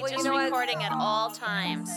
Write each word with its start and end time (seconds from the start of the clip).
Well, 0.00 0.10
you 0.10 0.16
just 0.16 0.24
know 0.24 0.32
what? 0.32 0.44
recording 0.44 0.82
at 0.82 0.92
all 0.92 1.30
times. 1.30 1.90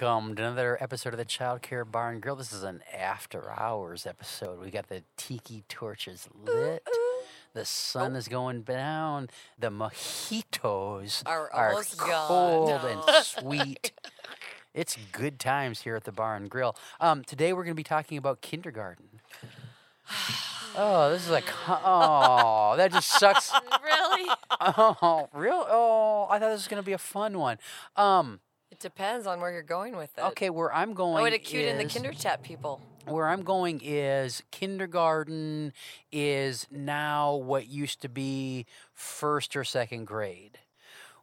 Welcome 0.00 0.34
to 0.36 0.42
another 0.44 0.78
episode 0.80 1.12
of 1.12 1.18
the 1.18 1.26
Child 1.26 1.60
Care 1.60 1.84
Bar 1.84 2.10
and 2.10 2.22
Grill. 2.22 2.36
This 2.36 2.54
is 2.54 2.62
an 2.62 2.82
after 2.96 3.50
hours 3.50 4.06
episode. 4.06 4.58
We 4.58 4.70
got 4.70 4.88
the 4.88 5.02
tiki 5.18 5.64
torches 5.68 6.26
lit. 6.42 6.86
The 7.52 7.66
sun 7.66 8.16
is 8.16 8.26
going 8.26 8.62
down. 8.62 9.28
The 9.58 9.68
mojitos 9.68 11.22
Are 11.26 11.52
are 11.52 11.82
cold 11.98 12.68
No. 12.70 12.76
and 12.86 13.24
sweet. 13.24 13.92
It's 14.72 14.96
good 15.10 15.40
times 15.40 15.80
here 15.80 15.96
at 15.96 16.04
the 16.04 16.12
Bar 16.12 16.36
and 16.36 16.48
Grill. 16.48 16.76
Um, 17.00 17.24
today 17.24 17.52
we're 17.52 17.64
going 17.64 17.74
to 17.74 17.80
be 17.80 17.82
talking 17.82 18.16
about 18.16 18.40
kindergarten. 18.40 19.20
Oh, 20.76 21.10
this 21.10 21.24
is 21.24 21.30
like 21.30 21.46
oh, 21.66 22.74
that 22.76 22.92
just 22.92 23.08
sucks. 23.08 23.52
really? 23.84 24.30
Oh, 24.60 25.28
real? 25.34 25.66
Oh, 25.68 26.28
I 26.30 26.38
thought 26.38 26.50
this 26.50 26.60
was 26.60 26.68
going 26.68 26.80
to 26.80 26.86
be 26.86 26.92
a 26.92 26.98
fun 26.98 27.38
one. 27.38 27.58
Um, 27.96 28.38
depends 28.80 29.26
on 29.26 29.40
where 29.40 29.52
you're 29.52 29.62
going 29.62 29.96
with 29.96 30.10
it. 30.18 30.24
okay, 30.24 30.50
where 30.50 30.72
I'm 30.74 30.94
going 30.94 31.18
I 31.18 31.22
would 31.22 31.32
acute 31.34 31.66
in 31.66 31.78
the 31.78 31.84
kinder 31.84 32.12
chat 32.12 32.42
people. 32.42 32.80
where 33.06 33.28
I'm 33.28 33.42
going 33.42 33.80
is 33.82 34.42
kindergarten 34.50 35.72
is 36.10 36.66
now 36.70 37.34
what 37.34 37.68
used 37.68 38.00
to 38.02 38.08
be 38.08 38.66
first 38.92 39.54
or 39.56 39.64
second 39.64 40.06
grade. 40.06 40.58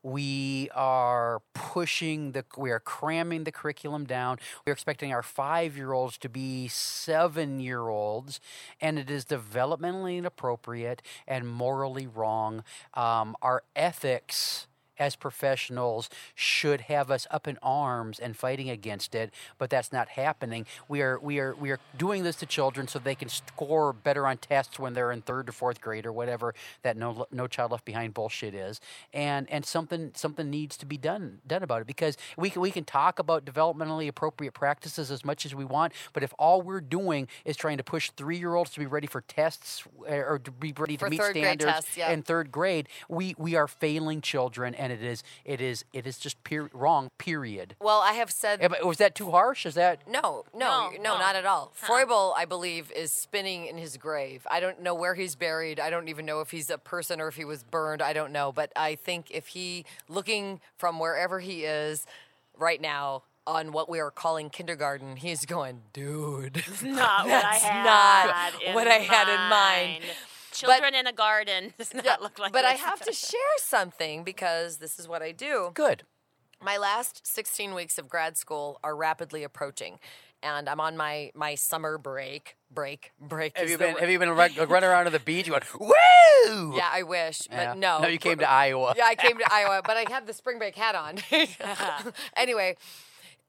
We 0.03 0.69
are 0.73 1.41
pushing 1.53 2.31
the, 2.31 2.45
we 2.55 2.71
are 2.71 2.79
cramming 2.79 3.43
the 3.43 3.51
curriculum 3.51 4.05
down. 4.05 4.37
We're 4.65 4.71
expecting 4.73 5.11
our 5.11 5.23
five 5.23 5.75
year 5.75 5.91
olds 5.91 6.17
to 6.19 6.29
be 6.29 6.67
seven 6.69 7.59
year 7.59 7.89
olds, 7.89 8.39
and 8.79 8.97
it 8.99 9.09
is 9.09 9.25
developmentally 9.25 10.17
inappropriate 10.17 11.01
and 11.27 11.47
morally 11.47 12.07
wrong. 12.07 12.63
Um, 12.93 13.35
our 13.41 13.63
ethics 13.75 14.66
as 14.99 15.15
professionals 15.15 16.09
should 16.35 16.81
have 16.81 17.11
us 17.11 17.27
up 17.31 17.47
in 17.47 17.57
arms 17.61 18.19
and 18.19 18.35
fighting 18.35 18.69
against 18.69 19.15
it, 19.15 19.33
but 19.57 19.69
that's 19.69 19.91
not 19.91 20.09
happening. 20.09 20.65
We 20.87 21.01
are 21.01 21.19
we 21.19 21.39
are 21.39 21.55
we 21.55 21.71
are 21.71 21.79
doing 21.97 22.23
this 22.23 22.35
to 22.37 22.45
children 22.45 22.87
so 22.87 22.99
they 22.99 23.15
can 23.15 23.29
score 23.29 23.93
better 23.93 24.27
on 24.27 24.37
tests 24.37 24.79
when 24.79 24.93
they're 24.93 25.11
in 25.11 25.21
third 25.21 25.49
or 25.49 25.51
fourth 25.51 25.81
grade 25.81 26.05
or 26.05 26.11
whatever 26.11 26.53
that 26.83 26.97
no 26.97 27.27
no 27.31 27.47
child 27.47 27.71
left 27.71 27.85
behind 27.85 28.13
bullshit 28.13 28.53
is. 28.53 28.79
And 29.13 29.49
and 29.49 29.65
something 29.65 30.11
something 30.15 30.49
needs 30.49 30.77
to 30.77 30.85
be 30.85 30.97
done 30.97 31.39
done 31.47 31.63
about 31.63 31.81
it 31.81 31.87
because 31.87 32.17
we 32.37 32.49
can 32.49 32.61
we 32.61 32.71
can 32.71 32.83
talk 32.83 33.19
about 33.19 33.45
developmentally 33.45 34.07
appropriate 34.07 34.53
practices 34.53 35.11
as 35.11 35.23
much 35.23 35.45
as 35.45 35.53
we 35.53 35.65
want, 35.65 35.93
but 36.13 36.23
if 36.23 36.33
all 36.39 36.61
we're 36.61 36.81
doing 36.81 37.27
is 37.45 37.55
trying 37.55 37.77
to 37.77 37.83
push 37.83 38.11
3-year-olds 38.11 38.71
to 38.71 38.79
be 38.79 38.85
ready 38.85 39.07
for 39.07 39.21
tests 39.21 39.83
uh, 40.09 40.13
or 40.13 40.39
to 40.39 40.51
be 40.51 40.73
ready 40.77 40.97
to 40.97 41.05
For 41.05 41.09
meet 41.09 41.21
standards 41.23 41.71
tests, 41.71 41.97
yeah. 41.97 42.11
in 42.11 42.23
third 42.23 42.51
grade, 42.51 42.87
we 43.09 43.35
we 43.37 43.55
are 43.55 43.67
failing 43.67 44.21
children, 44.21 44.75
and 44.75 44.86
it 44.91 45.01
is 45.03 45.23
it 45.45 45.61
is 45.61 45.85
it 45.93 46.05
is 46.07 46.17
just 46.17 46.43
per- 46.43 46.69
wrong. 46.73 47.09
Period. 47.17 47.75
Well, 47.79 47.99
I 47.99 48.13
have 48.13 48.31
said 48.31 48.61
Was 48.83 48.97
that 48.97 49.15
too 49.15 49.31
harsh? 49.31 49.65
Is 49.65 49.75
that 49.75 50.07
no, 50.07 50.45
no, 50.53 50.59
No, 50.59 50.89
no, 50.91 50.97
no. 51.13 51.17
not 51.19 51.35
at 51.35 51.45
all. 51.45 51.73
Uh-uh. 51.81 51.87
Froebel, 51.87 52.33
I 52.37 52.45
believe, 52.45 52.91
is 52.91 53.11
spinning 53.11 53.65
in 53.67 53.77
his 53.77 53.97
grave. 53.97 54.45
I 54.49 54.59
don't 54.59 54.81
know 54.81 54.95
where 54.95 55.15
he's 55.15 55.35
buried. 55.35 55.79
I 55.79 55.89
don't 55.89 56.07
even 56.09 56.25
know 56.25 56.41
if 56.41 56.51
he's 56.51 56.69
a 56.69 56.77
person 56.77 57.19
or 57.21 57.27
if 57.27 57.35
he 57.35 57.45
was 57.45 57.63
burned. 57.63 58.01
I 58.01 58.13
don't 58.13 58.31
know. 58.31 58.51
But 58.51 58.71
I 58.75 58.95
think 58.95 59.31
if 59.31 59.47
he, 59.47 59.85
looking 60.07 60.59
from 60.77 60.99
wherever 60.99 61.39
he 61.39 61.63
is 61.65 62.05
right 62.57 62.81
now 62.81 63.23
on 63.45 63.71
what 63.71 63.89
we 63.89 63.99
are 63.99 64.11
calling 64.11 64.49
kindergarten, 64.49 65.15
he's 65.15 65.45
going, 65.45 65.81
dude. 65.93 66.63
Not 66.83 67.25
what 67.25 67.33
I 67.45 67.59
That's 67.59 67.63
had. 67.63 67.83
not 67.85 68.61
in 68.63 68.73
what 68.73 68.87
I 68.87 68.95
had 68.95 69.27
in 69.29 69.49
mind. 69.49 70.03
Children 70.57 70.95
in 70.95 71.07
a 71.07 71.13
garden 71.13 71.73
does 71.77 71.93
not 71.93 72.05
Yeah, 72.05 72.15
look 72.21 72.39
like 72.39 72.51
but 72.53 72.65
I 72.65 72.73
have 72.73 72.99
to 73.01 73.13
share 73.13 73.39
something 73.57 74.23
because 74.23 74.77
this 74.77 74.97
is 74.99 75.07
what 75.07 75.21
I 75.21 75.31
do. 75.31 75.71
good? 75.73 76.03
My 76.61 76.77
last 76.77 77.25
16 77.27 77.75
weeks 77.75 77.99
of 77.99 78.09
grad 78.09 78.35
school 78.35 78.79
are 78.83 78.95
rapidly 78.95 79.43
approaching, 79.43 79.99
and 80.41 80.67
I'm 80.67 80.79
on 80.79 80.97
my 80.97 81.31
my 81.35 81.53
summer 81.53 81.99
break. 81.99 82.57
Break, 82.71 83.11
break. 83.19 83.55
Have 83.57 83.69
you 83.69 83.77
been 83.77 83.93
word. 83.93 83.99
Have 84.01 84.09
you 84.09 84.17
been 84.17 84.31
run, 84.31 84.51
running 84.67 84.89
around 84.89 85.05
to 85.05 85.11
the 85.11 85.19
beach? 85.19 85.45
You 85.45 85.53
went 85.53 85.65
woo? 85.79 86.75
Yeah, 86.75 86.89
I 86.91 87.03
wish, 87.03 87.41
but 87.47 87.55
Yeah. 87.57 87.73
no. 87.75 88.01
No, 88.01 88.07
you 88.07 88.17
came 88.17 88.39
to 88.39 88.49
Iowa. 88.49 88.95
Yeah, 88.97 89.05
I 89.05 89.13
came 89.13 89.37
to 89.37 89.45
Iowa, 89.53 89.81
but 89.85 89.97
I 89.97 90.05
had 90.09 90.25
the 90.25 90.33
spring 90.33 90.57
break 90.57 90.75
hat 90.75 90.95
on. 90.95 91.19
anyway, 92.35 92.75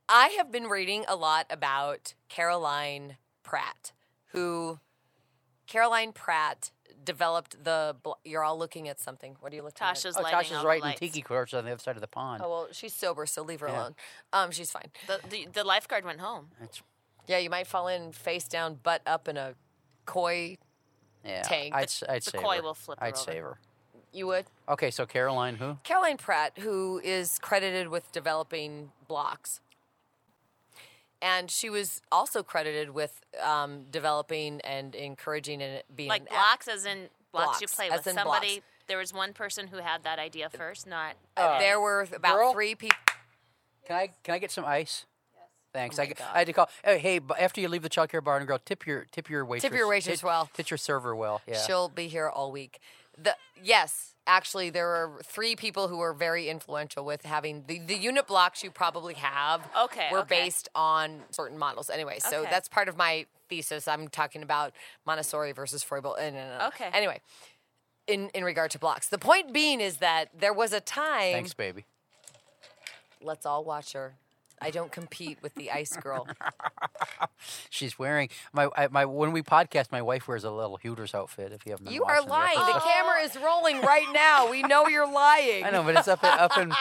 I 0.08 0.28
have 0.36 0.52
been 0.52 0.64
reading 0.64 1.04
a 1.08 1.16
lot 1.16 1.46
about 1.48 2.12
Caroline 2.28 3.16
Pratt, 3.42 3.92
who 4.32 4.80
Caroline 5.66 6.12
Pratt 6.12 6.72
developed 7.04 7.62
the. 7.64 7.96
bl- 8.02 8.12
You're 8.24 8.44
all 8.44 8.58
looking 8.58 8.88
at 8.88 8.98
something. 9.00 9.36
What 9.40 9.52
are 9.52 9.56
you 9.56 9.62
looking 9.62 9.84
at? 9.86 9.94
Tasha's 9.96 10.16
Oh, 10.16 10.22
lighting 10.22 10.38
Tasha's 10.38 10.52
all 10.56 10.62
the 10.62 10.68
writing 10.68 10.84
lights. 10.84 11.00
tiki 11.00 11.22
torches 11.22 11.54
on 11.54 11.64
the 11.64 11.72
other 11.72 11.80
side 11.82 11.96
of 11.96 12.00
the 12.00 12.06
pond. 12.08 12.42
Oh 12.44 12.48
well, 12.48 12.68
she's 12.72 12.92
sober, 12.94 13.26
so 13.26 13.42
leave 13.42 13.60
her 13.60 13.68
Yeah. 13.68 13.80
alone. 13.80 13.96
Um, 14.32 14.50
she's 14.50 14.70
fine. 14.70 14.90
The, 15.06 15.20
the, 15.28 15.48
the 15.52 15.64
lifeguard 15.64 16.04
went 16.04 16.20
home. 16.20 16.50
It's- 16.62 16.82
Yeah, 17.26 17.38
you 17.38 17.50
might 17.50 17.66
fall 17.66 17.88
in 17.88 18.12
face 18.12 18.48
down, 18.48 18.74
butt 18.82 19.02
up 19.06 19.28
in 19.28 19.36
a 19.36 19.54
koi. 20.06 20.56
yeah, 21.24 21.42
Tank. 21.42 21.74
I'd, 21.74 21.80
The- 21.80 21.84
s- 21.84 22.02
I'd 22.08 22.22
the 22.22 22.30
save 22.30 22.42
koi 22.42 22.56
her. 22.56 22.62
will 22.62 22.74
flip 22.74 22.98
her 23.00 23.04
I'd 23.06 23.14
over. 23.14 23.22
save 23.22 23.42
her. 23.42 23.58
You 24.12 24.26
would. 24.28 24.46
Okay, 24.68 24.90
so 24.90 25.04
Caroline, 25.04 25.56
who? 25.56 25.76
Caroline 25.84 26.16
Pratt, 26.16 26.58
who 26.58 26.98
is 27.04 27.38
credited 27.40 27.88
with 27.88 28.10
developing 28.12 28.90
blocks. 29.06 29.60
And 31.20 31.50
she 31.50 31.68
was 31.70 32.00
also 32.12 32.42
credited 32.42 32.90
with 32.90 33.20
um, 33.42 33.84
developing 33.90 34.60
and 34.62 34.94
encouraging 34.94 35.60
and 35.62 35.82
being 35.94 36.08
Like 36.08 36.22
an 36.22 36.28
blocks, 36.30 36.68
as 36.68 36.84
in 36.86 37.08
blocks, 37.32 37.60
you 37.60 37.66
play 37.66 37.88
as 37.90 37.98
with. 37.98 38.06
in 38.08 38.14
Somebody. 38.14 38.54
blocks. 38.54 38.66
There 38.86 38.98
was 38.98 39.12
one 39.12 39.32
person 39.32 39.66
who 39.66 39.78
had 39.78 40.04
that 40.04 40.18
idea 40.18 40.48
first, 40.48 40.86
not. 40.86 41.14
Uh, 41.36 41.58
there 41.58 41.80
were 41.80 42.06
about 42.14 42.36
Girl? 42.36 42.52
three 42.52 42.74
people. 42.74 42.96
Can 43.86 43.96
I 43.96 44.10
can 44.22 44.34
I 44.34 44.38
get 44.38 44.50
some 44.50 44.64
ice? 44.64 45.04
Thanks. 45.74 45.98
Oh 45.98 46.02
I, 46.02 46.06
my 46.06 46.08
g- 46.08 46.14
God. 46.18 46.28
I 46.34 46.38
had 46.38 46.46
to 46.46 46.52
call. 46.54 46.70
Hey, 46.84 46.98
hey, 46.98 47.20
after 47.38 47.60
you 47.60 47.68
leave 47.68 47.82
the 47.82 47.90
childcare 47.90 48.22
bar 48.24 48.38
and 48.38 48.46
girl, 48.46 48.58
tip 48.64 48.86
your 48.86 49.06
tip 49.12 49.28
your 49.28 49.44
waitress. 49.44 49.62
Tip 49.70 49.76
your 49.76 49.88
waitress 49.88 50.20
tip, 50.20 50.26
well. 50.26 50.48
Tip 50.54 50.70
your 50.70 50.78
server 50.78 51.14
well. 51.14 51.42
Yeah. 51.46 51.58
She'll 51.58 51.88
be 51.90 52.08
here 52.08 52.28
all 52.28 52.50
week. 52.52 52.78
The 53.20 53.36
yes, 53.62 54.14
actually, 54.28 54.70
there 54.70 54.88
are 54.90 55.18
three 55.24 55.56
people 55.56 55.88
who 55.88 55.96
were 55.96 56.12
very 56.12 56.48
influential 56.48 57.04
with 57.04 57.22
having 57.24 57.64
the, 57.66 57.80
the 57.80 57.96
unit 57.96 58.28
blocks 58.28 58.62
you 58.62 58.70
probably 58.70 59.14
have. 59.14 59.66
Okay, 59.86 60.08
were 60.12 60.20
okay. 60.20 60.42
based 60.44 60.68
on 60.74 61.22
certain 61.30 61.58
models. 61.58 61.90
Anyway, 61.90 62.18
so 62.20 62.42
Okay. 62.42 62.50
that's 62.50 62.68
part 62.68 62.88
of 62.88 62.96
my 62.96 63.26
thesis. 63.48 63.88
I'm 63.88 64.06
talking 64.08 64.42
about 64.42 64.72
Montessori 65.06 65.52
versus 65.52 65.82
Froebel. 65.82 66.16
no, 66.18 66.30
no, 66.30 66.58
no. 66.58 66.66
Okay. 66.68 66.90
Anyway, 66.92 67.20
in 68.06 68.28
in 68.34 68.44
regard 68.44 68.70
to 68.72 68.78
blocks, 68.78 69.08
the 69.08 69.18
point 69.18 69.52
being 69.52 69.80
is 69.80 69.96
that 69.96 70.28
there 70.38 70.52
was 70.52 70.72
a 70.72 70.80
time. 70.80 71.32
Thanks, 71.32 71.54
baby. 71.54 71.84
Let's 73.20 73.46
all 73.46 73.64
watch 73.64 73.94
her. 73.94 74.14
I 74.60 74.70
don't 74.70 74.90
compete 74.92 75.38
with 75.42 75.54
the 75.54 75.70
ice 75.70 75.96
girl. 75.96 76.26
She's 77.70 77.98
wearing 77.98 78.28
my 78.52 78.68
I, 78.76 78.88
my 78.88 79.04
when 79.04 79.32
we 79.32 79.42
podcast. 79.42 79.92
My 79.92 80.02
wife 80.02 80.26
wears 80.28 80.44
a 80.44 80.50
little 80.50 80.78
Hooters 80.82 81.14
outfit. 81.14 81.52
If 81.52 81.64
you 81.66 81.72
haven't 81.72 81.90
You 81.90 82.02
are 82.04 82.24
watching 82.26 82.58
the 82.58 82.64
lying. 82.64 82.74
The 82.74 82.80
camera 82.80 83.20
is 83.22 83.36
rolling 83.36 83.80
right 83.82 84.06
now. 84.12 84.50
We 84.50 84.62
know 84.62 84.88
you're 84.88 85.10
lying. 85.10 85.64
I 85.64 85.70
know, 85.70 85.82
but 85.82 85.96
it's 85.96 86.08
up 86.08 86.22
in, 86.24 86.30
up 86.30 86.56
in 86.58 86.72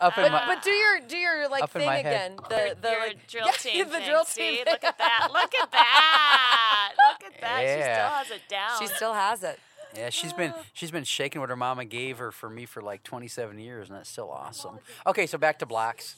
up 0.00 0.16
in 0.18 0.24
But, 0.24 0.32
my. 0.32 0.46
but 0.54 0.62
do 0.62 0.70
your 0.70 1.00
do 1.06 1.16
your 1.16 1.48
like 1.48 1.68
thing 1.70 1.88
again. 1.88 2.02
head. 2.04 2.38
The 2.48 2.76
the 2.80 2.90
Your 2.90 3.00
like, 3.00 3.26
drill 3.28 3.46
yeah, 3.46 3.52
team. 3.52 3.84
the 3.86 3.92
thing. 3.98 4.06
drill 4.08 4.24
See, 4.24 4.56
team. 4.56 4.64
look 4.66 4.84
at 4.84 4.98
that. 4.98 5.28
Look 5.32 5.54
at 5.54 5.70
that. 5.72 6.92
Look 7.20 7.32
at 7.32 7.40
that. 7.40 7.60
She 7.60 7.82
still 7.82 8.08
has 8.10 8.30
it 8.30 8.42
down. 8.48 8.78
She 8.80 8.86
still 8.86 9.14
has 9.14 9.42
it. 9.42 9.58
Yeah, 9.94 10.10
she's 10.10 10.32
been 10.32 10.52
she's 10.74 10.90
been 10.90 11.04
shaking 11.04 11.40
what 11.40 11.48
her 11.50 11.56
mama 11.56 11.84
gave 11.84 12.18
her 12.18 12.30
for 12.30 12.50
me 12.50 12.66
for 12.66 12.82
like 12.82 13.02
27 13.02 13.58
years, 13.58 13.88
and 13.88 13.96
that's 13.96 14.10
still 14.10 14.30
awesome. 14.30 14.78
Okay, 15.06 15.26
so 15.26 15.38
back 15.38 15.58
to 15.60 15.66
blocks. 15.66 16.16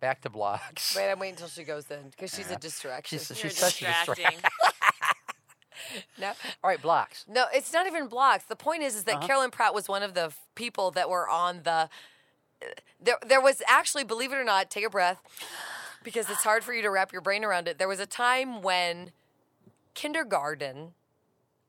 Back 0.00 0.22
to 0.22 0.30
blocks. 0.30 0.96
Wait, 0.96 1.10
I'm 1.10 1.18
waiting 1.18 1.34
until 1.34 1.48
she 1.48 1.62
goes 1.62 1.90
in 1.90 2.08
because 2.10 2.34
she's 2.34 2.50
a 2.50 2.56
distraction. 2.56 3.18
She's 3.18 3.28
You're 3.30 3.50
she's 3.50 3.58
such 3.58 3.82
a 3.82 3.86
distracting. 3.86 4.24
distraction. 4.24 4.50
no, 6.18 6.28
All 6.64 6.70
right, 6.70 6.80
blocks. 6.80 7.24
no, 7.28 7.44
it's 7.52 7.72
not 7.72 7.86
even 7.86 8.06
blocks. 8.08 8.44
The 8.44 8.56
point 8.56 8.82
is, 8.82 8.94
is 8.94 9.04
Uh-huh. 9.06 9.18
that 9.20 9.26
Carolyn 9.26 9.50
Pratt 9.50 9.74
was 9.74 9.88
one 9.88 10.02
of 10.02 10.14
the 10.14 10.24
f- 10.26 10.40
people 10.54 10.90
that 10.92 11.10
were 11.10 11.28
on 11.28 11.62
the. 11.64 11.88
There, 13.00 13.18
there 13.26 13.40
was 13.40 13.62
actually, 13.66 14.04
believe 14.04 14.32
it 14.32 14.36
or 14.36 14.44
not, 14.44 14.70
take 14.70 14.84
a 14.86 14.90
breath, 14.90 15.20
because 16.02 16.28
it's 16.30 16.44
hard 16.44 16.62
for 16.64 16.72
you 16.74 16.82
to 16.82 16.90
wrap 16.90 17.12
your 17.12 17.22
brain 17.22 17.44
around 17.44 17.68
it. 17.68 17.78
There 17.78 17.88
was 17.88 18.00
a 18.00 18.06
time 18.06 18.62
when 18.62 19.12
kindergarten 19.94 20.92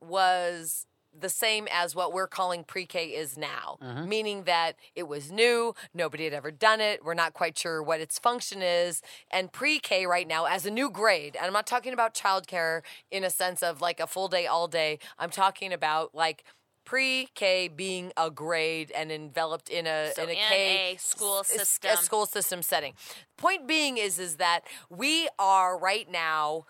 was 0.00 0.86
the 1.18 1.28
same 1.28 1.68
as 1.70 1.94
what 1.94 2.12
we're 2.12 2.26
calling 2.26 2.64
pre-K 2.64 3.06
is 3.08 3.36
now, 3.36 3.78
Mm-hmm. 3.82 4.08
meaning 4.08 4.44
that 4.44 4.76
it 4.94 5.08
was 5.08 5.30
new, 5.30 5.74
nobody 5.92 6.24
had 6.24 6.32
ever 6.32 6.50
done 6.50 6.80
it, 6.80 7.04
we're 7.04 7.14
not 7.14 7.32
quite 7.34 7.58
sure 7.58 7.82
what 7.82 8.00
its 8.00 8.18
function 8.18 8.62
is, 8.62 9.02
and 9.30 9.52
pre-K 9.52 10.06
right 10.06 10.26
now 10.26 10.46
as 10.46 10.64
a 10.66 10.70
new 10.70 10.90
grade, 10.90 11.36
and 11.36 11.46
I'm 11.46 11.52
not 11.52 11.66
talking 11.66 11.92
about 11.92 12.14
childcare 12.14 12.82
in 13.10 13.24
a 13.24 13.30
sense 13.30 13.62
of 13.62 13.80
like 13.80 14.00
a 14.00 14.06
full 14.06 14.28
day, 14.28 14.46
all 14.46 14.68
day. 14.68 14.98
I'm 15.18 15.30
talking 15.30 15.72
about 15.72 16.14
like 16.14 16.44
pre-K 16.84 17.68
being 17.68 18.12
a 18.16 18.30
grade 18.30 18.90
and 18.96 19.12
enveloped 19.12 19.68
in 19.68 19.86
a 19.86 20.12
So 20.14 20.24
in 20.24 20.30
a 20.30 20.32
in 20.32 20.38
K 20.48 20.94
a 20.94 20.98
school 20.98 21.44
system. 21.44 21.90
a 21.92 21.96
school 21.96 22.26
system 22.26 22.60
setting. 22.62 22.94
Point 23.36 23.68
being 23.68 23.98
is 23.98 24.18
is 24.18 24.36
that 24.36 24.60
we 24.90 25.28
are 25.38 25.78
right 25.78 26.10
now. 26.10 26.66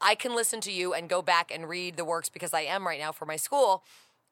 I 0.00 0.14
can 0.14 0.34
listen 0.34 0.60
to 0.62 0.72
you 0.72 0.92
and 0.94 1.08
go 1.08 1.22
back 1.22 1.50
and 1.54 1.68
read 1.68 1.96
the 1.96 2.04
works 2.04 2.28
because 2.28 2.52
I 2.52 2.60
am 2.62 2.86
right 2.86 2.98
now 3.00 3.12
for 3.12 3.24
my 3.26 3.36
school. 3.36 3.84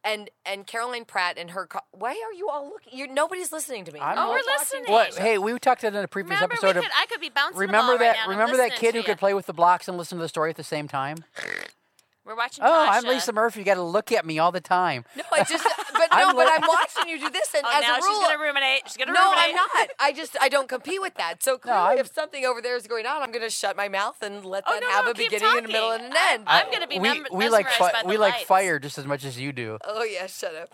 And 0.05 0.31
and 0.45 0.67
Caroline 0.67 1.05
Pratt 1.05 1.39
and 1.39 1.51
her. 1.53 1.67
Co- 1.67 1.79
Why 1.93 2.11
are 2.11 2.33
you 2.33 2.49
all 2.49 2.69
looking? 2.69 2.99
You're 2.99 3.07
nobody's 3.07 3.53
listening 3.53 3.85
to 3.85 3.93
me. 3.93 4.01
I'm 4.01 4.17
You're 4.17 4.27
Oh, 4.27 4.31
we're 4.31 4.35
watching- 4.39 4.81
listening. 4.81 4.85
What? 4.93 5.15
Hey, 5.17 5.39
we 5.39 5.57
talked 5.61 5.85
about 5.85 5.95
it 5.95 5.99
in 5.99 6.05
a 6.05 6.09
previous 6.09 6.31
Remember, 6.41 6.55
we 6.61 6.69
episode 6.69 6.81
could, 6.81 6.85
of. 6.91 6.91
I 7.01 7.07
could 7.07 7.21
be 7.21 7.29
bouncing 7.29 7.59
Remember 7.61 7.93
the 7.93 7.99
ball 7.99 7.99
that? 7.99 8.07
right 8.09 8.17
now 8.17 8.23
and 8.25 8.33
I'm 8.33 8.39
remember 8.39 8.57
that 8.57 8.63
listening 8.73 8.81
kid 8.81 8.87
to 8.87 8.93
who 8.93 8.99
you. 8.99 9.05
could 9.05 9.19
play 9.19 9.33
with 9.35 9.47
the 9.47 9.53
blocks 9.53 9.87
and 9.87 9.97
listen 9.97 10.19
to 10.19 10.23
the 10.23 10.29
story 10.29 10.51
at 10.51 10.57
the 10.57 10.65
same 10.65 10.89
time? 10.89 11.25
We're 12.25 12.37
watching. 12.37 12.63
Oh, 12.65 12.87
I'm 12.89 13.03
Lisa 13.05 13.33
Murphy. 13.33 13.61
You 13.61 13.65
got 13.67 13.75
to 13.75 13.83
look 13.83 14.13
at 14.13 14.25
me 14.25 14.39
all 14.39 14.53
the 14.53 14.61
time. 14.61 15.05
No, 15.17 15.25
I 15.33 15.45
just. 15.45 15.67
But 15.95 16.09
I'm 16.11 16.29
no, 16.29 16.35
but 16.35 16.47
li- 16.47 16.53
I'm 16.55 16.67
watching 16.67 17.09
you 17.09 17.21
do 17.21 17.29
this, 17.31 17.55
and 17.55 17.65
Oh, 17.65 17.71
as 17.77 17.83
now 17.83 17.95
a 17.95 18.01
rule, 18.01 18.09
she's 18.21 18.27
gonna 18.29 18.43
ruminate. 18.43 18.83
She's 18.87 18.97
gonna 18.97 19.13
No, 19.13 19.31
ruminate. 19.31 19.55
No, 19.55 19.63
I'm 19.75 19.79
not. 19.83 19.89
I 20.01 20.13
just 20.13 20.37
I 20.41 20.49
don't 20.49 20.69
compete 20.69 21.01
with 21.01 21.15
that. 21.15 21.43
So 21.43 21.59
clearly, 21.59 21.81
I'm- 21.81 21.99
if 21.99 22.13
something 22.13 22.45
over 22.45 22.61
there 22.63 22.75
is 22.77 22.87
going 22.89 23.07
on, 23.07 23.23
I'm 23.23 23.31
going 23.31 23.45
to 23.45 23.51
shut 23.51 23.77
my 23.77 23.89
mouth 23.89 24.21
and 24.23 24.45
let 24.45 24.65
Oh, 24.67 24.73
that 24.73 24.81
no, 24.81 24.89
have 24.89 25.05
no, 25.05 25.11
a 25.13 25.15
keep 25.15 25.31
beginning 25.31 25.59
and 25.59 25.67
a 25.67 25.69
middle 25.69 25.91
and 25.93 26.05
an 26.07 26.13
end. 26.17 26.45
I'm 26.49 26.73
gonna 26.73 26.89
be 26.89 26.99
we, 26.99 27.09
mem- 27.09 27.27
we 27.31 27.49
like 27.51 27.67
mesmerized 27.67 27.93
by 27.93 28.03
the 28.03 28.09
we 28.09 28.17
like 28.17 28.47
fire 28.47 28.79
just 28.81 28.99
as 28.99 29.05
much 29.07 29.23
as 29.25 29.39
you 29.39 29.53
do. 29.53 29.79
Oh 29.85 30.03
yeah, 30.03 30.27
shut 30.27 30.55
up. 30.57 30.71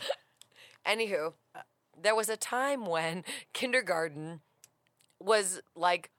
Anywho, 0.87 1.35
there 2.01 2.15
was 2.15 2.29
a 2.31 2.37
time 2.39 2.87
when 2.87 3.25
kindergarten 3.53 4.41
was 5.21 5.61
like 5.75 6.11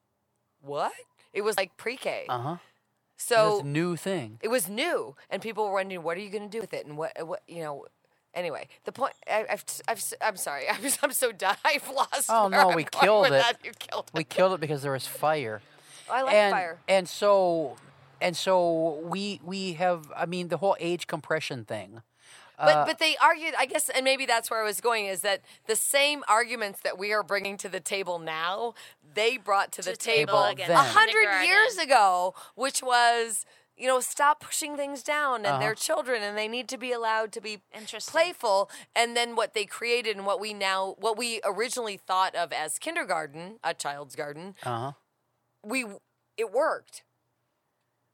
what? 0.61 0.91
It 1.33 1.41
was 1.41 1.57
like 1.57 1.77
pre-K. 1.77 2.25
Uh 2.29 2.37
huh. 2.39 2.57
So 3.19 3.57
this 3.57 3.65
new 3.65 3.95
thing. 3.95 4.39
it 4.41 4.47
was 4.49 4.69
new, 4.69 5.15
and 5.29 5.41
people 5.41 5.65
were 5.65 5.73
wondering, 5.73 6.03
what 6.03 6.17
are 6.17 6.21
you 6.21 6.29
going 6.29 6.49
to 6.49 6.49
do 6.49 6.61
with 6.61 6.73
it, 6.73 6.85
and 6.85 6.97
what, 6.97 7.13
what, 7.25 7.43
you 7.47 7.61
know. 7.61 7.85
Anyway, 8.35 8.67
the 8.85 8.91
point. 8.91 9.13
I, 9.27 9.45
I've, 9.49 9.65
I've, 9.87 10.13
I'm 10.21 10.37
sorry. 10.37 10.69
I'm, 10.69 10.91
I'm 11.01 11.11
so 11.11 11.31
done. 11.31 11.55
I've 11.65 11.89
lost. 11.89 12.29
Oh, 12.29 12.47
no, 12.47 12.69
we 12.69 12.83
killed 12.83 13.27
it. 13.31 13.43
You 13.63 13.71
killed 13.77 14.05
it. 14.13 14.17
We 14.17 14.23
killed 14.23 14.53
it 14.53 14.59
because 14.59 14.83
there 14.83 14.91
was 14.91 15.07
fire. 15.07 15.61
Oh, 16.09 16.13
I 16.13 16.21
like 16.21 16.33
and, 16.35 16.51
fire. 16.53 16.79
And 16.87 17.09
so 17.09 17.77
and 18.21 18.35
so 18.35 18.99
we 19.03 19.39
we 19.43 19.73
have. 19.73 20.11
I 20.15 20.25
mean, 20.25 20.49
the 20.49 20.57
whole 20.57 20.75
age 20.79 21.07
compression 21.07 21.65
thing. 21.65 22.01
But 22.59 22.75
Uh, 22.75 22.85
but 22.85 22.99
they 22.99 23.15
argued, 23.17 23.53
I 23.57 23.65
guess, 23.65 23.89
and 23.89 24.03
maybe 24.03 24.25
that's 24.25 24.51
where 24.51 24.61
I 24.61 24.65
was 24.65 24.81
going 24.81 25.05
is 25.05 25.21
that 25.21 25.41
the 25.65 25.75
same 25.75 26.23
arguments 26.27 26.81
that 26.81 26.97
we 26.97 27.13
are 27.13 27.23
bringing 27.23 27.57
to 27.57 27.69
the 27.69 27.79
table 27.79 28.19
now, 28.19 28.73
they 29.15 29.37
brought 29.37 29.71
to 29.73 29.81
the 29.81 29.93
To 29.93 29.97
table 29.97 30.53
table 30.55 30.65
a 30.69 30.83
hundred 30.83 31.45
years 31.45 31.77
ago, 31.77 32.35
which 32.55 32.83
was. 32.83 33.45
You 33.81 33.87
know, 33.87 34.01
stop 34.01 34.41
pushing 34.41 34.75
things 34.75 35.03
down, 35.03 35.45
and 35.45 35.61
they're 35.61 35.71
Uh-huh. 35.71 35.75
children, 35.75 36.21
and 36.21 36.37
they 36.37 36.49
need 36.49 36.67
to 36.67 36.77
be 36.77 36.91
allowed 36.91 37.31
to 37.31 37.39
be 37.39 37.61
playful. 38.07 38.69
And 38.93 39.15
then 39.15 39.37
what 39.37 39.53
they 39.53 39.65
created, 39.65 40.17
and 40.17 40.25
what 40.25 40.37
we 40.41 40.53
now, 40.53 40.95
what 40.99 41.15
we 41.17 41.39
originally 41.45 41.95
thought 41.95 42.35
of 42.35 42.51
as 42.51 42.77
kindergarten, 42.77 43.57
a 43.63 43.73
child's 43.73 44.17
garden, 44.17 44.57
Uh 44.63 44.79
huh. 44.79 44.91
we 45.63 45.85
it 46.35 46.51
worked 46.51 47.05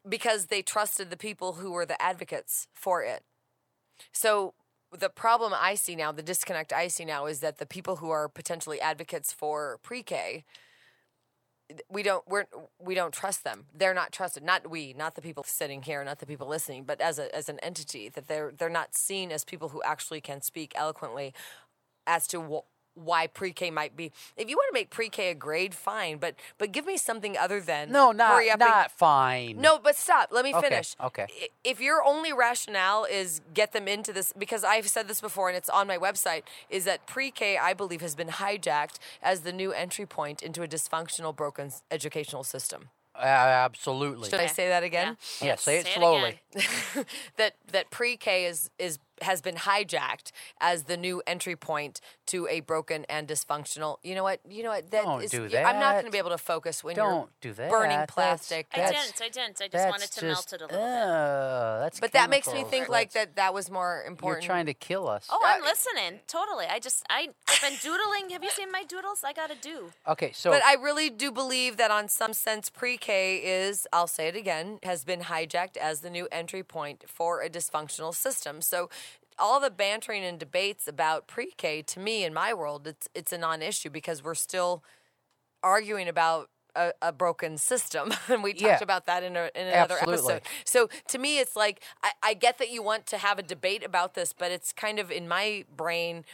because 0.08 0.46
they 0.48 0.62
trusted 0.62 1.10
the 1.10 1.18
people 1.18 1.54
who 1.54 1.72
were 1.72 1.88
the 1.88 2.00
advocates 2.00 2.68
for 2.76 3.02
it. 3.02 3.24
So 4.12 4.54
the 4.98 5.10
problem 5.10 5.54
I 5.56 5.76
see 5.76 5.96
now, 5.96 6.12
the 6.12 6.24
disconnect 6.24 6.72
I 6.72 6.88
see 6.88 7.06
now 7.06 7.26
is 7.26 7.40
that 7.42 7.58
the 7.58 7.66
people 7.66 7.98
who 7.98 8.10
are 8.10 8.30
potentially 8.30 8.80
advocates 8.80 9.34
for 9.34 9.80
pre-K 9.84 10.46
we 11.90 12.04
don't 12.04 12.28
we're 12.28 12.46
we 12.80 12.94
don't 12.94 13.14
trust 13.14 13.44
them. 13.44 13.66
They're 13.74 13.94
not 13.94 14.12
trusted. 14.12 14.44
Not 14.44 14.70
we, 14.70 14.94
not 14.94 15.16
the 15.16 15.22
people 15.22 15.44
sitting 15.44 15.82
here, 15.82 16.04
not 16.04 16.20
the 16.20 16.26
people 16.26 16.48
listening, 16.48 16.84
but 16.84 17.02
as 17.02 17.18
a 17.18 17.34
as 17.36 17.50
an 17.50 17.60
entity 17.60 18.10
that 18.10 18.28
they're 18.28 18.52
they're 18.56 18.70
not 18.70 18.96
seen 18.96 19.32
as 19.32 19.44
people 19.44 19.70
who 19.70 19.82
actually 19.84 20.22
can 20.22 20.42
speak 20.42 20.74
eloquently 20.76 21.34
as 22.06 22.28
to 22.28 22.42
wh- 22.42 22.75
why 22.96 23.28
pre-K 23.28 23.70
might 23.72 23.96
be. 23.96 24.12
If 24.38 24.50
you 24.50 24.56
want 24.56 24.70
to 24.70 24.74
make 24.74 24.90
pre-K 24.90 25.30
a 25.32 25.36
grade, 25.36 25.76
fine, 25.76 26.18
but 26.18 26.36
but 26.58 26.72
give 26.72 26.86
me 26.86 26.98
something 26.98 27.38
other 27.38 27.62
than 27.62 27.92
No, 27.92 28.12
not 28.12 28.32
hurry 28.32 28.50
up 28.50 28.60
and- 28.62 28.70
not 28.70 28.92
fine. 28.92 29.58
no, 29.60 29.78
but 29.78 29.96
stop. 29.96 30.30
Let 30.32 30.44
me 30.46 30.54
Okay, 30.56 30.70
finish. 30.70 30.96
okay. 31.02 31.28
I- 31.30 31.50
If 31.64 31.80
your 31.82 32.04
only 32.04 32.32
rationale 32.34 33.04
is 33.06 33.42
get 33.54 33.72
them 33.74 33.88
into 33.88 34.12
this, 34.14 34.34
because 34.38 34.64
I've 34.64 34.88
said 34.90 35.08
this 35.08 35.22
before 35.22 35.50
and 35.50 35.58
it's 35.58 35.70
on 35.70 35.88
my 35.88 35.98
website, 35.98 36.44
is 36.70 36.86
that 36.86 37.06
pre 37.06 37.32
K, 37.32 37.58
I 37.58 37.74
believe, 37.74 38.02
has 38.02 38.16
been 38.16 38.30
hijacked 38.30 38.98
as 39.22 39.42
the 39.42 39.52
new 39.52 39.72
entry 39.74 40.06
point 40.06 40.42
into 40.42 40.64
a 40.64 40.68
dysfunctional, 40.68 41.36
broken 41.36 41.72
educational 41.92 42.44
system. 42.44 42.90
Uh, 43.18 43.20
absolutely. 43.24 44.30
Should 44.30 44.42
I 44.42 44.48
say 44.48 44.68
that 44.68 44.84
again? 44.84 45.16
Yeah. 45.40 45.48
Yeah, 45.48 45.56
say 45.56 45.78
it 45.78 45.86
Say 45.86 45.92
it 45.92 45.96
slowly. 45.96 46.42
again. 46.54 47.06
that 47.38 47.56
that 47.72 47.90
pre 47.90 48.18
K 48.18 48.46
is 48.46 48.70
is 48.78 49.00
has 49.22 49.42
been 49.42 49.56
hijacked 49.56 50.32
as 50.60 50.84
the 50.84 50.98
new 50.98 51.22
entry 51.26 51.56
point 51.56 52.02
to 52.28 52.48
a 52.48 52.60
broken 52.60 53.06
and 53.08 53.28
dysfunctional. 53.28 53.98
You 54.04 54.16
know 54.16 54.24
what? 54.24 54.40
You 54.50 54.64
know 54.64 54.70
what? 54.72 54.92
That 54.92 55.04
Don't 55.04 55.24
is- 55.24 55.32
do 55.32 55.44
I'm 55.46 55.80
not 55.80 55.94
going 55.94 56.06
to 56.06 56.12
be 56.12 56.18
able 56.18 56.32
to 56.32 56.38
focus 56.38 56.84
when 56.84 56.96
Don't 56.96 57.30
you're 57.42 57.54
do 57.54 57.54
that. 57.54 57.70
burning 57.70 57.90
That's- 57.92 58.14
plastic. 58.14 58.68
I 58.74 58.78
That's- 58.78 59.06
didn't. 59.12 59.22
I 59.22 59.30
didn't. 59.30 59.62
I 59.62 59.68
just 59.68 59.90
wanted 59.90 60.12
to 60.12 60.22
just, 60.22 60.24
melt 60.24 60.54
it 60.54 60.62
a 60.62 60.66
little 60.66 60.80
bit. 60.80 61.04
uh, 61.06 61.80
That's 61.82 62.00
but 62.00 62.12
that 62.14 62.30
makes 62.30 62.48
me 62.48 62.54
chemicals. 62.54 62.72
think 62.72 62.90
like 62.90 63.12
that 63.14 63.36
that 63.36 63.54
was 63.54 63.70
more 63.70 64.04
important. 64.04 64.44
You're 64.44 64.50
trying 64.54 64.66
to 64.68 64.74
kill 64.74 65.08
us. 65.08 65.28
Oh, 65.30 65.42
I'm 65.46 65.62
Uh, 65.62 65.66
listening. 65.66 66.20
Totally. 66.28 66.66
I 66.66 66.80
just 66.80 67.04
I 67.10 67.30
I've 67.48 67.62
been 67.62 67.76
doodling. 67.82 68.30
Have 68.32 68.44
you 68.44 68.50
seen 68.52 68.72
my 68.72 68.84
doodles? 68.84 69.24
I 69.24 69.34
gotta 69.34 69.56
do. 69.56 69.94
Okay, 70.08 70.32
so 70.34 70.52
But 70.52 70.64
I 70.64 70.74
really 70.76 71.10
do 71.10 71.32
believe 71.32 71.78
that, 71.78 71.92
on 71.92 72.10
some 72.10 72.34
sense, 72.34 72.70
pre 72.70 72.98
K 72.98 73.38
is, 73.38 73.88
I'll 73.94 74.08
say 74.08 74.28
it 74.28 74.36
again, 74.36 74.80
has 74.84 75.04
been 75.04 75.22
hijacked 75.22 75.78
as 75.78 76.02
the 76.02 76.10
new 76.10 76.28
entry 76.32 76.64
point 76.64 77.04
for 77.10 77.42
a 77.42 77.50
dysfunctional 77.50 78.14
system. 78.14 78.62
So, 78.62 78.90
all 79.40 79.60
the 79.60 79.70
bantering 79.70 80.24
and 80.24 80.40
debates 80.40 80.88
about 80.88 81.28
pre 81.28 81.52
K, 81.58 81.82
to 81.84 82.00
me, 82.00 82.24
in 82.24 82.34
my 82.34 82.54
world, 82.54 82.88
it's, 82.88 83.08
it's 83.16 83.32
a 83.34 83.38
non 83.38 83.62
issue 83.62 83.90
because 83.90 84.24
we're 84.24 84.36
still 84.36 84.84
arguing 85.64 86.08
about. 86.08 86.50
A, 86.78 86.92
a 87.02 87.14
broken 87.14 87.58
system, 87.58 88.14
and 88.28 88.44
we 88.44 88.54
talked 88.54 88.82
Yeah. 88.82 88.82
about 88.82 89.06
that 89.06 89.24
in, 89.24 89.38
a, 89.38 89.50
in 89.56 89.66
another 89.66 89.98
Absolutely. 90.00 90.36
episode. 90.36 90.42
So 90.66 90.90
to 91.08 91.18
me, 91.18 91.40
it's 91.40 91.56
like 91.56 91.82
I, 92.04 92.12
I 92.22 92.34
get 92.34 92.58
that 92.58 92.70
you 92.70 92.84
want 92.84 93.06
to 93.08 93.18
have 93.18 93.40
a 93.40 93.44
debate 93.44 93.82
about 93.84 94.14
this, 94.14 94.34
but 94.34 94.52
it's 94.52 94.74
kind 94.74 95.00
of 95.00 95.10
in 95.10 95.28
my 95.28 95.64
brain 95.74 96.26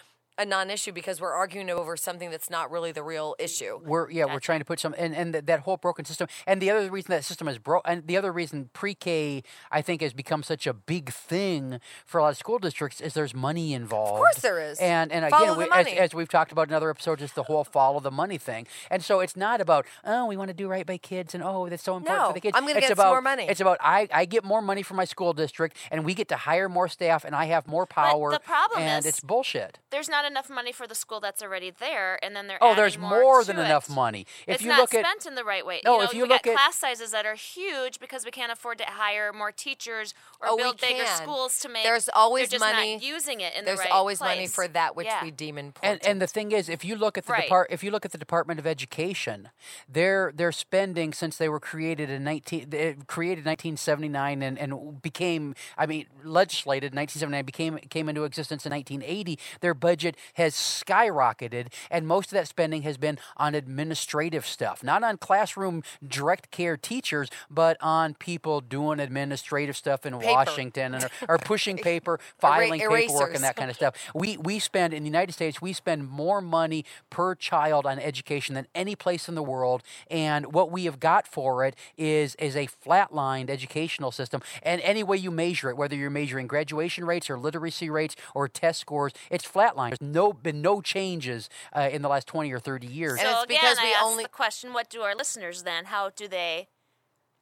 a 0.41 0.45
non-issue 0.45 0.91
because 0.91 1.21
we're 1.21 1.33
arguing 1.33 1.69
over 1.69 1.95
something 1.95 2.29
that's 2.31 2.49
not 2.49 2.71
really 2.71 2.91
the 2.91 3.03
real 3.03 3.35
issue. 3.39 3.79
we're 3.83 4.09
yeah 4.09 4.25
we're 4.25 4.39
trying 4.39 4.59
to 4.59 4.65
put 4.65 4.79
some 4.79 4.93
and 4.97 5.15
and 5.15 5.33
th- 5.33 5.45
that 5.45 5.61
whole 5.61 5.77
broken 5.77 6.03
system 6.05 6.27
and 6.47 6.61
the 6.61 6.69
other 6.71 6.89
reason 6.89 7.11
that 7.11 7.23
system 7.23 7.47
is 7.47 7.57
broke 7.57 7.83
and 7.85 8.07
the 8.07 8.17
other 8.17 8.31
reason 8.31 8.69
pre-K 8.73 9.43
I 9.71 9.81
think 9.81 10.01
has 10.01 10.13
become 10.13 10.41
such 10.43 10.65
a 10.67 10.73
big 10.73 11.11
thing 11.11 11.79
for 12.05 12.17
a 12.17 12.23
lot 12.23 12.29
of 12.29 12.37
school 12.37 12.59
districts 12.59 12.99
is 13.01 13.13
there's 13.13 13.33
money 13.35 13.73
involved. 13.73 14.13
Of 14.13 14.17
course 14.17 14.39
there 14.41 14.59
is. 14.59 14.79
And 14.79 15.11
and 15.11 15.29
Follow 15.29 15.59
again 15.59 15.69
we, 15.85 15.91
as, 15.93 15.99
as 16.09 16.13
we've 16.13 16.29
talked 16.29 16.51
about 16.51 16.67
in 16.67 16.73
other 16.73 16.89
episodes, 16.89 17.21
it's 17.21 17.33
the 17.33 17.43
whole 17.43 17.63
follow 17.63 17.99
the 17.99 18.11
money 18.11 18.37
thing. 18.37 18.67
And 18.89 19.03
so 19.03 19.19
it's 19.19 19.35
not 19.35 19.61
about 19.61 19.85
oh 20.03 20.25
we 20.25 20.37
want 20.37 20.49
to 20.49 20.53
do 20.53 20.67
right 20.67 20.85
by 20.85 20.97
kids 20.97 21.33
and 21.35 21.43
oh 21.43 21.69
that's 21.69 21.83
so 21.83 21.95
important 21.97 22.19
No, 22.21 22.27
for 22.29 22.33
the 22.33 22.41
kids. 22.41 22.57
I'm 22.57 22.63
gonna 22.63 22.79
It's 22.79 22.87
get 22.87 22.97
some 22.97 23.05
about, 23.05 23.11
more 23.13 23.21
money. 23.21 23.45
It's 23.47 23.61
about 23.61 23.77
I 23.81 24.07
I 24.13 24.25
get 24.25 24.43
more 24.43 24.61
money 24.61 24.81
from 24.81 24.97
my 24.97 25.05
school 25.05 25.33
district 25.33 25.77
and 25.91 26.03
we 26.03 26.13
get 26.13 26.27
to 26.29 26.35
hire 26.37 26.67
more 26.69 26.87
staff 26.87 27.23
and 27.25 27.35
I 27.35 27.45
have 27.45 27.67
more 27.67 27.85
power. 27.85 28.31
But 28.31 28.41
the 28.41 28.45
problem 28.45 28.81
and 28.81 28.99
is- 28.99 29.05
it's 29.05 29.19
bullshit. 29.19 29.77
There's 29.91 30.09
not 30.09 30.25
enough 30.31 30.49
money 30.49 30.71
for 30.71 30.87
the 30.87 30.95
school 30.95 31.19
that's 31.19 31.41
already 31.41 31.69
there, 31.69 32.17
and 32.23 32.35
then 32.35 32.47
they're 32.47 32.57
Oh, 32.61 32.73
there's 32.75 32.97
more, 32.97 33.21
more 33.21 33.43
than 33.43 33.57
it. 33.59 33.65
enough 33.65 33.89
money. 33.89 34.25
If 34.47 34.55
it's 34.55 34.63
you 34.63 34.69
not 34.69 34.79
look 34.79 34.93
at 34.95 35.05
spent 35.05 35.25
in 35.25 35.35
the 35.35 35.43
right 35.43 35.65
way. 35.65 35.81
No, 35.85 35.93
you 35.93 35.97
know, 35.99 36.03
if 36.05 36.13
you 36.13 36.25
look 36.25 36.47
at- 36.47 36.53
class 36.55 36.75
sizes 36.77 37.11
that 37.11 37.25
are 37.25 37.35
huge 37.35 37.99
because 37.99 38.25
we 38.25 38.31
can't 38.31 38.51
afford 38.51 38.77
to 38.79 38.85
hire 38.85 39.31
more 39.33 39.51
teachers 39.51 40.13
or 40.39 40.47
Oh, 40.51 40.57
build 40.57 40.79
bigger 40.81 41.03
can. 41.03 41.17
schools 41.21 41.59
to 41.59 41.69
make. 41.69 41.83
There's 41.83 42.09
always 42.09 42.57
money- 42.59 42.95
Not 42.95 43.03
using 43.03 43.41
it 43.41 43.53
in 43.55 43.65
There's 43.65 43.79
the 43.79 43.83
right 43.83 43.91
always 43.91 44.19
money 44.19 44.47
for 44.47 44.67
that 44.69 44.95
which 44.95 45.07
Yeah. 45.07 45.23
we 45.23 45.31
deem 45.31 45.57
important. 45.57 46.01
And, 46.03 46.09
and 46.11 46.21
the 46.21 46.27
thing 46.27 46.51
is, 46.51 46.69
if 46.69 46.83
you 46.83 46.95
look 46.95 47.17
at 47.17 47.25
the 47.27 47.33
Right. 47.33 47.43
depart, 47.43 47.67
if 47.69 47.83
you 47.83 47.91
look 47.91 48.05
at 48.05 48.11
the 48.11 48.17
Department 48.17 48.59
of 48.59 48.65
Education, 48.65 49.49
their 49.87 50.31
their 50.33 50.51
spending 50.51 51.13
since 51.13 51.37
they 51.37 51.49
were 51.49 51.59
created 51.59 52.09
in 52.09 52.23
nineteen 52.23 52.69
they 52.69 52.95
created 53.07 53.45
nineteen 53.45 53.75
seventy 53.77 54.07
nine 54.09 54.41
and, 54.41 54.57
and 54.57 55.01
became 55.01 55.55
I 55.77 55.85
mean 55.85 56.05
legislated 56.23 56.93
in 56.93 56.95
nineteen 56.95 57.19
seventy 57.19 57.37
nine 57.37 57.45
became 57.45 57.77
came 57.89 58.07
into 58.09 58.23
existence 58.23 58.65
in 58.65 58.69
nineteen 58.69 59.01
eighty. 59.05 59.37
Their 59.61 59.73
budget 59.73 60.15
has 60.35 60.53
skyrocketed, 60.53 61.67
and 61.89 62.07
most 62.07 62.27
of 62.27 62.33
that 62.33 62.47
spending 62.47 62.83
has 62.83 62.97
been 62.97 63.17
on 63.37 63.55
administrative 63.55 64.45
stuff, 64.45 64.83
not 64.83 65.03
on 65.03 65.17
classroom 65.17 65.83
direct 66.05 66.51
care 66.51 66.77
teachers, 66.77 67.29
but 67.49 67.77
on 67.81 68.13
people 68.15 68.61
doing 68.61 68.99
administrative 68.99 69.75
stuff 69.75 70.05
in 70.05 70.17
Paper. 70.17 70.31
Washington 70.31 70.95
and 70.95 71.09
or, 71.29 71.37
pushing 71.37 71.77
paper, 71.77 72.19
filing 72.39 72.79
paperwork, 72.79 73.33
and 73.33 73.43
that 73.43 73.55
kind 73.55 73.69
of 73.69 73.75
stuff. 73.75 73.95
We 74.13 74.37
we 74.37 74.59
spend 74.59 74.93
in 74.93 75.03
the 75.03 75.09
United 75.09 75.33
States 75.33 75.61
we 75.61 75.73
spend 75.73 76.09
more 76.09 76.41
money 76.41 76.85
per 77.09 77.35
child 77.35 77.85
on 77.85 77.99
education 77.99 78.55
than 78.55 78.67
any 78.73 78.95
place 78.95 79.27
in 79.27 79.35
the 79.35 79.43
world, 79.43 79.83
and 80.09 80.53
what 80.53 80.71
we 80.71 80.85
have 80.85 80.99
got 80.99 81.27
for 81.27 81.65
it 81.65 81.75
is 81.97 82.35
is 82.35 82.55
a 82.55 82.67
flatlined 82.67 83.49
educational 83.49 84.11
system. 84.11 84.41
And 84.63 84.81
any 84.81 85.03
way 85.03 85.17
you 85.17 85.31
measure 85.31 85.69
it, 85.69 85.77
whether 85.77 85.95
you're 85.95 86.09
measuring 86.09 86.47
graduation 86.47 87.05
rates 87.05 87.29
or 87.29 87.37
literacy 87.37 87.89
rates 87.89 88.15
or 88.33 88.47
test 88.47 88.79
scores, 88.79 89.13
it's 89.29 89.45
flatlined. 89.45 90.00
There's 90.01 90.13
no 90.13 90.33
been 90.33 90.61
no 90.61 90.81
changes 90.81 91.49
uh, 91.75 91.89
in 91.91 92.01
the 92.01 92.09
last 92.09 92.27
twenty 92.27 92.51
or 92.51 92.59
thirty 92.59 92.87
years. 92.87 93.19
And 93.19 93.29
so 93.29 93.33
it's 93.35 93.43
again, 93.43 93.59
because 93.61 93.77
I 93.79 93.83
we 93.83 93.93
ask 93.93 94.03
only- 94.05 94.23
the 94.23 94.29
question: 94.29 94.73
What 94.73 94.89
do 94.89 95.01
our 95.01 95.15
listeners 95.15 95.63
then? 95.63 95.85
How 95.85 96.09
do 96.09 96.27
they? 96.27 96.67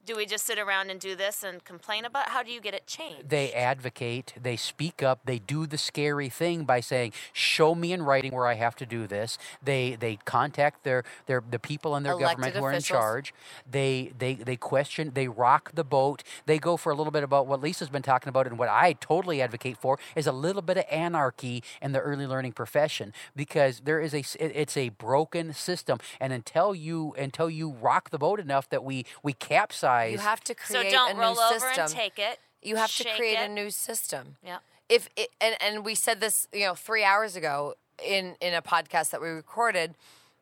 Do 0.09 0.15
we 0.15 0.25
just 0.25 0.47
sit 0.47 0.57
around 0.57 0.89
and 0.89 0.99
do 0.99 1.15
this 1.15 1.43
and 1.43 1.63
complain 1.63 2.03
about? 2.03 2.29
How 2.29 2.41
do 2.41 2.51
you 2.51 2.59
get 2.59 2.73
it 2.73 2.87
changed? 2.87 3.29
They 3.29 3.53
advocate, 3.53 4.33
they 4.41 4.55
speak 4.55 5.03
up, 5.03 5.19
they 5.25 5.37
do 5.37 5.67
the 5.67 5.77
scary 5.77 6.29
thing 6.29 6.63
by 6.63 6.79
saying, 6.79 7.13
"Show 7.31 7.75
me 7.75 7.93
in 7.93 8.01
writing 8.01 8.31
where 8.31 8.47
I 8.47 8.55
have 8.55 8.75
to 8.77 8.87
do 8.87 9.05
this." 9.05 9.37
They 9.61 9.95
they 9.99 10.15
contact 10.25 10.83
their 10.83 11.03
their 11.27 11.43
the 11.47 11.59
people 11.59 11.95
in 11.95 12.01
their 12.01 12.13
government 12.13 12.55
Elected 12.55 12.59
who 12.59 12.65
are 12.65 12.71
in 12.71 12.81
charge. 12.81 13.35
They 13.69 14.11
they 14.17 14.33
they 14.33 14.55
question, 14.55 15.11
they 15.13 15.27
rock 15.27 15.73
the 15.75 15.83
boat. 15.83 16.23
They 16.47 16.57
go 16.57 16.75
for 16.75 16.91
a 16.91 16.95
little 16.95 17.11
bit 17.11 17.21
about 17.21 17.45
what 17.45 17.61
Lisa's 17.61 17.89
been 17.89 18.01
talking 18.01 18.29
about 18.29 18.47
and 18.47 18.57
what 18.57 18.67
I 18.67 18.93
totally 18.93 19.43
advocate 19.43 19.77
for 19.77 19.99
is 20.15 20.25
a 20.25 20.31
little 20.31 20.63
bit 20.63 20.77
of 20.77 20.85
anarchy 20.89 21.63
in 21.83 21.91
the 21.91 21.99
early 21.99 22.25
learning 22.25 22.53
profession 22.53 23.13
because 23.35 23.81
there 23.81 23.99
is 23.99 24.15
a 24.15 24.23
it's 24.39 24.75
a 24.75 24.89
broken 24.89 25.53
system 25.53 25.99
and 26.19 26.33
until 26.33 26.73
you 26.73 27.13
until 27.15 27.47
you 27.47 27.69
rock 27.69 28.09
the 28.09 28.17
boat 28.17 28.39
enough 28.39 28.67
that 28.69 28.83
we 28.83 29.05
we 29.21 29.33
capsize 29.33 29.98
You 30.07 30.17
have 30.19 30.43
to 30.45 30.55
so 30.65 30.79
create 30.79 30.91
don't 30.91 31.11
a 31.11 31.13
new 31.13 31.19
roll 31.21 31.39
over 31.39 31.59
system. 31.59 31.83
and 31.85 31.91
take 31.93 32.19
it. 32.19 32.39
you 32.61 32.75
have 32.77 32.89
to 32.97 33.03
shake 33.03 33.15
create 33.15 33.37
a 33.37 33.47
new 33.47 33.69
system. 33.69 34.35
Yeah. 34.45 34.57
If 34.87 35.09
it, 35.15 35.29
and 35.39 35.55
and 35.61 35.85
we 35.85 35.95
said 35.95 36.19
this, 36.19 36.47
you 36.53 36.65
know, 36.65 36.75
three 36.75 37.03
hours 37.03 37.35
ago 37.35 37.75
in 38.03 38.35
in 38.41 38.53
a 38.53 38.61
podcast 38.61 39.11
that 39.11 39.21
we 39.21 39.29
recorded, 39.29 39.95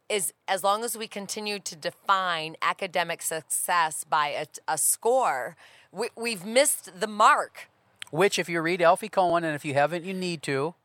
is 0.10 0.34
as 0.48 0.64
long 0.64 0.84
as 0.84 0.98
we 0.98 1.08
continue 1.08 1.60
to 1.60 1.76
define 1.76 2.56
academic 2.62 3.22
success 3.22 4.04
by 4.04 4.30
a, 4.30 4.46
a 4.68 4.78
score, 4.78 5.56
we, 5.92 6.08
we've 6.16 6.46
missed 6.46 7.00
the 7.00 7.08
mark. 7.08 7.68
which 8.12 8.40
if 8.40 8.48
you 8.48 8.62
read 8.62 8.82
Alfie 8.82 9.10
Kohn 9.10 9.44
and 9.44 9.54
if 9.54 9.66
you 9.66 9.74
haven't 9.74 10.06
you 10.06 10.14
need 10.14 10.42
to 10.44 10.76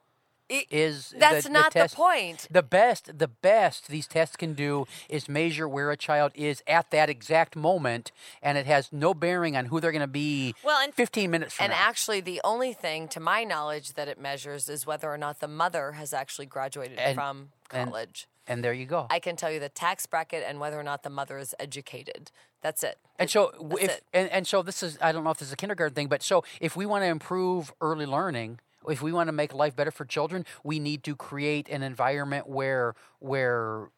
It- 0.52 0.66
is 0.70 1.14
that's 1.18 1.44
the, 1.44 1.50
not 1.50 1.72
the 1.72 1.80
test, 1.80 1.94
point. 1.96 2.46
The 2.50 2.62
best, 2.62 3.18
the 3.18 3.28
best 3.28 3.88
these 3.88 4.06
tests 4.06 4.36
can 4.36 4.54
do 4.54 4.86
is 5.08 5.28
measure 5.28 5.68
where 5.68 5.90
a 5.90 5.96
child 5.96 6.32
is 6.34 6.62
at 6.66 6.90
that 6.90 7.08
exact 7.08 7.56
moment, 7.56 8.12
and 8.42 8.58
it 8.58 8.66
has 8.66 8.92
no 8.92 9.14
bearing 9.14 9.56
on 9.56 9.66
who 9.66 9.80
they're 9.80 9.92
going 9.92 10.00
to 10.00 10.06
be. 10.06 10.54
Well, 10.62 10.80
and- 10.82 10.94
15 10.94 11.30
minutes 11.30 11.54
from 11.54 11.64
And 11.64 11.70
now. 11.72 11.78
actually, 11.80 12.20
the 12.20 12.40
only 12.44 12.72
thing, 12.72 13.08
to 13.08 13.20
my 13.20 13.44
knowledge, 13.44 13.94
that 13.94 14.08
it 14.08 14.20
measures 14.20 14.68
is 14.68 14.86
whether 14.86 15.10
or 15.10 15.18
not 15.18 15.40
the 15.40 15.48
mother 15.48 15.92
has 15.92 16.12
actually 16.12 16.46
graduated 16.46 16.98
And- 16.98 17.14
from 17.14 17.50
college. 17.68 18.26
and 18.46 18.62
there 18.62 18.72
you 18.74 18.84
go. 18.86 19.06
I 19.10 19.18
can 19.20 19.36
tell 19.36 19.50
you 19.50 19.58
the 19.60 19.68
tax 19.68 20.04
bracket 20.06 20.44
and 20.46 20.60
whether 20.60 20.78
or 20.78 20.82
not 20.82 21.02
the 21.02 21.10
mother 21.10 21.38
is 21.38 21.54
educated. 21.58 22.30
That's 22.60 22.82
it. 22.84 22.98
and 23.18 23.28
so, 23.30 23.52
That's 23.60 23.82
if 23.82 23.90
it. 23.90 24.04
and, 24.12 24.28
and 24.30 24.46
so 24.46 24.62
this 24.62 24.82
is 24.82 24.98
I 25.00 25.10
don't 25.12 25.24
know 25.24 25.30
if 25.30 25.38
this 25.38 25.48
is 25.48 25.52
a 25.54 25.56
kindergarten 25.56 25.94
thing, 25.94 26.08
but 26.08 26.22
so 26.22 26.44
if 26.60 26.76
we 26.76 26.86
want 26.86 27.02
to 27.02 27.06
improve 27.08 27.72
early 27.80 28.06
learning, 28.06 28.60
if 28.88 29.02
we 29.02 29.12
want 29.12 29.28
to 29.28 29.32
make 29.32 29.54
life 29.54 29.76
better 29.76 29.90
for 29.90 30.04
children, 30.04 30.44
we 30.64 30.78
need 30.78 31.04
to 31.04 31.16
create 31.16 31.68
an 31.68 31.82
environment 31.82 32.48
where 32.48 32.94
where 33.18 33.90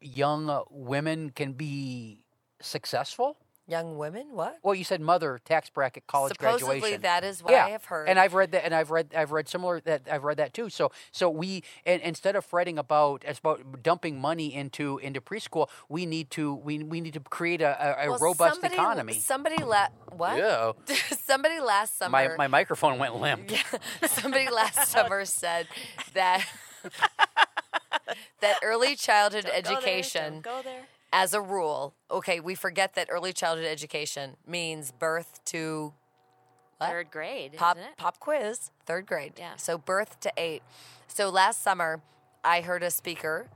young 0.00 0.64
women 0.70 1.30
can 1.30 1.52
be 1.52 2.24
successful. 2.60 3.36
Young 3.68 3.96
women, 3.96 4.26
what? 4.32 4.58
Well, 4.64 4.74
you 4.74 4.82
said 4.82 5.00
mother 5.00 5.40
tax 5.44 5.70
bracket 5.70 6.08
college 6.08 6.32
Supposedly, 6.36 6.80
graduation. 6.80 7.02
that 7.02 7.22
is 7.22 7.44
what 7.44 7.52
yeah, 7.52 7.66
I 7.66 7.70
have 7.70 7.84
heard. 7.84 8.08
and 8.08 8.18
I've 8.18 8.34
read 8.34 8.50
that, 8.52 8.64
and 8.64 8.74
I've 8.74 8.90
read 8.90 9.14
I've 9.16 9.30
read 9.30 9.48
similar 9.48 9.80
that 9.82 10.02
I've 10.10 10.24
read 10.24 10.38
that 10.38 10.52
too. 10.52 10.68
So 10.68 10.90
so 11.12 11.30
we 11.30 11.62
and 11.86 12.02
instead 12.02 12.34
of 12.34 12.44
fretting 12.44 12.76
about 12.76 13.22
it's 13.26 13.38
about 13.38 13.82
dumping 13.82 14.20
money 14.20 14.52
into 14.52 14.98
into 14.98 15.20
preschool, 15.20 15.68
we 15.88 16.06
need 16.06 16.28
to 16.32 16.54
we, 16.54 16.82
we 16.82 17.00
need 17.00 17.14
to 17.14 17.20
create 17.20 17.60
a, 17.62 18.02
a, 18.02 18.06
a 18.06 18.10
Well, 18.10 18.18
robust 18.18 18.54
somebody, 18.54 18.74
economy. 18.74 19.12
Somebody 19.20 19.62
la- 19.62 19.88
what? 20.10 20.36
Yeah. 20.36 20.72
somebody 21.20 21.60
last 21.60 21.98
summer. 21.98 22.10
My 22.10 22.36
my 22.36 22.48
microphone 22.48 22.98
went 22.98 23.14
limp. 23.20 23.48
somebody 24.06 24.50
last 24.50 24.88
summer 24.90 25.24
said 25.24 25.68
that 26.14 26.44
that 28.40 28.58
early 28.64 28.96
childhood 28.96 29.44
Go 29.44 29.50
there, 29.52 29.62
don't 29.62 29.72
education, 29.76 30.40
Go 30.40 30.60
there. 30.64 30.82
As 31.12 31.34
a 31.34 31.40
rule, 31.40 31.94
okay, 32.10 32.40
we 32.40 32.54
forget 32.54 32.94
that 32.94 33.08
early 33.10 33.32
childhood 33.32 33.66
education 33.66 34.36
means 34.46 34.90
birth 34.92 35.40
to 35.46 35.92
what? 36.78 36.90
Third 36.90 37.10
grade, 37.10 37.52
pop 37.56 37.76
isn't 37.76 37.90
it? 37.90 37.96
pop 37.96 38.18
quiz, 38.18 38.70
third 38.86 39.06
grade. 39.06 39.34
Yeah. 39.38 39.56
So 39.56 39.78
birth 39.78 40.18
to 40.20 40.32
eight. 40.36 40.62
So 41.06 41.28
last 41.30 41.62
summer, 41.62 42.00
I 42.42 42.60
heard 42.60 42.82
a 42.82 42.90
speaker 42.90 43.48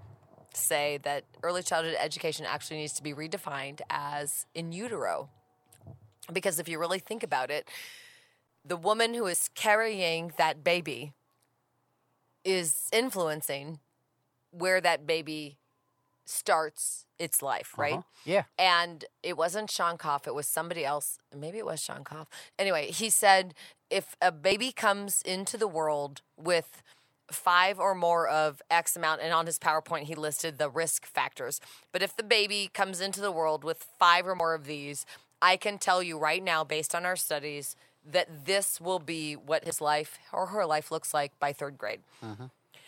say 0.54 0.98
that 1.02 1.24
early 1.42 1.62
childhood 1.62 1.96
education 1.98 2.46
actually 2.46 2.76
needs 2.78 2.92
to 2.94 3.02
be 3.02 3.12
redefined 3.12 3.80
as 3.90 4.46
in 4.54 4.70
utero, 4.72 5.28
because 6.32 6.58
if 6.58 6.68
you 6.68 6.78
really 6.78 6.98
think 6.98 7.22
about 7.22 7.50
it, 7.50 7.68
the 8.64 8.76
woman 8.76 9.14
who 9.14 9.26
is 9.26 9.50
carrying 9.54 10.32
that 10.38 10.62
baby 10.62 11.12
is 12.44 12.88
influencing 12.92 13.80
where 14.50 14.80
that 14.80 15.06
baby 15.06 15.56
starts 16.26 17.06
its 17.18 17.40
life, 17.42 17.72
right? 17.78 17.94
Uh-huh. 17.94 18.02
Yeah. 18.24 18.42
and 18.58 19.04
it 19.22 19.36
wasn't 19.36 19.70
Shonkoff, 19.70 20.26
it 20.26 20.34
was 20.34 20.46
somebody 20.46 20.84
else. 20.84 21.18
Maybe 21.34 21.58
it 21.58 21.66
was 21.66 21.80
Shonkoff. 21.80 22.26
Anyway, 22.58 22.90
he 22.90 23.08
said 23.10 23.54
if 23.90 24.16
a 24.20 24.30
baby 24.32 24.72
comes 24.72 25.22
into 25.22 25.56
the 25.56 25.68
world 25.68 26.20
with 26.36 26.82
five 27.30 27.78
or 27.80 27.94
more 27.94 28.28
of 28.28 28.60
X 28.70 28.96
amount, 28.96 29.20
and 29.20 29.32
on 29.32 29.46
his 29.46 29.58
PowerPoint, 29.58 30.02
he 30.04 30.14
listed 30.14 30.58
the 30.58 30.68
risk 30.70 31.06
factors. 31.06 31.60
But 31.92 32.02
if 32.02 32.16
the 32.16 32.22
baby 32.22 32.70
comes 32.72 33.00
into 33.00 33.20
the 33.20 33.32
world 33.32 33.64
with 33.64 33.86
five 33.98 34.26
or 34.26 34.34
more 34.34 34.54
of 34.54 34.66
these, 34.66 35.06
I 35.42 35.56
can 35.56 35.78
tell 35.78 36.02
you 36.02 36.18
right 36.18 36.42
now, 36.42 36.64
based 36.64 36.94
on 36.94 37.04
our 37.06 37.16
studies, 37.16 37.76
that 38.08 38.46
this 38.46 38.80
will 38.80 39.00
be 39.00 39.34
what 39.34 39.64
his 39.64 39.80
life 39.80 40.18
or 40.32 40.46
her 40.46 40.64
life 40.64 40.90
looks 40.92 41.12
like 41.12 41.32
by 41.40 41.52
third 41.52 41.76
grade. 41.78 42.00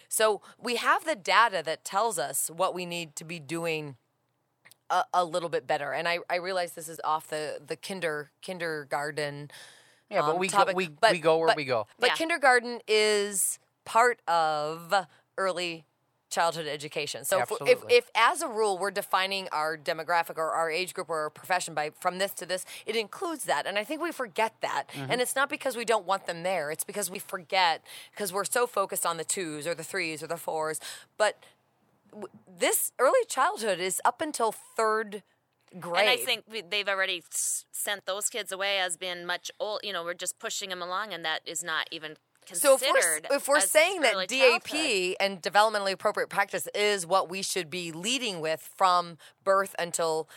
So 0.08 0.40
we 0.58 0.76
have 0.76 1.04
the 1.04 1.14
data 1.14 1.62
that 1.64 1.84
tells 1.84 2.18
us 2.18 2.50
what 2.54 2.74
we 2.74 2.86
need 2.86 3.14
to 3.16 3.24
be 3.24 3.38
doing 3.38 3.96
a, 4.90 5.04
a 5.12 5.24
little 5.24 5.48
bit 5.50 5.66
better. 5.66 5.92
And 5.92 6.08
I, 6.08 6.18
I 6.30 6.36
realize 6.36 6.72
this 6.72 6.88
is 6.88 7.00
off 7.04 7.28
the 7.28 7.60
the 7.64 7.76
kinder 7.76 8.30
kindergarten. 8.40 9.50
Yeah, 10.10 10.22
but 10.22 10.32
um, 10.32 10.38
we 10.38 10.48
go, 10.48 10.64
we 10.74 10.88
but- 10.88 11.12
we 11.12 11.18
go 11.20 11.38
where 11.38 11.48
but- 11.48 11.56
we 11.56 11.64
go. 11.64 11.86
But 11.98 12.10
Yeah. 12.10 12.14
kindergarten 12.14 12.80
kindergarten 12.80 12.80
is 12.88 13.58
part 13.84 14.20
of 14.26 14.94
early 15.36 15.84
childhood 16.30 16.66
education. 16.66 17.24
So 17.24 17.40
if, 17.40 17.52
if, 17.62 17.78
if 17.88 18.10
as 18.14 18.42
a 18.42 18.48
rule 18.48 18.78
we're 18.78 18.90
defining 18.90 19.48
our 19.52 19.76
demographic 19.76 20.36
or 20.36 20.50
our 20.50 20.70
age 20.70 20.94
group 20.94 21.08
or 21.08 21.22
our 21.22 21.30
profession 21.30 21.74
by 21.74 21.90
from 21.98 22.18
this 22.18 22.32
to 22.34 22.46
this, 22.46 22.64
it 22.86 22.96
includes 22.96 23.44
that. 23.44 23.66
And 23.66 23.78
I 23.78 23.84
think 23.84 24.02
we 24.02 24.12
forget 24.12 24.54
that. 24.60 24.84
Mm-hmm. 24.92 25.10
And 25.10 25.20
it's 25.20 25.34
not 25.34 25.48
because 25.48 25.76
we 25.76 25.84
don't 25.84 26.06
want 26.06 26.26
them 26.26 26.42
there. 26.42 26.70
It's 26.70 26.84
because 26.84 27.10
we 27.10 27.18
forget 27.18 27.82
because 28.12 28.32
we're 28.32 28.44
so 28.44 28.66
focused 28.66 29.06
on 29.06 29.16
the 29.16 29.24
twos 29.24 29.66
or 29.66 29.74
the 29.74 29.84
threes 29.84 30.22
or 30.22 30.26
the 30.26 30.36
fours. 30.36 30.80
But 31.16 31.42
w- 32.10 32.28
this 32.58 32.92
early 32.98 33.24
childhood 33.26 33.80
is 33.80 34.00
up 34.04 34.20
until 34.20 34.52
third 34.52 35.22
grade. 35.78 36.00
And 36.00 36.10
I 36.10 36.16
think 36.16 36.44
we, 36.50 36.62
they've 36.62 36.88
already 36.88 37.22
s- 37.32 37.64
sent 37.72 38.06
those 38.06 38.28
kids 38.28 38.52
away 38.52 38.78
as 38.78 38.96
being 38.96 39.24
much 39.26 39.50
old. 39.60 39.80
You 39.82 39.92
know, 39.92 40.04
we're 40.04 40.14
just 40.14 40.38
pushing 40.38 40.70
them 40.70 40.82
along, 40.82 41.12
and 41.12 41.24
that 41.24 41.40
is 41.44 41.62
not 41.62 41.88
even 41.90 42.16
So 42.54 42.74
if 42.74 42.82
we're, 42.82 43.36
if 43.36 43.48
we're 43.48 43.60
saying 43.60 44.00
that 44.02 44.14
DAP 44.28 44.64
childhood. 44.64 45.16
and 45.20 45.42
developmentally 45.42 45.92
appropriate 45.92 46.28
practice 46.28 46.68
is 46.74 47.06
what 47.06 47.28
we 47.28 47.42
should 47.42 47.70
be 47.70 47.92
leading 47.92 48.40
with 48.40 48.68
from 48.76 49.18
birth 49.44 49.74
until 49.78 50.28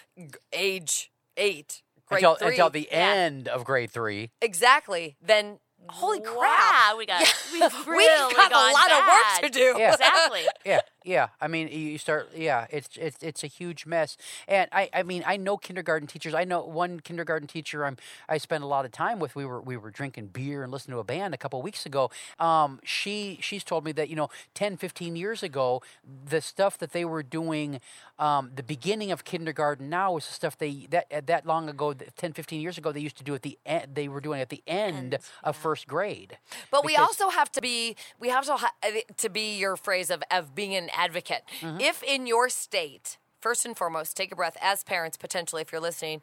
age 0.53 1.11
eight, 1.37 1.81
grade 2.05 2.23
Until 2.23 2.35
three, 2.35 2.49
until 2.49 2.69
the 2.69 2.87
yeah. 2.91 2.97
end 3.13 3.47
of 3.47 3.63
grade 3.63 3.91
three. 3.91 4.31
exactly, 4.41 5.15
then 5.21 5.59
holy 5.89 6.19
crap, 6.21 6.35
Wow, 6.35 6.95
we 6.97 7.05
got 7.05 7.21
we've 7.53 7.87
really 7.87 8.27
we've 8.27 8.35
got 8.35 8.51
a 8.51 8.53
gone 8.53 8.73
lot 8.73 8.91
of 8.91 9.07
work 9.07 9.41
to 9.43 9.49
do. 9.49 9.75
Yeah. 9.77 9.93
Exactly. 9.93 10.41
Yeah, 10.65 10.81
yeah. 11.03 11.29
I 11.39 11.47
mean, 11.47 11.67
you 11.67 11.97
start. 11.97 12.29
Yeah, 12.35 12.67
it's 12.69 12.89
it's 12.97 13.21
it's 13.23 13.43
a 13.43 13.47
huge 13.47 13.85
mess. 13.85 14.17
And 14.47 14.69
I, 14.71 14.89
I 14.93 15.03
mean, 15.03 15.23
I 15.25 15.37
know 15.37 15.57
kindergarten 15.57 16.07
teachers. 16.07 16.33
I 16.33 16.43
know 16.43 16.61
one 16.63 16.99
kindergarten 16.99 17.47
teacher. 17.47 17.85
I'm 17.85 17.97
I 18.29 18.37
spent 18.37 18.63
a 18.63 18.67
lot 18.67 18.85
of 18.85 18.91
time 18.91 19.19
with. 19.19 19.35
We 19.35 19.45
were 19.45 19.61
we 19.61 19.77
were 19.77 19.89
drinking 19.91 20.27
beer 20.27 20.63
and 20.63 20.71
listening 20.71 20.95
to 20.95 20.99
a 20.99 21.03
band 21.03 21.33
a 21.33 21.37
couple 21.37 21.59
of 21.59 21.63
weeks 21.65 21.85
ago. 21.85 22.11
Um, 22.39 22.79
she 22.83 23.39
she's 23.41 23.63
told 23.63 23.85
me 23.85 23.91
that 23.93 24.09
you 24.09 24.15
know 24.15 24.29
10, 24.53 24.77
15 24.77 25.15
years 25.15 25.43
ago, 25.43 25.81
the 26.25 26.41
stuff 26.41 26.77
that 26.79 26.91
they 26.91 27.05
were 27.05 27.23
doing, 27.23 27.79
um, 28.19 28.51
the 28.55 28.63
beginning 28.63 29.11
of 29.11 29.23
kindergarten 29.23 29.89
now 29.89 30.17
is 30.17 30.27
the 30.27 30.33
stuff 30.33 30.57
they 30.57 30.87
that 30.91 31.27
that 31.27 31.45
long 31.45 31.69
ago, 31.69 31.93
10, 31.93 32.33
15 32.33 32.61
years 32.61 32.77
ago, 32.77 32.91
they 32.91 32.99
used 32.99 33.17
to 33.17 33.23
do 33.23 33.33
at 33.35 33.41
the 33.41 33.57
end. 33.65 33.95
They 33.95 34.07
were 34.07 34.21
doing 34.21 34.41
at 34.41 34.49
the 34.49 34.63
end 34.67 34.81
End, 35.13 35.17
of 35.43 35.55
first 35.55 35.87
grade. 35.87 36.37
But 36.69 36.81
But 36.81 36.85
we 36.85 36.95
also 36.95 37.29
have 37.29 37.51
to 37.53 37.61
be 37.61 37.95
we 38.19 38.29
have 38.29 38.45
to 38.45 38.55
ha- 38.57 38.73
uh, 38.83 38.89
to 39.17 39.29
be 39.29 39.57
your 39.57 39.75
phrase 39.77 40.09
of 40.09 40.23
of 40.31 40.55
being 40.55 40.75
an 40.75 40.89
advocate. 40.93 41.43
Mm-hmm. 41.61 41.79
If 41.81 42.03
in 42.03 42.27
your 42.27 42.49
state, 42.49 43.17
first 43.39 43.65
and 43.65 43.75
foremost, 43.77 44.15
take 44.15 44.31
a 44.31 44.35
breath 44.35 44.57
as 44.61 44.83
parents 44.83 45.17
potentially 45.17 45.61
if 45.61 45.71
you're 45.71 45.81
listening. 45.81 46.21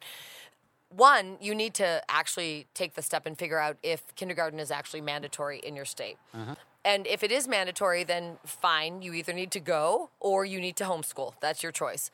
One, 0.89 1.37
you 1.39 1.53
need 1.53 1.75
to 1.75 2.01
actually 2.09 2.67
take 2.73 2.95
the 2.95 3.01
step 3.01 3.25
and 3.25 3.37
figure 3.37 3.59
out 3.59 3.77
if 3.83 4.15
kindergarten 4.15 4.59
is 4.59 4.71
actually 4.71 5.01
mandatory 5.01 5.59
in 5.59 5.75
your 5.75 5.85
state. 5.85 6.17
Mm-hmm. 6.35 6.53
And 6.85 7.05
if 7.05 7.23
it 7.23 7.31
is 7.31 7.47
mandatory, 7.47 8.03
then 8.03 8.37
fine, 8.45 9.01
you 9.01 9.13
either 9.13 9.33
need 9.33 9.51
to 9.51 9.59
go 9.59 10.09
or 10.19 10.45
you 10.45 10.59
need 10.59 10.75
to 10.77 10.85
homeschool. 10.85 11.33
That's 11.41 11.61
your 11.61 11.71
choice. 11.71 12.09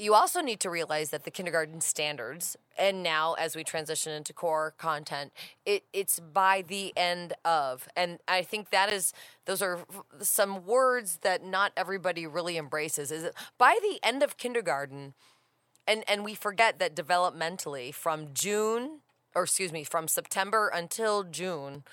You 0.00 0.14
also 0.14 0.42
need 0.42 0.60
to 0.60 0.70
realize 0.70 1.10
that 1.10 1.24
the 1.24 1.32
kindergarten 1.32 1.82
standards, 1.82 2.56
and 2.78 3.02
now 3.02 3.34
as 3.34 3.56
we 3.56 3.64
transition 3.64 4.12
into 4.14 4.32
core 4.32 4.74
content, 4.78 5.32
it, 5.66 5.84
it's 5.92 6.20
by 6.20 6.64
the 6.66 6.94
end 6.96 7.34
of. 7.44 7.88
And 7.96 8.18
I 8.28 8.42
think 8.42 8.70
that 8.70 8.92
is, 8.92 9.12
those 9.46 9.62
are 9.62 9.80
some 10.20 10.66
words 10.66 11.18
that 11.22 11.44
not 11.44 11.72
everybody 11.76 12.26
really 12.26 12.58
embraces. 12.58 13.12
Is 13.12 13.24
it 13.24 13.34
by 13.58 13.78
the 13.82 14.00
end 14.02 14.24
of 14.24 14.38
kindergarten, 14.38 15.14
and 15.86 16.04
and 16.08 16.24
we 16.24 16.34
forget 16.34 16.80
that 16.80 16.96
developmentally 16.96 17.94
from 17.94 18.28
June 18.34 19.00
or 19.34 19.44
excuse 19.44 19.72
me 19.72 19.84
from 19.84 20.08
September 20.08 20.70
until 20.74 21.24
June 21.24 21.84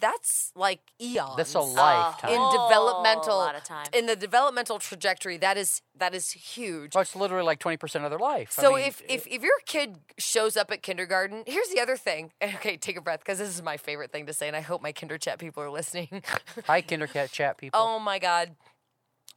that's 0.00 0.50
like 0.56 0.80
eons 1.00 1.36
That's 1.36 1.54
a 1.54 1.60
uh, 1.60 1.64
lifetime. 1.64 2.30
in 2.32 2.38
whole 2.38 2.68
developmental 2.68 3.34
oh, 3.34 3.38
lot 3.38 3.54
of 3.54 3.62
time. 3.62 3.86
in 3.92 4.06
the 4.06 4.16
developmental 4.16 4.78
trajectory 4.78 5.36
that 5.38 5.56
is 5.56 5.82
that 5.96 6.14
is 6.14 6.32
huge 6.32 6.94
Well, 6.94 7.02
it's 7.02 7.14
literally 7.14 7.44
like 7.44 7.60
twenty 7.60 7.76
percent 7.76 8.04
of 8.04 8.10
their 8.10 8.18
life. 8.18 8.54
I 8.58 8.62
so 8.62 8.72
mean, 8.72 8.86
if, 8.86 9.02
if 9.08 9.26
if 9.26 9.42
your 9.42 9.58
kid 9.66 9.98
shows 10.18 10.56
up 10.56 10.70
at 10.72 10.82
kindergarten, 10.82 11.44
here's 11.46 11.68
the 11.68 11.80
other 11.80 11.96
thing. 11.96 12.32
Okay, 12.62 12.76
take 12.76 12.96
a 12.96 13.00
breath 13.00 13.20
because 13.20 13.38
this 13.38 13.48
is 13.48 13.62
my 13.62 13.76
favorite 13.76 14.12
thing 14.12 14.26
to 14.26 14.32
say, 14.32 14.46
and 14.46 14.56
I 14.56 14.60
hope 14.60 14.82
my 14.82 14.92
Kinder 14.92 15.18
Chat 15.18 15.38
people 15.38 15.62
are 15.62 15.70
listening. 15.70 16.22
hi 16.66 16.82
Kindercat 16.82 17.32
chat 17.32 17.56
people. 17.56 17.80
Oh 17.80 17.98
my 17.98 18.18
God. 18.18 18.56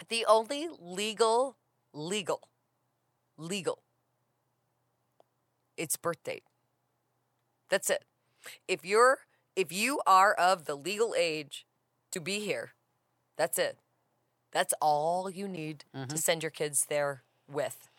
The 0.10 0.26
only 0.28 0.68
legal, 0.80 1.56
legal, 1.94 2.42
legal, 3.38 3.80
it's 5.78 5.96
birth 5.96 6.24
date. 6.24 6.44
That's 7.70 7.90
it. 7.90 8.04
If 8.68 8.86
you're, 8.86 9.20
if 9.56 9.72
you 9.72 10.02
are 10.06 10.34
of 10.34 10.66
the 10.66 10.76
legal 10.76 11.16
age 11.18 11.66
to 12.12 12.20
be 12.20 12.40
here, 12.40 12.74
that's 13.38 13.58
it. 13.58 13.78
That's 14.52 14.74
all 14.82 15.30
you 15.30 15.48
need 15.48 15.84
to 15.94 16.00
mm-hmm. 16.00 16.16
send 16.16 16.44
your 16.44 16.50
kids 16.50 16.86
there 16.88 17.24
with. 17.52 17.90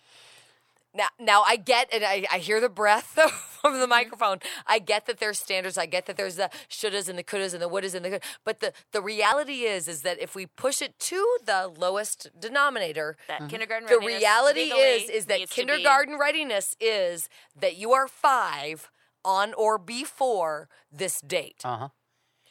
Now, 0.97 1.09
now 1.21 1.45
I 1.47 1.57
get 1.57 1.89
and 1.93 2.03
I, 2.03 2.25
I 2.33 2.39
hear 2.39 2.61
the 2.61 2.71
breath 2.71 3.05
from 3.61 3.75
the 3.75 3.81
mm-hmm. 3.81 3.91
microphone. 3.91 4.39
I 4.67 4.79
get 4.79 5.07
that 5.07 5.19
there's 5.19 5.39
standards. 5.39 5.77
I 5.77 5.85
get 5.85 6.07
that 6.07 6.17
there's 6.17 6.37
the 6.37 6.49
shouldas 6.71 7.09
and 7.09 7.19
the 7.19 7.23
couldas 7.23 7.53
and 7.53 7.63
the 7.63 7.69
wouldas 7.69 7.95
and 7.95 8.05
the 8.05 8.11
could. 8.11 8.23
But 8.45 8.61
the, 8.61 8.73
the 8.93 9.03
reality 9.03 9.65
is 9.65 9.89
is 9.89 10.03
that 10.03 10.19
if 10.19 10.35
we 10.35 10.47
push 10.47 10.81
it 10.81 10.99
to 11.01 11.37
the 11.45 11.71
lowest 11.77 12.31
denominator, 12.39 13.17
That 13.29 13.41
mm-hmm. 13.41 13.49
kindergarten 13.49 13.89
the 13.89 13.99
reality 13.99 14.73
is 14.73 15.11
is 15.11 15.27
that 15.27 15.39
needs 15.41 15.51
to 15.51 15.57
be- 15.57 15.67
kindergarten 15.67 16.19
readiness 16.19 16.75
is 16.81 17.29
that 17.61 17.77
you 17.77 17.93
are 17.93 18.09
five 18.09 18.91
on 19.27 19.53
or 19.55 19.77
before 19.77 20.69
this 20.91 21.21
date. 21.21 21.61
Uh 21.65 21.77
huh. 21.77 21.89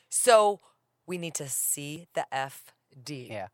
So 0.09 0.59
we 1.07 1.17
need 1.17 1.33
to 1.35 1.47
see 1.49 2.07
the 2.13 2.27
FD. 2.31 3.29
Yeah. 3.31 3.47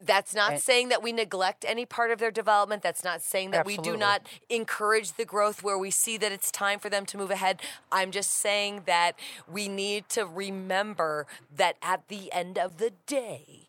That's 0.00 0.34
not 0.34 0.54
And- 0.54 0.62
saying 0.62 0.88
that 0.88 1.02
we 1.02 1.12
neglect 1.12 1.64
any 1.66 1.86
part 1.86 2.10
of 2.10 2.18
their 2.18 2.32
development. 2.32 2.82
That's 2.82 3.04
not 3.04 3.22
saying 3.22 3.52
that 3.52 3.64
we 3.64 3.78
do 3.78 3.96
not 3.96 4.26
encourage 4.50 5.12
the 5.12 5.24
growth 5.24 5.62
where 5.62 5.78
we 5.78 5.90
see 5.90 6.18
that 6.18 6.32
it's 6.32 6.50
time 6.50 6.78
for 6.78 6.90
them 6.90 7.06
to 7.06 7.16
move 7.16 7.30
ahead. 7.30 7.62
I'm 7.90 8.10
just 8.10 8.30
saying 8.30 8.82
that 8.86 9.18
we 9.50 9.68
need 9.68 10.08
to 10.10 10.26
remember 10.26 11.26
that 11.54 11.76
at 11.80 12.08
the 12.08 12.30
end 12.32 12.58
of 12.58 12.76
the 12.78 12.92
day, 13.06 13.68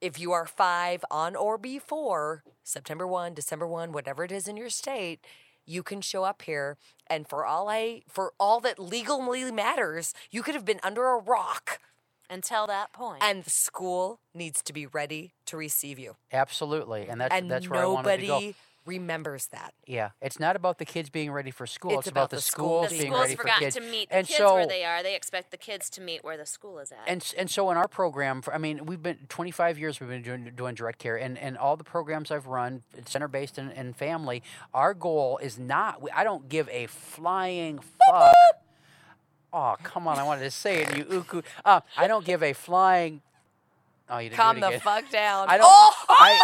if 0.00 0.18
you 0.18 0.32
are 0.32 0.44
five 0.46 1.02
on 1.10 1.34
or 1.34 1.56
before 1.56 2.44
September 2.62 3.06
1, 3.06 3.32
December 3.32 3.66
1, 3.66 3.92
whatever 3.92 4.22
it 4.24 4.32
is 4.32 4.46
in 4.48 4.56
your 4.56 4.68
state, 4.70 5.24
you 5.66 5.82
can 5.82 6.00
show 6.00 6.24
up 6.24 6.42
here 6.42 6.76
and 7.06 7.28
for 7.28 7.44
all 7.44 7.68
I 7.68 8.02
for 8.08 8.32
all 8.38 8.60
that 8.60 8.78
legally 8.78 9.50
matters, 9.50 10.14
you 10.30 10.42
could 10.42 10.54
have 10.54 10.64
been 10.64 10.80
under 10.82 11.04
a 11.06 11.18
rock 11.18 11.80
until 12.30 12.66
that 12.66 12.92
point. 12.92 13.22
and 13.22 13.44
the 13.44 13.50
school 13.50 14.20
needs 14.32 14.62
to 14.62 14.72
be 14.72 14.86
ready 14.86 15.34
to 15.46 15.56
receive 15.56 15.98
you. 15.98 16.16
Absolutely, 16.32 17.06
and 17.08 17.20
that's 17.20 17.34
and 17.34 17.50
that's 17.50 17.68
where 17.68 17.82
I 17.82 17.86
wanted 17.86 18.20
to 18.20 18.26
go. 18.26 18.52
Remembers 18.86 19.46
that. 19.48 19.74
Yeah, 19.86 20.10
it's 20.20 20.38
not 20.38 20.56
about 20.56 20.78
the 20.78 20.84
kids 20.84 21.10
being 21.10 21.30
ready 21.32 21.50
for 21.50 21.66
school. 21.66 21.92
It's 21.92 22.00
It's, 22.00 22.08
about, 22.08 22.20
about 22.22 22.30
the 22.30 22.36
the 22.36 22.42
school 22.42 22.84
schools 22.86 22.90
the 22.90 22.98
being 22.98 23.10
school's 23.12 23.22
ready 23.22 23.34
for 23.36 23.42
forgotten 23.42 23.64
kids. 23.64 23.76
to 23.76 23.80
meet 23.82 24.08
the 24.08 24.14
and 24.16 24.26
kids 24.26 24.38
so, 24.38 24.54
where 24.54 24.66
they 24.66 24.84
are. 24.84 25.02
They 25.02 25.14
expect 25.16 25.50
the 25.50 25.56
kids 25.56 25.88
to 25.90 26.00
meet 26.00 26.22
where 26.24 26.36
the 26.36 26.46
school 26.46 26.78
is 26.78 26.92
at. 26.92 26.98
and 27.06 27.34
and 27.38 27.50
so 27.50 27.70
in 27.70 27.76
our 27.76 27.88
program, 27.88 28.42
for, 28.42 28.54
I 28.54 28.58
mean, 28.58 28.86
we've 28.86 29.02
been 29.02 29.18
25 29.28 29.78
years. 29.78 30.00
We've 30.00 30.08
been 30.08 30.22
doing, 30.22 30.50
doing 30.54 30.74
direct 30.74 30.98
care, 30.98 31.16
and, 31.16 31.38
and 31.38 31.56
all 31.56 31.76
the 31.76 31.84
programs 31.84 32.30
I've 32.30 32.46
run, 32.46 32.82
center 33.06 33.28
based 33.28 33.58
and, 33.58 33.72
and 33.72 33.96
family. 33.96 34.42
Our 34.72 34.94
goal 34.94 35.38
is 35.38 35.58
not. 35.58 36.02
I 36.14 36.24
don't 36.24 36.48
give 36.48 36.68
a 36.70 36.86
flying 36.86 37.78
fuck. 37.78 38.34
Oh 39.52 39.76
come 39.82 40.08
on! 40.08 40.18
I 40.18 40.24
wanted 40.24 40.42
to 40.42 40.50
say 40.50 40.82
it. 40.82 40.96
You 40.96 41.06
uku. 41.08 41.42
Uh, 41.64 41.80
I 41.96 42.08
don't 42.08 42.24
give 42.24 42.42
a 42.42 42.52
flying. 42.52 43.22
Oh, 44.08 44.18
you 44.18 44.28
didn't 44.30 44.40
Calm 44.40 44.60
the 44.60 44.78
fuck 44.80 45.10
down. 45.10 45.46
I 45.50 45.56
don't. 45.56 45.66
Oh! 45.66 45.94
I, 46.08 46.38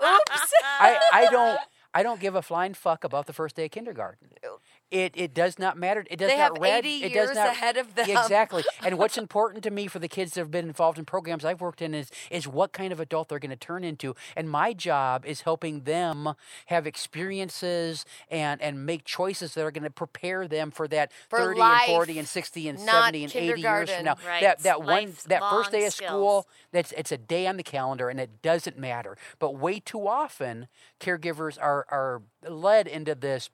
Oops. 0.30 0.52
I, 0.80 0.98
I 1.12 1.26
don't 1.30 1.58
I 1.92 2.02
don't 2.02 2.20
give 2.20 2.34
a 2.34 2.42
flying 2.42 2.74
fuck 2.74 3.04
about 3.04 3.26
the 3.26 3.32
first 3.32 3.56
day 3.56 3.66
of 3.66 3.70
kindergarten. 3.70 4.28
It 4.90 5.12
it 5.14 5.34
does 5.34 5.58
not 5.58 5.76
matter. 5.78 6.04
It 6.10 6.18
does 6.18 6.30
They 6.30 6.36
not 6.36 6.54
have 6.54 6.62
red. 6.62 6.84
80 6.84 7.04
it 7.04 7.14
does 7.14 7.34
not, 7.34 7.48
ahead 7.48 7.76
of 7.76 7.94
them. 7.94 8.10
Exactly. 8.10 8.64
And 8.82 8.98
what's 8.98 9.18
important 9.18 9.62
to 9.64 9.70
me 9.70 9.86
for 9.86 9.98
the 9.98 10.08
kids 10.08 10.32
that 10.32 10.40
have 10.40 10.50
been 10.50 10.66
involved 10.66 10.98
in 10.98 11.04
programs 11.04 11.44
I've 11.44 11.60
worked 11.60 11.82
in 11.82 11.94
is 11.94 12.10
is 12.30 12.48
what 12.48 12.72
kind 12.72 12.92
of 12.92 12.98
adult 12.98 13.28
they're 13.28 13.38
going 13.38 13.50
to 13.50 13.56
turn 13.56 13.84
into. 13.84 14.14
And 14.34 14.50
my 14.50 14.72
job 14.72 15.24
is 15.26 15.42
helping 15.42 15.82
them 15.82 16.34
have 16.66 16.86
experiences 16.86 18.04
and 18.30 18.60
and 18.60 18.84
make 18.86 19.04
choices 19.04 19.54
that 19.54 19.64
are 19.64 19.70
going 19.70 19.84
to 19.84 19.90
prepare 19.90 20.48
them 20.48 20.70
for 20.70 20.88
that 20.88 21.12
For 21.28 21.38
30 21.38 21.60
life, 21.60 21.82
and 21.88 21.96
40 21.96 22.18
and 22.20 22.28
60 22.28 22.68
and 22.68 22.80
70 22.80 23.24
and 23.24 23.36
80 23.36 23.60
years 23.60 23.90
from 23.90 24.04
now. 24.04 24.16
Right. 24.26 24.42
That 24.42 24.60
that 24.60 24.82
one 24.82 25.14
that 25.26 25.42
first 25.50 25.70
day 25.70 25.84
of 25.86 25.92
school 25.92 26.48
that's 26.72 26.92
it's 26.92 27.12
a 27.12 27.18
day 27.18 27.46
on 27.46 27.56
the 27.56 27.62
calendar 27.62 28.08
and 28.08 28.18
it 28.18 28.42
doesn't 28.42 28.78
matter. 28.78 29.16
But 29.38 29.56
way 29.56 29.78
too 29.78 30.08
often 30.08 30.68
caregivers 30.98 31.58
are 31.60 31.86
are 31.90 32.22
led 32.48 32.86
into 32.86 33.14
this 33.14 33.50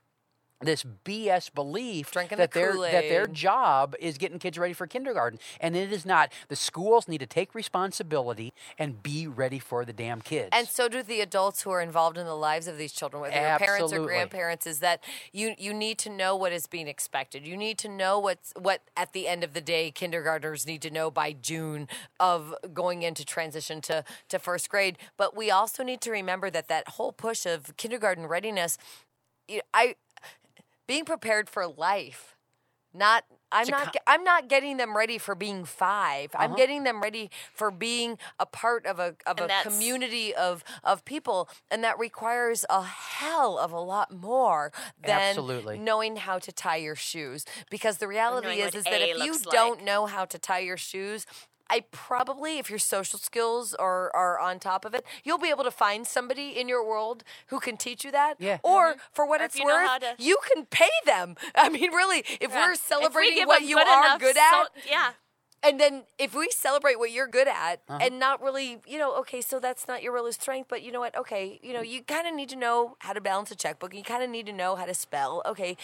this 0.60 0.84
BS 1.04 1.52
belief 1.52 2.10
Drinking 2.10 2.38
that 2.38 2.52
the 2.52 2.60
their 2.60 2.76
that 2.76 3.08
their 3.08 3.26
job 3.26 3.94
is 4.00 4.16
getting 4.16 4.38
kids 4.38 4.58
ready 4.58 4.72
for 4.72 4.86
kindergarten 4.86 5.38
and 5.60 5.76
it 5.76 5.92
is 5.92 6.06
not. 6.06 6.32
The 6.48 6.56
schools 6.56 7.08
need 7.08 7.18
to 7.18 7.26
take 7.26 7.54
responsibility 7.54 8.52
and 8.78 9.02
be 9.02 9.26
ready 9.26 9.58
for 9.58 9.84
the 9.84 9.92
damn 9.92 10.20
kids. 10.20 10.50
And 10.52 10.66
so 10.66 10.88
do 10.88 11.02
the 11.02 11.20
adults 11.20 11.62
who 11.62 11.70
are 11.70 11.82
involved 11.82 12.16
in 12.16 12.26
the 12.26 12.36
lives 12.36 12.68
of 12.68 12.78
these 12.78 12.92
children, 12.92 13.20
whether 13.20 13.34
your 13.34 13.58
parents 13.58 13.92
or 13.92 14.04
grandparents, 14.04 14.66
is 14.66 14.80
that 14.80 15.02
you 15.32 15.54
you 15.58 15.74
need 15.74 15.98
to 15.98 16.10
know 16.10 16.34
what 16.34 16.52
is 16.52 16.66
being 16.66 16.88
expected. 16.88 17.46
You 17.46 17.56
need 17.56 17.78
to 17.78 17.88
know 17.88 18.18
what's 18.18 18.52
what 18.58 18.82
at 18.96 19.12
the 19.12 19.28
end 19.28 19.44
of 19.44 19.52
the 19.52 19.60
day 19.60 19.90
kindergartners 19.90 20.66
need 20.66 20.82
to 20.82 20.90
know 20.90 21.10
by 21.10 21.32
June 21.32 21.88
of 22.18 22.54
going 22.72 23.02
into 23.02 23.24
transition 23.24 23.80
to, 23.82 24.04
to 24.28 24.38
first 24.38 24.68
grade. 24.68 24.96
But 25.16 25.36
we 25.36 25.50
also 25.50 25.82
need 25.82 26.00
to 26.02 26.10
remember 26.10 26.50
that 26.50 26.68
that 26.68 26.88
whole 26.90 27.12
push 27.12 27.46
of 27.46 27.76
kindergarten 27.76 28.26
readiness, 28.26 28.78
I 29.74 29.96
being 30.86 31.04
prepared 31.04 31.48
for 31.48 31.66
life 31.66 32.34
not 32.94 33.24
i'm 33.52 33.68
not 33.68 33.94
i'm 34.06 34.24
not 34.24 34.48
getting 34.48 34.78
them 34.78 34.96
ready 34.96 35.18
for 35.18 35.34
being 35.34 35.64
5 35.64 36.30
i'm 36.34 36.46
Uh-huh. 36.46 36.56
getting 36.56 36.84
them 36.84 37.02
ready 37.02 37.30
for 37.52 37.70
being 37.70 38.18
a 38.38 38.46
part 38.46 38.86
of 38.86 38.98
a 38.98 39.16
of 39.26 39.38
And 39.38 39.50
a 39.50 39.62
community 39.62 40.34
of 40.34 40.64
of 40.82 41.04
people 41.04 41.48
and 41.70 41.84
that 41.84 41.98
requires 41.98 42.64
a 42.70 42.82
hell 42.82 43.58
of 43.58 43.72
a 43.72 43.80
lot 43.80 44.12
more 44.12 44.72
than 45.02 45.20
Absolutely. 45.36 45.78
knowing 45.78 46.16
how 46.16 46.38
to 46.38 46.52
tie 46.52 46.76
your 46.76 46.96
shoes 46.96 47.44
because 47.70 47.98
the 47.98 48.08
reality 48.08 48.60
is 48.60 48.74
is 48.74 48.84
that 48.84 49.02
if 49.02 49.18
you 49.24 49.38
don't 49.50 49.84
know 49.84 50.06
how 50.06 50.24
to 50.24 50.38
tie 50.38 50.60
your 50.60 50.78
shoes 50.78 51.26
I 51.68 51.84
probably, 51.90 52.58
if 52.58 52.70
your 52.70 52.78
social 52.78 53.18
skills 53.18 53.74
are, 53.74 54.14
are 54.14 54.38
on 54.38 54.58
top 54.60 54.84
of 54.84 54.94
it, 54.94 55.04
you'll 55.24 55.38
be 55.38 55.48
able 55.50 55.64
to 55.64 55.70
find 55.70 56.06
somebody 56.06 56.50
in 56.50 56.68
your 56.68 56.86
world 56.86 57.24
who 57.48 57.58
can 57.60 57.76
teach 57.76 58.04
you 58.04 58.12
that. 58.12 58.34
Yeah. 58.38 58.58
Or 58.62 58.96
for 59.12 59.26
what 59.26 59.40
Or 59.40 59.44
it's 59.44 59.58
you 59.58 59.64
worth, 59.64 60.00
to- 60.00 60.14
you 60.18 60.38
can 60.54 60.66
pay 60.66 60.90
them. 61.04 61.36
I 61.54 61.68
mean, 61.68 61.90
really, 61.92 62.20
if 62.40 62.50
Yeah. 62.50 62.66
we're 62.66 62.72
If 62.72 62.78
we 62.80 62.94
celebrating 62.94 63.46
what 63.46 63.62
you 63.62 63.76
good 63.76 63.88
are 63.88 64.04
enough 64.06 64.20
good 64.20 64.36
so- 64.36 64.40
at, 64.42 64.68
yeah. 64.88 65.10
and 65.62 65.80
then 65.80 66.04
if 66.18 66.34
we 66.34 66.50
celebrate 66.50 66.98
what 67.00 67.10
you're 67.10 67.26
good 67.26 67.48
at 67.48 67.80
Uh-huh. 67.88 67.98
and 68.00 68.20
not 68.20 68.40
really, 68.40 68.80
you 68.86 68.98
know, 68.98 69.16
okay, 69.16 69.40
so 69.40 69.58
that's 69.58 69.88
not 69.88 70.02
your 70.02 70.12
real 70.12 70.30
strength, 70.32 70.68
but 70.68 70.82
you 70.82 70.92
know 70.92 71.00
what? 71.00 71.16
Okay, 71.16 71.58
you 71.62 71.72
know, 71.72 71.82
you 71.82 72.02
kind 72.02 72.28
of 72.28 72.34
need 72.34 72.48
to 72.50 72.56
know 72.56 72.96
how 73.00 73.12
to 73.12 73.20
balance 73.20 73.50
a 73.50 73.56
checkbook. 73.56 73.92
You 73.94 74.04
kind 74.04 74.22
of 74.22 74.30
need 74.30 74.46
to 74.46 74.52
know 74.52 74.76
how 74.76 74.84
to 74.86 74.94
spell. 74.94 75.42
Okay. 75.44 75.76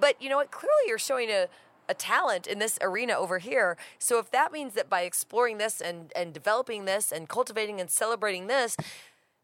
But 0.00 0.20
you 0.22 0.28
know 0.28 0.36
what? 0.36 0.50
Clearly 0.50 0.84
you're 0.86 0.98
showing 0.98 1.28
a 1.30 1.48
a 1.88 1.94
talent 1.94 2.46
in 2.46 2.58
this 2.58 2.78
arena 2.80 3.14
over 3.14 3.38
here. 3.38 3.76
So 3.98 4.18
if 4.18 4.30
that 4.30 4.52
means 4.52 4.74
that 4.74 4.88
by 4.88 5.02
exploring 5.02 5.58
this 5.58 5.80
and 5.80 6.12
and 6.16 6.32
developing 6.32 6.84
this 6.84 7.12
and 7.12 7.28
cultivating 7.28 7.80
and 7.80 7.90
celebrating 7.90 8.46
this, 8.46 8.76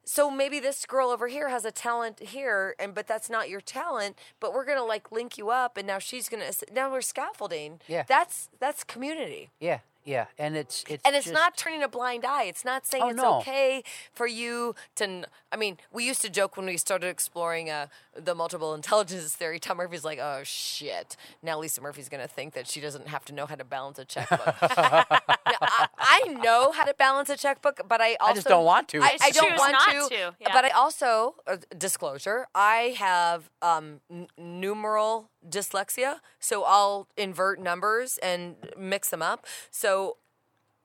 so 0.05 0.31
maybe 0.31 0.59
this 0.61 0.85
girl 0.85 1.11
over 1.11 1.29
here 1.29 1.49
has 1.49 1.65
a 1.65 1.71
talent 1.71 2.19
here 2.21 2.75
and 2.81 2.93
but 2.95 3.07
that's 3.07 3.31
not 3.31 3.49
your 3.49 3.61
talent 3.61 4.19
but 4.41 4.53
we're 4.53 4.65
gonna 4.65 4.85
like 4.85 5.13
link 5.13 5.39
you 5.39 5.51
up 5.51 5.77
and 5.77 5.87
now 5.87 6.01
she's 6.01 6.29
gonna 6.29 6.51
now 6.73 6.91
we're 6.91 7.01
scaffolding 7.01 7.81
Yeah. 7.87 8.03
that's 8.09 8.49
that's 8.59 8.83
community 8.83 9.51
Yeah, 9.61 9.79
yeah, 10.05 10.27
and 10.39 10.57
it's 10.57 10.85
it's 10.89 11.03
and 11.05 11.15
it's 11.15 11.27
just- 11.27 11.35
not 11.35 11.57
turning 11.57 11.83
a 11.83 11.89
blind 11.89 12.25
eye 12.25 12.45
it's 12.45 12.65
not 12.65 12.87
saying 12.87 13.05
Oh, 13.05 13.09
it's 13.11 13.17
no. 13.17 13.39
okay 13.39 13.83
for 14.13 14.27
you 14.27 14.75
to 14.97 15.05
n- 15.05 15.27
i 15.53 15.57
mean 15.57 15.79
we 15.93 16.05
used 16.05 16.23
to 16.23 16.31
joke 16.31 16.57
when 16.57 16.67
we 16.67 16.77
started 16.77 17.07
exploring 17.07 17.71
uh, 17.71 17.87
the 18.15 18.35
multiple 18.35 18.75
intelligence 18.75 19.35
theory 19.37 19.59
tom 19.61 19.77
murphy's 19.77 20.05
like 20.05 20.19
oh 20.21 20.41
shit 20.45 21.17
now 21.43 21.59
lisa 21.59 21.81
murphy's 21.81 22.09
gonna 22.09 22.27
think 22.29 22.53
that 22.55 22.67
she 22.67 22.81
doesn't 22.81 23.07
have 23.09 23.25
to 23.25 23.33
know 23.33 23.47
how 23.47 23.55
to 23.55 23.65
balance 23.65 23.99
a 23.99 24.05
checkbook 24.05 24.41
Now, 25.53 25.65
I, 25.69 25.89
I 25.99 26.29
know 26.33 26.73
how 26.73 26.85
to 26.85 26.95
balance 26.95 27.29
a 27.29 27.37
checkbook, 27.37 27.83
but 27.89 28.01
I 28.01 28.15
also 28.21 28.35
just 28.35 28.47
don't 28.49 28.65
want 28.65 28.89
to. 28.89 29.03
I, 29.03 29.17
I 29.23 29.31
don't 29.31 29.51
Choose 29.51 29.59
want 29.59 29.73
not 29.73 29.91
to. 29.91 30.09
to, 30.15 30.35
yeah. 30.41 30.49
But 30.53 30.65
I 30.65 30.71
also 30.71 31.35
uh, 31.47 31.57
disclosure. 31.77 32.47
I 32.55 32.95
have 32.99 33.51
um, 33.61 34.01
n- 34.11 34.29
numeral 34.39 35.29
dyslexia, 35.49 36.17
so 36.41 36.65
I'll 36.65 37.09
invert 37.17 37.61
numbers 37.61 38.19
and 38.19 38.57
mix 38.79 39.11
them 39.11 39.23
up. 39.23 39.47
So 39.71 40.17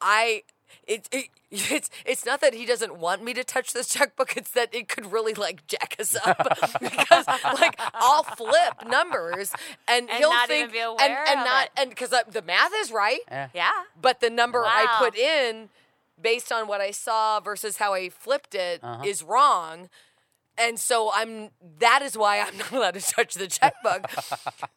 I. 0.01 0.43
It, 0.85 1.07
it, 1.13 1.27
it's 1.51 1.89
it's 2.05 2.25
not 2.25 2.41
that 2.41 2.53
he 2.53 2.65
doesn't 2.65 2.97
want 2.97 3.23
me 3.23 3.33
to 3.33 3.43
touch 3.45 3.71
this 3.71 3.87
checkbook. 3.87 4.35
It's 4.35 4.51
that 4.51 4.75
it 4.75 4.89
could 4.89 5.13
really 5.13 5.33
like 5.33 5.65
jack 5.67 5.95
us 5.97 6.13
up 6.25 6.37
because 6.81 7.25
like 7.27 7.79
I'll 7.93 8.23
flip 8.23 8.85
numbers 8.85 9.53
and, 9.87 10.09
And 10.09 10.17
he'll 10.19 10.29
not 10.29 10.49
think 10.49 10.63
even 10.69 10.73
be 10.73 10.79
and, 10.79 10.89
aware 10.89 11.23
and 11.25 11.39
of 11.39 11.45
not 11.45 11.65
it. 11.67 11.71
and 11.77 11.89
because 11.89 12.09
the 12.09 12.41
math 12.41 12.71
is 12.81 12.91
right, 12.91 13.21
Eh. 13.29 13.47
Yeah. 13.53 13.71
but 14.01 14.19
the 14.19 14.29
number 14.29 14.61
I 14.65 14.87
put 14.99 15.15
in 15.15 15.69
based 16.21 16.51
on 16.51 16.67
what 16.67 16.81
I 16.81 16.91
saw 16.91 17.39
versus 17.39 17.77
how 17.77 17.93
I 17.93 18.09
flipped 18.09 18.53
it 18.53 18.81
is 19.05 19.21
Uh-huh. 19.21 19.31
wrong. 19.33 19.89
And 20.57 20.79
so 20.79 21.11
I'm 21.13 21.49
that 21.79 22.01
is 22.01 22.17
why 22.17 22.39
I'm 22.39 22.57
not 22.57 22.71
allowed 22.71 22.93
to 22.95 23.01
touch 23.01 23.33
the 23.35 23.47
checkbook. 23.47 24.09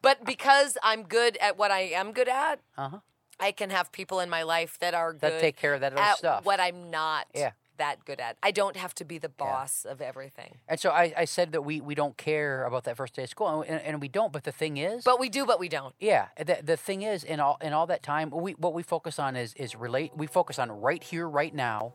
but 0.03 0.25
because 0.25 0.77
I'm 0.83 1.05
good 1.05 1.37
at 1.39 1.57
what 1.59 1.71
I 1.71 1.81
am 1.81 2.13
good 2.13 2.29
at, 2.29 2.61
Uh-huh. 2.77 2.99
I 3.39 3.53
can 3.53 3.71
have 3.71 3.91
people 3.91 4.21
in 4.21 4.29
my 4.29 4.43
life 4.43 4.79
that 4.81 4.93
are 4.95 5.13
good 5.13 5.21
That 5.33 5.41
take 5.41 5.57
care 5.57 5.73
of 5.75 5.81
that 5.81 5.93
other 5.93 6.03
at 6.03 6.19
stuff. 6.19 6.45
what 6.45 6.61
I'm 6.61 6.91
not 6.91 7.27
Yeah. 7.35 7.53
that 7.79 8.05
good 8.05 8.21
at. 8.21 8.37
I 8.43 8.51
don't 8.51 8.77
have 8.77 8.95
to 8.97 9.05
be 9.07 9.17
the 9.17 9.31
boss 9.31 9.87
of 9.87 10.03
everything. 10.03 10.59
And 10.69 10.79
so 10.79 10.91
I, 10.91 11.15
I 11.17 11.25
said 11.25 11.53
that 11.53 11.63
we, 11.63 11.81
we 11.81 11.95
don't 11.95 12.19
care 12.19 12.65
about 12.65 12.85
that 12.85 12.99
first 12.99 13.15
day 13.15 13.23
of 13.23 13.31
school, 13.31 13.63
and, 13.63 13.81
and 13.81 13.99
we 14.03 14.09
don't. 14.09 14.31
But 14.35 14.45
the 14.45 14.53
thing 14.53 14.77
is, 14.77 15.03
But 15.05 15.19
we 15.19 15.31
do, 15.31 15.47
but 15.47 15.59
we 15.59 15.71
don't. 15.71 15.95
yeah, 15.99 16.27
the, 16.37 16.59
the 16.63 16.77
thing 16.77 17.01
is, 17.01 17.25
in 17.25 17.41
all 17.41 17.57
in 17.63 17.73
all 17.73 17.87
that 17.87 18.03
time, 18.03 18.29
we 18.29 18.53
what 18.53 18.75
we 18.75 18.83
focus 18.83 19.19
on 19.19 19.35
is 19.35 19.55
is 19.55 19.75
relate. 19.75 20.13
We 20.15 20.27
focus 20.27 20.59
on 20.59 20.71
right 20.71 21.03
here, 21.03 21.27
right 21.27 21.55
now, 21.55 21.95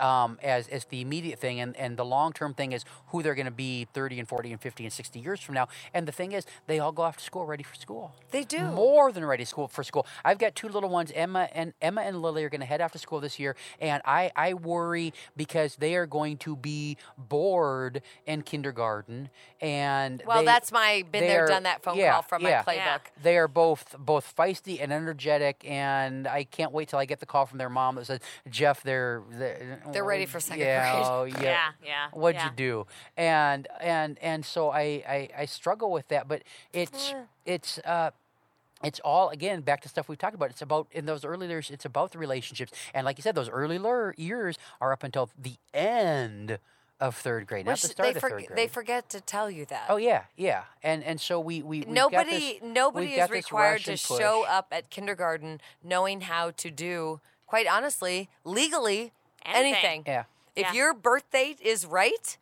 um, 0.00 0.38
as 0.42 0.68
as 0.68 0.84
the 0.86 1.00
immediate 1.00 1.38
thing, 1.38 1.60
and 1.60 1.76
and 1.76 1.96
the 1.96 2.04
long 2.04 2.32
term 2.32 2.54
thing 2.54 2.72
is 2.72 2.84
who 3.08 3.22
they're 3.22 3.34
going 3.34 3.46
to 3.46 3.50
be 3.50 3.86
thirty 3.92 4.18
and 4.18 4.28
forty 4.28 4.52
and 4.52 4.60
fifty 4.60 4.84
and 4.84 4.92
sixty 4.92 5.20
years 5.20 5.40
from 5.40 5.54
now. 5.54 5.68
And 5.94 6.06
the 6.06 6.12
thing 6.12 6.32
is, 6.32 6.46
they 6.66 6.78
all 6.78 6.92
go 6.92 7.02
off 7.02 7.16
to 7.18 7.24
school 7.24 7.46
ready 7.46 7.62
for 7.62 7.74
school. 7.74 8.14
They 8.30 8.44
do. 8.44 8.60
more 8.60 9.12
than 9.12 9.24
ready 9.24 9.44
school 9.44 9.68
for 9.68 9.82
school. 9.84 10.06
I've 10.24 10.38
got 10.38 10.54
two 10.54 10.68
little 10.68 10.90
ones, 10.90 11.12
Emma 11.14 11.48
and 11.52 11.72
Emma 11.80 12.02
and 12.02 12.20
Lily 12.22 12.44
are 12.44 12.48
going 12.50 12.60
to 12.60 12.66
head 12.66 12.80
off 12.80 12.92
to 12.92 12.98
school 12.98 13.20
this 13.20 13.38
year, 13.38 13.56
and 13.80 14.02
I 14.04 14.30
I 14.36 14.54
worry 14.54 15.12
because 15.36 15.76
they 15.76 15.94
are 15.96 16.06
going 16.06 16.36
to 16.38 16.56
be 16.56 16.96
bored 17.16 18.02
in 18.26 18.42
kindergarten, 18.42 19.30
and 19.60 20.22
Well, 20.26 20.40
they- 20.40 20.44
that's 20.46 20.72
my 20.72 21.04
been 21.10 21.24
there, 21.26 21.44
are- 21.44 21.48
done 21.48 21.62
that 21.64 21.82
phone 21.82 21.96
yeah, 21.96 22.12
call 22.12 22.22
from 22.22 22.42
yeah. 22.42 22.62
my 22.66 22.72
playbook. 22.74 22.76
Yeah. 22.76 22.98
They 23.22 23.36
are 23.38 23.48
both 23.48 23.94
both 23.98 24.34
feisty 24.36 24.80
and 24.82 24.92
energetic, 24.92 25.64
and 25.68 26.26
I 26.26 26.44
can't 26.44 26.72
wait 26.72 26.88
till 26.88 26.98
I 26.98 27.04
get 27.04 27.20
the 27.20 27.26
call 27.26 27.46
from 27.46 27.58
their 27.58 27.70
mom 27.70 27.96
that 27.96 28.06
says, 28.06 28.20
"Jeff, 28.48 28.82
they're 28.82 29.22
they're, 29.30 29.80
They're 29.92 30.04
ready 30.04 30.26
for 30.26 30.40
second 30.40 30.60
yeah, 30.64 30.92
grade." 30.92 31.06
oh, 31.08 31.24
yeah, 31.42 31.42
Yeah, 31.42 31.68
yeah, 31.84 32.06
What'd 32.12 32.40
yeah. 32.40 32.44
you 32.50 32.56
do? 32.56 32.86
And 33.16 33.68
and 33.80 34.18
and 34.20 34.44
so 34.44 34.70
I, 34.70 35.02
I 35.08 35.28
I 35.38 35.44
struggle 35.46 35.90
with 35.90 36.08
that, 36.08 36.28
but 36.28 36.42
it's 36.72 37.14
it's 37.44 37.78
uh 37.78 38.10
it's 38.82 39.00
all 39.00 39.30
again 39.30 39.62
back 39.62 39.80
to 39.82 39.88
stuff 39.88 40.08
we've 40.08 40.18
talked 40.18 40.34
about. 40.34 40.50
It's 40.50 40.62
about 40.62 40.86
in 40.92 41.06
those 41.06 41.24
early 41.24 41.48
years. 41.48 41.70
It's 41.70 41.84
about 41.84 42.12
the 42.12 42.18
relationships, 42.18 42.72
and 42.94 43.04
like 43.04 43.18
you 43.18 43.22
said, 43.22 43.34
those 43.34 43.48
early 43.48 43.80
years 44.16 44.58
are 44.80 44.92
up 44.92 45.02
until 45.02 45.30
the 45.40 45.54
end 45.72 46.58
of 46.98 47.14
third 47.14 47.46
grade, 47.46 47.66
not 47.66 47.72
Which 47.72 47.82
the 47.82 47.88
start 47.88 48.06
they, 48.14 48.16
of 48.16 48.22
forg- 48.22 48.30
third 48.30 48.46
grade. 48.46 48.56
they 48.58 48.68
forget 48.68 49.08
to 49.10 49.20
tell 49.20 49.50
you 49.50 49.66
that. 49.66 49.86
oh 49.90 49.96
yeah, 49.98 50.24
yeah, 50.36 50.62
and 50.82 51.04
and 51.04 51.20
so 51.20 51.38
we 51.40 51.62
we 51.62 51.80
we've 51.80 51.84
got 51.86 51.92
nobody 51.94 52.58
this- 52.58 52.62
nobody 52.62 53.14
is 53.14 53.30
required 53.30 53.84
to 53.84 53.96
show 53.96 54.44
up 54.48 54.68
at 54.72 54.88
kindergarten 54.90 55.60
knowing 55.82 56.22
how 56.22 56.50
to 56.52 56.70
do 56.70 57.20
quite 57.46 57.66
honestly 57.66 58.28
legally 58.44 59.12
anything, 59.44 59.74
Anything. 59.74 60.02
Yeah, 60.06 60.24
if 60.54 60.62
Yeah. 60.66 60.72
your 60.72 60.94
birth 60.94 61.30
date 61.30 61.60
is 61.60 61.86
right 61.86 62.38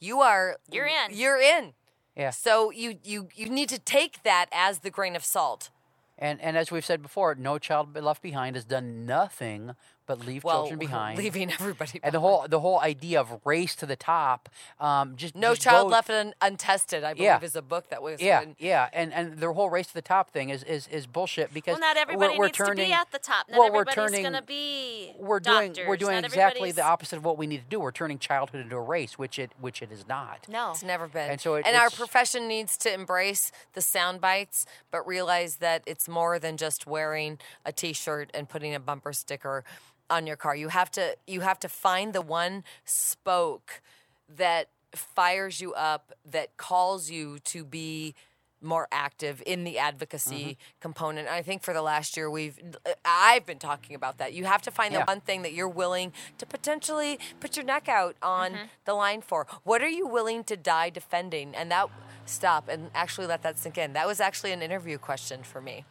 you 0.00 0.20
are 0.20 0.56
You're 0.70 0.86
in. 0.86 1.10
you're 1.16 1.40
in 1.40 1.72
yeah. 2.16 2.30
so 2.30 2.70
you 2.70 2.98
you 3.02 3.28
you 3.34 3.48
need 3.48 3.68
to 3.70 3.78
take 3.78 4.22
that 4.22 4.46
as 4.52 4.80
the 4.80 4.90
grain 4.90 5.16
of 5.16 5.24
salt 5.24 5.70
And 6.18 6.40
and 6.40 6.56
as 6.56 6.70
we've 6.70 6.84
said 6.84 7.02
before, 7.02 7.34
no 7.34 7.58
child 7.58 7.96
left 7.96 8.22
behind 8.22 8.56
has 8.56 8.64
done 8.64 9.04
nothing 9.06 9.74
but 10.06 10.24
leave 10.26 10.44
well 10.44 10.62
children 10.62 10.78
behind. 10.78 11.18
leaving 11.18 11.50
everybody 11.60 12.00
and 12.02 12.12
the 12.12 12.18
behind. 12.18 12.34
whole 12.40 12.48
the 12.48 12.60
whole 12.60 12.80
idea 12.80 13.20
of 13.20 13.40
race 13.44 13.74
to 13.76 13.86
the 13.86 13.96
top, 13.96 14.48
um, 14.80 15.16
just 15.16 15.34
no 15.34 15.50
just 15.54 15.62
child 15.62 15.86
goes- 15.86 15.92
left 15.92 16.10
un- 16.10 16.34
untested 16.40 17.04
i 17.04 17.12
believe 17.14 17.24
Yeah. 17.24 17.40
is 17.42 17.56
a 17.56 17.62
book 17.62 17.88
that 17.90 18.02
was 18.02 18.20
Yeah, 18.20 18.40
written. 18.40 18.56
yeah, 18.58 18.88
and 18.92 19.12
and 19.12 19.38
the 19.38 19.52
whole 19.52 19.70
race 19.70 19.86
to 19.88 19.94
the 19.94 20.02
top 20.02 20.30
thing 20.30 20.50
is 20.50 20.62
is, 20.64 20.86
is 20.88 21.06
bullshit 21.06 21.52
because 21.54 21.72
Well, 21.74 21.80
not 21.80 21.96
we're- 21.96 22.02
everybody 22.02 22.38
we're, 22.38 22.46
needs 22.46 22.58
turning, 22.58 22.76
to 22.76 22.88
be 22.90 22.92
at 22.92 23.10
the 23.10 23.18
top. 23.18 23.48
Not 23.48 23.58
well, 23.58 23.72
we're 23.72 23.84
turning, 23.84 24.22
going 24.22 24.34
to 24.34 24.42
be 24.42 25.12
we're 25.18 25.40
doing 25.40 25.68
doctors. 25.72 25.88
we're 25.88 25.96
doing 25.96 26.14
Not 26.16 26.24
exactly 26.24 26.72
the 26.72 26.84
opposite 26.84 27.16
of 27.16 27.24
what 27.24 27.38
we 27.38 27.46
need 27.46 27.58
to 27.62 27.68
do. 27.68 27.80
We're 27.80 27.90
turning 27.92 28.18
childhood 28.18 28.60
into 28.60 28.76
a 28.76 28.80
race, 28.80 29.18
which 29.18 29.38
it 29.38 29.52
which 29.60 29.82
it 29.82 29.90
is 29.92 30.06
not. 30.08 30.46
No. 30.48 30.70
It's 30.72 30.82
never 30.82 31.06
been. 31.08 31.30
And 31.30 31.40
so 31.40 31.54
it- 31.54 31.66
our 31.74 31.90
profession 31.90 32.46
needs 32.48 32.76
to 32.78 32.92
embrace 32.92 33.50
the 33.72 33.80
sound 33.80 34.20
bites, 34.20 34.66
but 34.90 35.06
realize 35.06 35.56
that 35.56 35.82
it's 35.86 36.08
more 36.08 36.38
than 36.38 36.56
just 36.56 36.86
wearing 36.86 37.38
a 37.64 37.72
T-shirt 37.72 38.30
and 38.34 38.48
putting 38.48 38.74
a 38.74 38.80
bumper 38.80 39.12
sticker 39.12 39.64
on 40.10 40.26
your 40.26 40.36
car. 40.36 40.54
You 40.54 40.68
have 40.68 40.90
to 40.92 41.16
you 41.26 41.40
have 41.40 41.58
to 41.60 41.68
find 41.68 42.12
the 42.12 42.22
one 42.22 42.64
spoke 42.84 43.82
that 44.28 44.68
fires 44.92 45.60
you 45.60 45.74
up, 45.74 46.12
that 46.24 46.56
calls 46.56 47.10
you 47.10 47.38
to 47.40 47.64
be 47.64 48.14
more 48.60 48.88
active 48.90 49.42
in 49.44 49.64
the 49.64 49.78
advocacy 49.78 50.34
mm-hmm. 50.34 50.80
component. 50.80 51.28
I 51.28 51.42
think 51.42 51.62
for 51.62 51.74
the 51.74 51.82
last 51.82 52.16
year 52.16 52.30
we've 52.30 52.58
I've 53.04 53.44
been 53.44 53.58
talking 53.58 53.94
about 53.94 54.18
that. 54.18 54.32
You 54.32 54.44
have 54.44 54.62
to 54.62 54.70
find 54.70 54.92
Yeah. 54.92 55.00
the 55.00 55.04
one 55.04 55.20
thing 55.20 55.42
that 55.42 55.52
you're 55.52 55.68
willing 55.68 56.12
to 56.38 56.46
potentially 56.46 57.18
put 57.40 57.56
your 57.56 57.64
neck 57.64 57.88
out 57.88 58.16
on 58.22 58.52
mm-hmm. 58.52 58.64
the 58.84 58.94
line 58.94 59.20
for. 59.20 59.46
What 59.64 59.82
are 59.82 59.88
you 59.88 60.06
willing 60.06 60.44
to 60.44 60.56
die 60.56 60.90
defending? 60.90 61.54
And 61.54 61.70
that 61.70 61.88
stop 62.26 62.68
and 62.68 62.90
actually 62.94 63.26
let 63.26 63.42
that 63.42 63.58
sink 63.58 63.76
in. 63.76 63.92
That 63.92 64.06
was 64.06 64.20
actually 64.20 64.52
an 64.52 64.62
interview 64.62 64.96
question 64.96 65.42
for 65.42 65.60
me. 65.60 65.84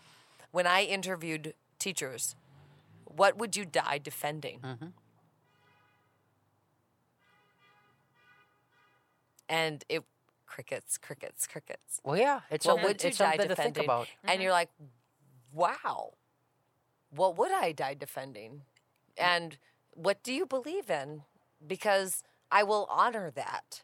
When 0.51 0.65
I 0.65 0.83
interviewed 0.83 1.53
teachers, 1.79 2.35
what 3.15 3.37
would 3.37 3.55
you 3.55 3.65
die 3.65 3.97
defending? 3.97 4.59
Mm-hmm. 4.59 4.87
And 9.49 9.83
it 9.89 10.03
crickets, 10.47 10.97
crickets, 10.97 11.47
crickets. 11.47 11.99
Well, 12.03 12.17
yeah, 12.17 12.41
it's 12.49 12.65
What 12.65 12.73
something, 12.73 12.87
would 12.87 13.03
you 13.03 13.09
it's 13.09 13.17
die 13.17 13.31
something 13.31 13.49
to 13.49 13.55
think 13.55 13.75
defending? 13.75 13.85
about. 13.85 14.07
And 14.23 14.41
you're 14.41 14.51
mm-hmm. 14.51 14.57
like, 14.57 14.69
wow, 15.51 16.13
what 17.09 17.37
would 17.37 17.51
I 17.51 17.71
die 17.71 17.93
defending? 17.93 18.61
And 19.17 19.57
what 19.91 20.23
do 20.23 20.33
you 20.33 20.45
believe 20.45 20.89
in? 20.89 21.23
Because 21.65 22.23
I 22.51 22.63
will 22.63 22.87
honor 22.89 23.31
that. 23.31 23.83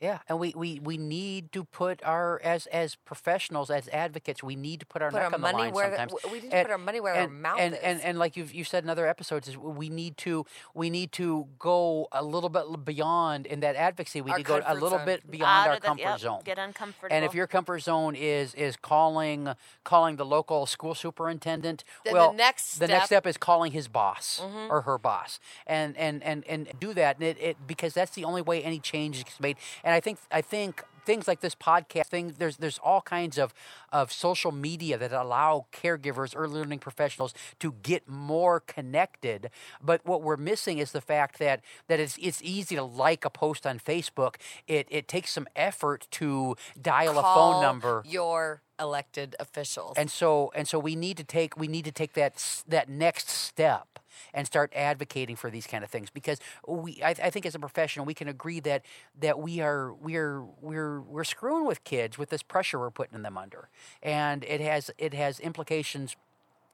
Yeah, 0.00 0.20
and 0.30 0.38
we, 0.38 0.54
we, 0.56 0.80
we 0.82 0.96
need 0.96 1.52
to 1.52 1.64
put 1.64 2.02
our 2.04 2.40
as 2.42 2.64
as 2.68 2.94
professionals 2.94 3.68
as 3.70 3.86
advocates 3.88 4.42
we 4.42 4.56
need 4.56 4.80
to 4.80 4.86
put 4.86 5.02
our 5.02 5.10
Put 5.10 5.16
neck 5.18 5.22
our 5.24 5.26
on 5.26 5.32
the 5.32 5.38
money 5.38 5.58
line 5.64 5.72
where 5.74 5.90
the- 5.90 5.96
sometimes. 5.96 6.12
w- 6.22 6.32
we 6.40 6.40
need 6.40 6.50
to 6.52 6.62
put 6.62 6.70
our 6.70 6.78
money 6.78 7.00
where 7.00 7.14
our 7.14 7.28
mouth 7.28 7.58
and, 7.60 7.74
is. 7.74 7.80
And 7.82 7.90
and 7.98 8.04
and 8.08 8.18
like 8.18 8.34
you've 8.34 8.54
you 8.54 8.64
said 8.64 8.82
in 8.82 8.88
other 8.88 9.06
episodes 9.06 9.46
is 9.46 9.58
we 9.58 9.90
need 9.90 10.16
to 10.18 10.46
we 10.72 10.88
need 10.88 11.12
to 11.12 11.48
go 11.58 12.08
a 12.12 12.24
little 12.24 12.48
bit 12.48 12.82
beyond 12.82 13.44
in 13.44 13.60
that 13.60 13.76
advocacy. 13.76 14.22
We 14.22 14.30
Our 14.30 14.38
need 14.38 14.44
to 14.46 14.48
go 14.48 14.62
a 14.64 14.72
little 14.72 14.96
zone. 14.98 15.04
bit 15.04 15.30
beyond 15.30 15.50
Out 15.50 15.68
our 15.68 15.74
the- 15.74 15.80
comfort 15.86 16.02
yep, 16.02 16.18
zone. 16.18 16.40
Get 16.44 16.58
uncomfortable. 16.58 17.14
And 17.14 17.22
if 17.26 17.34
your 17.34 17.46
comfort 17.46 17.80
zone 17.80 18.14
is 18.16 18.54
is 18.54 18.76
calling 18.76 19.48
calling 19.84 20.16
the 20.16 20.24
local 20.24 20.64
school 20.64 20.94
superintendent, 20.94 21.84
Then 22.04 22.14
the 22.14 22.18
well, 22.18 22.32
next 22.32 22.78
the 22.78 22.86
next 22.88 23.06
step- 23.06 23.24
step 23.24 23.26
is 23.26 23.36
calling 23.36 23.72
his 23.72 23.86
boss 23.86 24.40
Mm-hmm. 24.42 24.72
or 24.72 24.80
her 24.82 24.96
boss, 24.96 25.40
and 25.66 25.94
and 25.98 26.22
and 26.22 26.42
and 26.48 26.68
do 26.80 26.94
that. 26.94 27.16
And 27.16 27.24
it, 27.24 27.36
it 27.38 27.56
because 27.66 27.92
that's 27.92 28.12
the 28.12 28.24
only 28.24 28.40
way 28.40 28.62
any 28.62 28.78
change 28.78 29.18
is 29.18 29.38
made. 29.40 29.58
And 29.84 29.89
I 29.92 30.00
think 30.00 30.18
I 30.30 30.40
think 30.40 30.84
things 31.04 31.26
like 31.26 31.40
this 31.40 31.54
podcast 31.54 32.06
thing 32.06 32.34
there's 32.38 32.58
there's 32.58 32.78
all 32.78 33.00
kinds 33.00 33.38
of 33.38 33.54
of 33.92 34.12
social 34.12 34.52
media 34.52 34.98
that 34.98 35.12
allow 35.12 35.66
caregivers 35.72 36.34
early 36.36 36.60
learning 36.60 36.78
professionals 36.78 37.34
to 37.58 37.74
get 37.82 38.08
more 38.08 38.60
connected. 38.60 39.50
But 39.82 40.04
what 40.04 40.22
we're 40.22 40.36
missing 40.36 40.78
is 40.78 40.92
the 40.92 41.00
fact 41.00 41.38
that 41.38 41.62
that 41.88 42.00
it's 42.00 42.16
it's 42.20 42.40
easy 42.42 42.76
to 42.76 42.82
like 42.82 43.24
a 43.24 43.30
post 43.30 43.66
on 43.66 43.78
facebook. 43.78 44.36
It 44.66 44.86
it 44.90 45.08
takes 45.08 45.30
some 45.32 45.46
effort 45.56 46.06
to 46.12 46.56
dial 46.80 47.18
a 47.18 47.22
phone 47.22 47.62
number. 47.62 48.02
Your 48.06 48.62
elected 48.78 49.36
officials. 49.38 49.94
and 49.96 50.10
so 50.10 50.50
and 50.54 50.66
so 50.66 50.78
we 50.78 50.96
need 50.96 51.16
to 51.18 51.24
take 51.24 51.56
we 51.56 51.68
need 51.68 51.84
to 51.84 51.92
take 51.92 52.14
that 52.14 52.62
that 52.66 52.88
next 52.88 53.28
step 53.28 53.99
and 54.34 54.46
start 54.46 54.72
advocating 54.74 55.36
for 55.36 55.50
these 55.50 55.66
kind 55.66 55.84
of 55.84 55.90
things 55.90 56.10
because 56.10 56.38
we 56.66 57.02
I, 57.02 57.10
I 57.10 57.30
think 57.30 57.46
as 57.46 57.54
a 57.54 57.58
professional 57.58 58.06
we 58.06 58.14
can 58.14 58.28
agree 58.28 58.60
that 58.60 58.82
that 59.20 59.38
we 59.38 59.60
are 59.60 59.92
we 59.92 60.16
are 60.16 60.42
we're 60.60 61.00
we're 61.00 61.24
screwing 61.24 61.66
with 61.66 61.84
kids 61.84 62.18
with 62.18 62.30
this 62.30 62.42
pressure 62.42 62.78
we're 62.78 62.90
putting 62.90 63.22
them 63.22 63.36
under 63.38 63.68
and 64.02 64.44
it 64.44 64.60
has 64.60 64.90
it 64.98 65.14
has 65.14 65.40
implications 65.40 66.16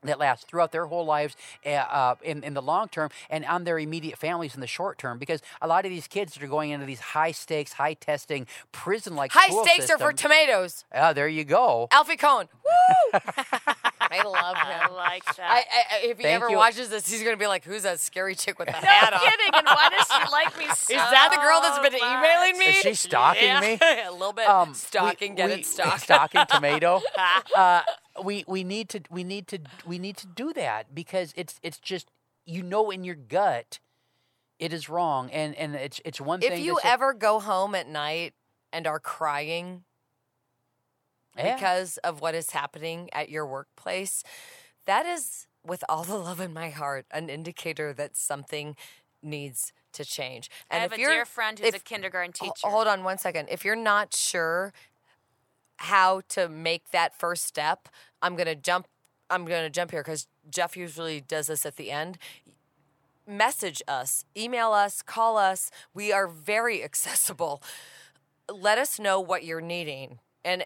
that 0.02 0.18
last 0.18 0.46
throughout 0.46 0.72
their 0.72 0.86
whole 0.86 1.04
lives 1.04 1.34
uh, 1.64 1.70
uh, 1.70 2.14
in, 2.22 2.44
in 2.44 2.54
the 2.54 2.62
long 2.62 2.86
term 2.88 3.10
and 3.30 3.44
on 3.44 3.64
their 3.64 3.78
immediate 3.78 4.16
families 4.18 4.54
in 4.54 4.60
the 4.60 4.66
short 4.66 4.98
term 4.98 5.18
because 5.18 5.40
a 5.60 5.66
lot 5.66 5.84
of 5.84 5.90
these 5.90 6.06
kids 6.06 6.34
that 6.34 6.42
are 6.42 6.46
going 6.48 6.70
into 6.70 6.86
these 6.86 7.00
high 7.00 7.32
stakes 7.32 7.72
high 7.72 7.94
testing 7.94 8.46
prison 8.72 9.16
like 9.16 9.32
High 9.32 9.48
stakes 9.64 9.90
are 9.90 9.98
for 9.98 10.12
tomatoes. 10.12 10.84
uh, 10.94 11.12
there 11.12 11.28
you 11.28 11.44
go 11.44 11.88
Alfie 11.90 12.16
Kohn. 12.16 12.46
Woo! 13.12 13.20
I 14.20 14.24
love 14.24 14.56
I 14.58 14.86
him. 14.86 14.94
like 14.94 15.24
that. 15.36 15.50
I, 15.50 15.56
I, 15.58 15.98
if 16.04 16.16
he 16.18 16.22
Thank 16.24 16.34
ever 16.42 16.50
you. 16.50 16.56
watches 16.56 16.88
this, 16.90 17.08
he's 17.10 17.22
gonna 17.22 17.36
be 17.36 17.46
like, 17.46 17.64
"Who's 17.64 17.82
that 17.84 18.00
scary 18.00 18.34
chick 18.34 18.58
with 18.58 18.66
the 18.68 18.72
no 18.80 18.80
hat 18.80 19.12
on?" 19.12 19.20
kidding. 19.20 19.50
And 19.54 19.66
why 19.66 19.88
does 19.96 20.06
she 20.06 20.30
like 20.32 20.56
me 20.58 20.64
so 20.66 20.70
Is 20.94 21.00
that 21.10 21.30
the 21.32 21.40
girl 21.40 21.60
that's 21.60 21.78
been 21.78 21.92
much? 22.00 22.18
emailing 22.18 22.58
me? 22.58 22.66
is 22.66 22.76
she 22.82 22.94
stalking 22.94 23.42
Yeah. 23.44 23.60
me 23.60 23.78
a 24.06 24.12
little 24.12 24.32
bit. 24.32 24.48
Um, 24.48 24.74
stalking, 24.74 25.32
we, 25.32 25.36
get 25.36 25.48
we, 25.50 25.54
it 25.56 25.66
stalked. 25.66 26.02
stalking 26.02 26.44
tomato. 26.48 27.00
uh, 27.56 27.82
we 28.24 28.44
we 28.48 28.64
need 28.64 28.88
to 28.90 29.00
we 29.10 29.24
need 29.24 29.46
to 29.48 29.58
we 29.86 29.98
need 29.98 30.16
to 30.18 30.26
do 30.26 30.52
that 30.54 30.94
because 30.94 31.32
it's 31.36 31.58
it's 31.62 31.78
just 31.78 32.10
you 32.44 32.62
know 32.62 32.90
in 32.90 33.04
your 33.04 33.14
gut 33.16 33.78
it 34.58 34.72
is 34.72 34.88
wrong 34.88 35.30
and 35.30 35.54
and 35.56 35.74
it's 35.74 36.00
it's 36.04 36.20
one 36.20 36.42
if 36.42 36.48
thing. 36.48 36.64
you 36.64 36.76
to 36.76 36.80
say, 36.80 36.88
ever 36.88 37.12
go 37.12 37.40
home 37.40 37.74
at 37.74 37.86
night 37.88 38.32
and 38.72 38.86
are 38.86 38.98
crying 38.98 39.84
Yeah. 41.36 41.54
because 41.54 41.98
of 41.98 42.20
what 42.20 42.34
is 42.34 42.50
happening 42.50 43.08
at 43.12 43.28
your 43.28 43.46
workplace, 43.46 44.22
that 44.86 45.06
is, 45.06 45.46
with 45.64 45.82
all 45.88 46.04
the 46.04 46.16
love 46.16 46.40
in 46.40 46.52
my 46.52 46.70
heart, 46.70 47.06
an 47.10 47.28
indicator 47.28 47.92
that 47.94 48.16
something 48.16 48.76
needs 49.22 49.72
to 49.92 50.04
change. 50.04 50.50
I 50.70 50.76
And 50.76 50.82
have 50.82 50.92
if 50.92 50.98
a 50.98 51.00
you're 51.00 51.10
dear 51.12 51.24
friend 51.24 51.58
who's 51.58 51.74
a 51.74 51.78
kindergarten 51.78 52.32
teacher. 52.32 52.52
Hold 52.64 52.86
on 52.86 53.02
one 53.02 53.18
second. 53.18 53.48
If 53.50 53.64
you're 53.64 53.74
not 53.76 54.14
sure 54.14 54.72
how 55.78 56.22
to 56.28 56.48
make 56.48 56.90
that 56.90 57.18
first 57.18 57.44
step, 57.44 57.88
I'm 58.22 58.36
gonna 58.36 58.54
jump. 58.54 58.86
I'm 59.30 59.44
gonna 59.44 59.70
jump 59.70 59.90
here 59.90 60.02
because 60.02 60.26
Jeff 60.48 60.76
usually 60.76 61.20
does 61.20 61.48
this 61.48 61.66
at 61.66 61.76
the 61.76 61.90
end. 61.90 62.18
Message 63.26 63.82
us, 63.88 64.24
email 64.36 64.72
us, 64.72 65.02
call 65.02 65.36
us. 65.36 65.70
We 65.92 66.12
are 66.12 66.28
very 66.28 66.84
accessible. 66.90 67.62
Let 68.50 68.78
us 68.78 68.98
know 68.98 69.20
what 69.20 69.44
you're 69.44 69.60
needing 69.60 70.20
and. 70.44 70.64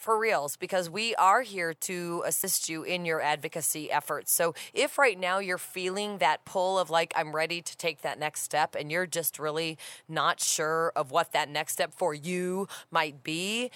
For 0.00 0.18
reals, 0.18 0.56
because 0.56 0.88
we 0.88 1.14
are 1.16 1.42
here 1.42 1.74
to 1.74 2.22
assist 2.24 2.70
you 2.70 2.82
in 2.84 3.04
your 3.04 3.20
advocacy 3.20 3.92
efforts. 3.92 4.32
So, 4.32 4.54
if 4.72 4.96
right 4.96 5.20
now 5.20 5.40
you're 5.40 5.58
feeling 5.58 6.16
that 6.18 6.46
pull 6.46 6.78
of 6.78 6.88
like, 6.88 7.12
I'm 7.14 7.36
ready 7.36 7.60
to 7.60 7.76
take 7.76 8.00
that 8.00 8.18
next 8.18 8.40
step, 8.40 8.74
and 8.74 8.90
you're 8.90 9.06
just 9.06 9.38
really 9.38 9.76
not 10.08 10.40
sure 10.40 10.90
of 10.96 11.10
what 11.10 11.32
that 11.32 11.50
next 11.50 11.74
step 11.74 11.92
for 11.92 12.14
you 12.14 12.66
might 12.90 13.22
be, 13.22 13.70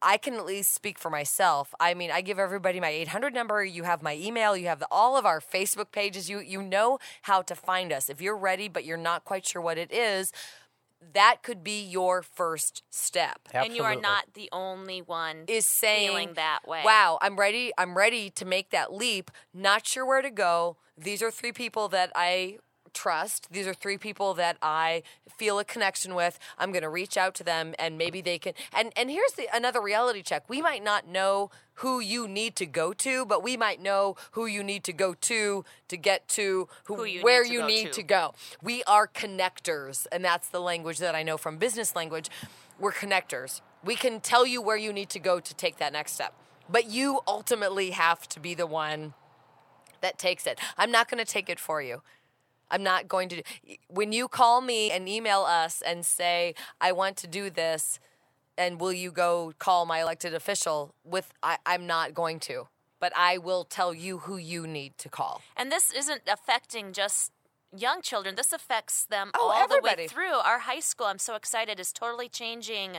I- 0.00 0.18
can 0.18 0.34
at 0.34 0.44
least 0.44 0.74
speak 0.74 0.96
for 0.96 1.10
myself. 1.10 1.74
I 1.80 1.94
mean, 1.94 2.10
I 2.12 2.20
give 2.20 2.38
everybody 2.38 2.78
my 2.78 2.90
800 2.90 3.34
number. 3.34 3.64
You 3.64 3.82
have 3.82 4.00
my 4.02 4.14
email. 4.14 4.56
You 4.56 4.68
have 4.68 4.84
all 4.92 5.16
of 5.16 5.26
our 5.26 5.40
Facebook 5.40 5.90
pages. 5.90 6.28
You 6.30 6.38
you 6.40 6.62
know 6.62 6.98
how 7.22 7.42
to 7.42 7.54
find 7.56 7.92
us. 7.92 8.08
If 8.08 8.20
you're 8.20 8.36
ready, 8.36 8.68
but 8.68 8.84
you're 8.84 8.96
not 8.96 9.24
quite 9.24 9.46
sure 9.46 9.62
what 9.62 9.78
it 9.78 9.90
is, 9.92 10.32
that 11.12 11.42
could 11.42 11.62
be 11.64 11.82
your 11.82 12.22
first 12.22 12.82
step. 12.90 13.48
and 13.52 13.76
you 13.76 13.82
are 13.82 13.96
not 13.96 14.34
the 14.34 14.48
only 14.52 15.02
one 15.02 15.44
Is 15.48 15.66
saying 15.66 16.08
feeling 16.08 16.32
that 16.34 16.60
way. 16.66 16.82
Wow, 16.84 17.18
I'm 17.20 17.36
ready. 17.36 17.72
I'm 17.76 17.96
ready 17.96 18.30
to 18.30 18.44
make 18.44 18.70
that 18.70 18.92
leap. 18.92 19.30
Not 19.52 19.86
sure 19.86 20.06
where 20.06 20.22
to 20.22 20.30
go. 20.30 20.76
These 20.96 21.22
are 21.22 21.30
three 21.30 21.52
people 21.52 21.88
that 21.88 22.12
I 22.14 22.58
trust. 22.92 23.48
These 23.50 23.66
are 23.66 23.74
three 23.74 23.98
people 23.98 24.34
that 24.34 24.56
I 24.62 25.02
feel 25.36 25.58
a 25.58 25.64
connection 25.64 26.14
with. 26.14 26.38
I'm 26.58 26.72
going 26.72 26.82
to 26.82 26.88
reach 26.88 27.16
out 27.16 27.34
to 27.36 27.44
them 27.44 27.74
and 27.78 27.98
maybe 27.98 28.20
they 28.20 28.38
can 28.38 28.54
and 28.72 28.92
and 28.96 29.10
here's 29.10 29.32
the 29.32 29.48
another 29.52 29.80
reality 29.80 30.22
check. 30.22 30.48
We 30.48 30.62
might 30.62 30.84
not 30.84 31.06
know 31.06 31.50
who 31.76 32.00
you 32.00 32.28
need 32.28 32.54
to 32.56 32.66
go 32.66 32.92
to, 32.92 33.24
but 33.24 33.42
we 33.42 33.56
might 33.56 33.80
know 33.80 34.16
who 34.32 34.46
you 34.46 34.62
need 34.62 34.84
to 34.84 34.92
go 34.92 35.14
to 35.14 35.64
to 35.88 35.96
get 35.96 36.28
to 36.28 36.68
who, 36.84 36.96
Who 36.96 37.04
you 37.04 37.22
where 37.22 37.44
need 37.44 37.52
you 37.52 37.66
need 37.66 37.86
to. 37.86 37.92
to 37.92 38.02
go. 38.02 38.34
We 38.62 38.84
are 38.84 39.08
connectors, 39.08 40.06
and 40.12 40.24
that's 40.24 40.48
the 40.48 40.60
language 40.60 40.98
that 40.98 41.14
I 41.14 41.22
know 41.22 41.36
from 41.38 41.56
business 41.56 41.96
language. 41.96 42.28
We're 42.78 42.92
connectors. 42.92 43.60
We 43.84 43.96
can 43.96 44.20
tell 44.20 44.46
you 44.46 44.60
where 44.60 44.76
you 44.76 44.92
need 44.92 45.08
to 45.10 45.18
go 45.18 45.40
to 45.40 45.54
take 45.54 45.78
that 45.78 45.92
next 45.92 46.12
step, 46.12 46.34
but 46.68 46.86
you 46.90 47.20
ultimately 47.26 47.90
have 47.90 48.28
to 48.28 48.38
be 48.40 48.54
the 48.54 48.66
one 48.66 49.14
that 50.02 50.18
takes 50.18 50.46
it. 50.46 50.60
I'm 50.76 50.90
not 50.90 51.10
going 51.10 51.24
to 51.24 51.30
take 51.30 51.48
it 51.48 51.58
for 51.58 51.80
you. 51.80 52.02
I'm 52.72 52.82
not 52.82 53.06
going 53.06 53.28
to. 53.28 53.42
When 53.88 54.12
you 54.12 54.26
call 54.26 54.62
me 54.62 54.90
and 54.90 55.08
email 55.08 55.42
us 55.42 55.82
and 55.86 56.04
say, 56.04 56.54
I 56.80 56.90
want 56.90 57.16
to 57.18 57.26
do 57.26 57.50
this, 57.50 58.00
and 58.58 58.80
will 58.80 58.92
you 58.92 59.12
go 59.12 59.52
call 59.58 59.86
my 59.86 60.00
elected 60.00 60.34
official? 60.34 60.94
With 61.04 61.32
I, 61.42 61.58
I'm 61.66 61.86
not 61.86 62.14
going 62.14 62.40
to, 62.40 62.68
but 62.98 63.12
I 63.14 63.38
will 63.38 63.64
tell 63.64 63.94
you 63.94 64.18
who 64.18 64.38
you 64.38 64.66
need 64.66 64.98
to 64.98 65.08
call. 65.08 65.42
And 65.56 65.70
this 65.70 65.92
isn't 65.92 66.22
affecting 66.26 66.92
just 66.92 67.30
young 67.76 68.02
children. 68.02 68.34
This 68.34 68.52
affects 68.52 69.04
them 69.04 69.30
Oh, 69.38 69.50
all 69.54 69.68
the 69.68 69.80
way 69.82 70.06
through. 70.06 70.34
Our 70.34 70.60
high 70.60 70.80
school, 70.80 71.06
I'm 71.06 71.18
so 71.18 71.34
excited, 71.34 71.78
is 71.78 71.92
totally 71.92 72.28
changing 72.28 72.98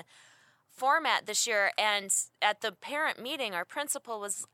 format 0.70 1.26
this 1.26 1.46
year. 1.48 1.72
And 1.78 2.14
at 2.42 2.62
the 2.62 2.72
parent 2.72 3.22
meeting, 3.22 3.54
our 3.54 3.66
principal 3.66 4.20
was 4.20 4.46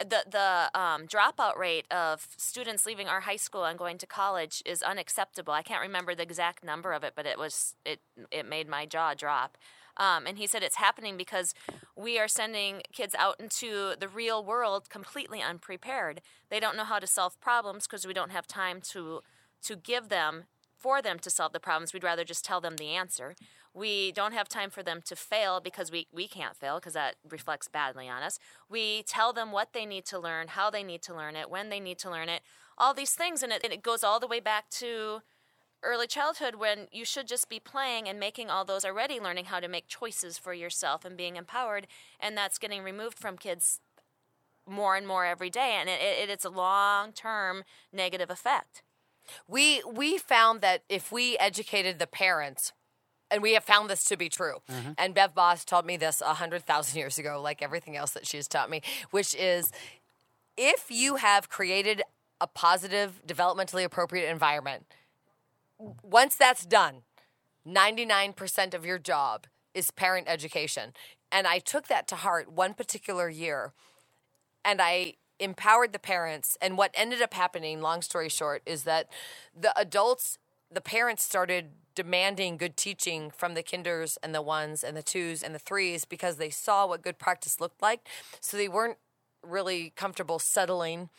the 0.00 0.24
the 0.28 0.80
um, 0.80 1.06
dropout 1.06 1.56
rate 1.56 1.86
of 1.90 2.26
students 2.36 2.86
leaving 2.86 3.08
our 3.08 3.20
high 3.20 3.36
school 3.36 3.64
and 3.64 3.78
going 3.78 3.98
to 3.98 4.06
college 4.06 4.62
is 4.64 4.82
unacceptable. 4.82 5.52
I 5.52 5.62
can't 5.62 5.82
remember 5.82 6.14
the 6.14 6.22
exact 6.22 6.64
number 6.64 6.92
of 6.92 7.04
it, 7.04 7.12
but 7.14 7.26
it 7.26 7.38
was 7.38 7.74
it 7.84 8.00
it 8.30 8.48
made 8.48 8.68
my 8.68 8.86
jaw 8.86 9.14
drop. 9.14 9.56
Um, 9.96 10.26
and 10.26 10.38
he 10.38 10.46
said 10.46 10.62
it's 10.62 10.76
happening 10.76 11.16
because 11.16 11.52
we 11.94 12.18
are 12.18 12.28
sending 12.28 12.82
kids 12.92 13.14
out 13.14 13.38
into 13.38 13.94
the 14.00 14.08
real 14.08 14.42
world 14.42 14.88
completely 14.88 15.42
unprepared. 15.42 16.22
They 16.48 16.60
don't 16.60 16.76
know 16.76 16.84
how 16.84 17.00
to 17.00 17.06
solve 17.06 17.38
problems 17.40 17.86
because 17.86 18.06
we 18.06 18.14
don't 18.14 18.32
have 18.32 18.46
time 18.46 18.80
to 18.92 19.20
to 19.62 19.76
give 19.76 20.08
them 20.08 20.44
for 20.78 21.02
them 21.02 21.18
to 21.18 21.28
solve 21.28 21.52
the 21.52 21.60
problems. 21.60 21.92
We'd 21.92 22.04
rather 22.04 22.24
just 22.24 22.44
tell 22.44 22.60
them 22.60 22.76
the 22.76 22.94
answer. 22.94 23.34
We 23.72 24.10
don't 24.12 24.32
have 24.32 24.48
time 24.48 24.70
for 24.70 24.82
them 24.82 25.00
to 25.04 25.14
fail 25.14 25.60
because 25.60 25.92
we, 25.92 26.08
we 26.12 26.26
can't 26.26 26.56
fail 26.56 26.76
because 26.76 26.94
that 26.94 27.16
reflects 27.28 27.68
badly 27.68 28.08
on 28.08 28.22
us. 28.22 28.38
We 28.68 29.04
tell 29.04 29.32
them 29.32 29.52
what 29.52 29.72
they 29.72 29.86
need 29.86 30.04
to 30.06 30.18
learn, 30.18 30.48
how 30.48 30.70
they 30.70 30.82
need 30.82 31.02
to 31.02 31.14
learn 31.14 31.36
it, 31.36 31.50
when 31.50 31.68
they 31.68 31.78
need 31.78 31.98
to 31.98 32.10
learn 32.10 32.28
it, 32.28 32.42
all 32.76 32.94
these 32.94 33.12
things. 33.12 33.42
And 33.42 33.52
it, 33.52 33.60
and 33.62 33.72
it 33.72 33.82
goes 33.82 34.02
all 34.02 34.18
the 34.18 34.26
way 34.26 34.40
back 34.40 34.70
to 34.70 35.22
early 35.82 36.06
childhood 36.06 36.56
when 36.56 36.88
you 36.92 37.04
should 37.04 37.26
just 37.26 37.48
be 37.48 37.60
playing 37.60 38.08
and 38.08 38.18
making 38.18 38.50
all 38.50 38.64
those 38.64 38.84
already 38.84 39.20
learning 39.20 39.46
how 39.46 39.60
to 39.60 39.68
make 39.68 39.86
choices 39.86 40.36
for 40.36 40.52
yourself 40.52 41.04
and 41.04 41.16
being 41.16 41.36
empowered. 41.36 41.86
And 42.18 42.36
that's 42.36 42.58
getting 42.58 42.82
removed 42.82 43.18
from 43.18 43.38
kids 43.38 43.80
more 44.66 44.96
and 44.96 45.06
more 45.06 45.24
every 45.24 45.50
day. 45.50 45.76
And 45.78 45.88
it, 45.88 46.00
it, 46.00 46.28
it's 46.28 46.44
a 46.44 46.50
long 46.50 47.12
term 47.12 47.64
negative 47.92 48.30
effect. 48.30 48.82
We 49.46 49.82
we 49.82 50.18
found 50.18 50.60
that 50.60 50.82
if 50.88 51.12
we 51.12 51.36
educated 51.38 51.98
the 51.98 52.06
parents, 52.06 52.72
and 53.30 53.42
we 53.42 53.54
have 53.54 53.64
found 53.64 53.88
this 53.88 54.04
to 54.04 54.16
be 54.16 54.28
true. 54.28 54.56
Mm-hmm. 54.70 54.92
And 54.98 55.14
Bev 55.14 55.34
Bos 55.34 55.64
taught 55.64 55.86
me 55.86 55.96
this 55.96 56.20
a 56.20 56.34
hundred 56.34 56.64
thousand 56.64 56.98
years 56.98 57.18
ago, 57.18 57.40
like 57.40 57.62
everything 57.62 57.96
else 57.96 58.12
that 58.12 58.26
she 58.26 58.36
has 58.36 58.48
taught 58.48 58.70
me, 58.70 58.82
which 59.10 59.34
is 59.34 59.72
if 60.56 60.90
you 60.90 61.16
have 61.16 61.48
created 61.48 62.02
a 62.40 62.46
positive, 62.46 63.22
developmentally 63.26 63.84
appropriate 63.84 64.30
environment, 64.30 64.86
once 66.02 66.34
that's 66.34 66.66
done, 66.66 67.02
99% 67.66 68.74
of 68.74 68.84
your 68.84 68.98
job 68.98 69.46
is 69.74 69.90
parent 69.90 70.26
education. 70.28 70.92
And 71.30 71.46
I 71.46 71.58
took 71.58 71.86
that 71.88 72.08
to 72.08 72.16
heart 72.16 72.50
one 72.50 72.74
particular 72.74 73.28
year 73.28 73.72
and 74.64 74.80
I 74.82 75.14
empowered 75.38 75.92
the 75.92 75.98
parents. 75.98 76.56
And 76.60 76.76
what 76.76 76.90
ended 76.94 77.22
up 77.22 77.34
happening, 77.34 77.80
long 77.80 78.02
story 78.02 78.28
short, 78.28 78.62
is 78.66 78.84
that 78.84 79.08
the 79.58 79.78
adults, 79.78 80.38
the 80.72 80.80
parents 80.80 81.22
started 81.22 81.70
demanding 81.94 82.56
good 82.56 82.76
teaching 82.76 83.30
from 83.30 83.54
the 83.54 83.62
kinders 83.62 84.16
and 84.22 84.34
the 84.34 84.42
ones 84.42 84.84
and 84.84 84.96
the 84.96 85.02
twos 85.02 85.42
and 85.42 85.54
the 85.54 85.58
threes 85.58 86.04
because 86.04 86.36
they 86.36 86.50
saw 86.50 86.86
what 86.86 87.02
good 87.02 87.18
practice 87.18 87.60
looked 87.60 87.82
like. 87.82 88.06
So 88.40 88.56
they 88.56 88.68
weren't 88.68 88.98
really 89.42 89.92
comfortable 89.96 90.38
settling 90.38 91.10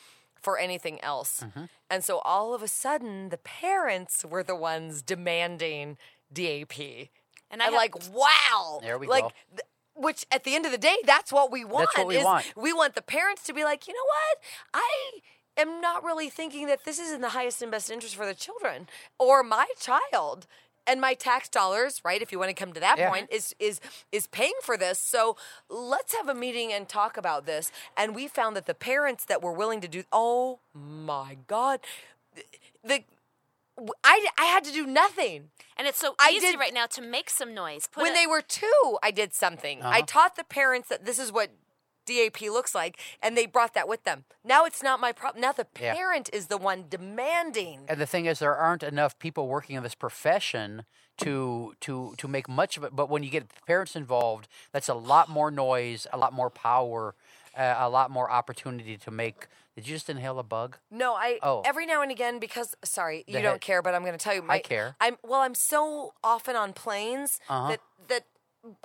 for 0.42 0.58
anything 0.58 1.00
else. 1.02 1.42
Mm-hmm. 1.46 1.66
And 1.90 2.04
so 2.04 2.20
all 2.20 2.54
of 2.54 2.64
a 2.64 2.68
sudden, 2.68 3.30
the 3.30 3.38
parents 3.38 4.26
were 4.26 4.44
the 4.44 4.56
ones 4.56 5.02
demanding 5.02 5.98
DAP. 6.34 6.80
And 6.80 7.08
And 7.52 7.62
I 7.62 7.66
I'm 7.68 7.74
have- 7.74 7.80
like, 7.80 7.96
wow. 8.14 8.80
There 8.82 8.98
we 8.98 9.08
like, 9.08 9.24
go. 9.24 9.32
th- 9.52 9.62
which 9.94 10.26
at 10.32 10.46
the 10.46 10.56
end 10.56 10.66
of 10.66 10.72
the 10.72 10.78
day, 10.78 10.96
that's 11.06 11.32
what 11.34 11.52
we 11.52 11.66
want. 11.66 11.90
That's 11.90 11.98
what 12.00 12.08
we 12.08 12.18
is 12.18 12.24
want. 12.24 12.54
We 12.56 12.74
want 12.74 12.96
the 12.96 13.02
parents 13.02 13.44
to 13.44 13.54
be 13.54 13.64
like, 13.64 13.88
you 13.88 13.94
know 13.94 14.00
what? 14.06 14.38
I 14.74 15.20
am 15.58 15.82
not 15.82 16.04
really 16.04 16.30
thinking 16.30 16.68
that 16.68 16.86
this 16.86 17.00
is 17.00 17.12
in 17.12 17.22
the 17.22 17.30
highest 17.30 17.62
and 17.62 17.72
best 17.72 17.90
interest 17.92 18.16
for 18.16 18.26
the 18.26 18.34
children 18.36 18.88
or 19.20 19.44
my 19.44 19.68
child. 19.80 20.48
And 20.88 21.00
my 21.00 21.14
tax 21.14 21.48
dollars, 21.48 22.02
right? 22.04 22.24
If 22.24 22.32
you 22.32 22.40
want 22.40 22.50
to 22.50 22.56
come 22.56 22.74
to 22.74 22.80
that 22.80 22.98
Yeah. 22.98 23.10
point, 23.10 23.28
is 23.32 23.56
is 23.60 23.80
is 24.12 24.26
paying 24.26 24.56
for 24.64 24.78
this. 24.78 24.98
So 24.98 25.38
let's 25.70 26.16
have 26.16 26.28
a 26.28 26.34
meeting 26.34 26.74
and 26.74 26.90
talk 26.90 27.18
about 27.18 27.46
this. 27.46 27.72
And 27.96 28.16
we 28.16 28.28
found 28.28 28.56
that 28.56 28.66
the 28.66 28.74
parents 28.74 29.24
that 29.26 29.44
were 29.44 29.52
willing 29.52 29.80
to 29.82 29.88
do, 29.88 30.04
oh 30.12 30.60
my 30.74 31.38
God, 31.46 31.82
the 32.84 33.04
I, 34.04 34.28
I 34.40 34.46
had 34.46 34.64
to 34.66 34.72
do 34.74 34.88
nothing. 34.88 35.52
And 35.78 35.88
it's 35.88 36.00
so 36.00 36.16
I 36.20 36.32
easy 36.32 36.48
did- 36.52 36.60
right 36.60 36.74
now 36.74 36.88
to 36.88 37.02
make 37.02 37.30
some 37.30 37.54
noise. 37.54 37.88
Put 37.88 38.02
when 38.02 38.14
a- 38.14 38.16
they 38.16 38.28
were 38.28 38.42
two, 38.42 38.98
I 39.04 39.12
did 39.12 39.34
something. 39.36 39.84
I 39.84 40.00
Uh-huh. 40.00 40.06
taught 40.08 40.36
the 40.36 40.44
parents 40.44 40.90
that 40.90 41.06
this 41.06 41.20
is 41.20 41.32
what 41.32 41.52
DAP 42.06 42.42
looks 42.42 42.74
like, 42.76 43.00
and 43.22 43.38
they 43.38 43.46
brought 43.46 43.74
that 43.74 43.88
with 43.88 44.04
them. 44.04 44.26
Now 44.44 44.66
it's 44.66 44.82
not 44.84 45.00
my 45.00 45.12
problem. 45.12 45.42
Now 45.42 45.52
the 45.52 45.68
Yeah. 45.80 45.94
parent 45.94 46.30
is 46.34 46.48
the 46.48 46.58
one 46.58 46.86
demanding. 46.90 47.86
And 47.88 48.00
the 48.00 48.06
thing 48.06 48.26
is, 48.26 48.40
there 48.40 48.56
aren't 48.56 48.84
enough 48.84 49.18
people 49.20 49.48
working 49.48 49.76
in 49.76 49.84
this 49.84 49.96
profession 49.96 50.86
to 51.18 51.76
to 51.82 52.16
to 52.18 52.28
make 52.28 52.48
much 52.50 52.78
of 52.78 52.84
it. 52.84 52.96
But 52.96 53.10
when 53.10 53.24
you 53.24 53.30
get 53.30 53.48
parents 53.66 53.96
involved, 53.96 54.48
that's 54.72 54.90
a 54.90 54.94
lot 54.96 55.30
more 55.30 55.52
noise, 55.52 56.08
a 56.12 56.18
lot 56.18 56.34
more 56.34 56.50
power, 56.50 57.16
uh, 57.56 57.76
a 57.78 57.90
lot 57.90 58.10
more 58.10 58.30
opportunity 58.32 58.98
to 58.98 59.12
make. 59.12 59.48
Did 59.76 59.88
you 59.88 59.96
just 59.96 60.10
inhale 60.10 60.38
a 60.40 60.44
bug? 60.44 60.78
No, 60.90 61.14
I 61.16 61.40
Oh. 61.44 61.62
every 61.64 61.86
now 61.86 62.02
and 62.02 62.12
again 62.12 62.40
because 62.40 62.76
sorry, 62.84 63.24
you 63.28 63.34
The 63.36 63.42
don't 63.42 63.52
head- 63.54 63.62
care, 63.62 63.82
but 63.82 63.94
I'm 63.96 64.02
going 64.04 64.18
to 64.18 64.24
tell 64.24 64.34
you. 64.34 64.42
My, 64.42 64.60
care. 64.60 64.96
I'm 65.00 65.18
well. 65.24 65.42
I'm 65.42 65.56
so 65.56 66.14
often 66.24 66.56
on 66.56 66.74
planes 66.74 67.40
Uh-huh. 67.48 67.70
that 67.70 67.82
that 68.08 68.24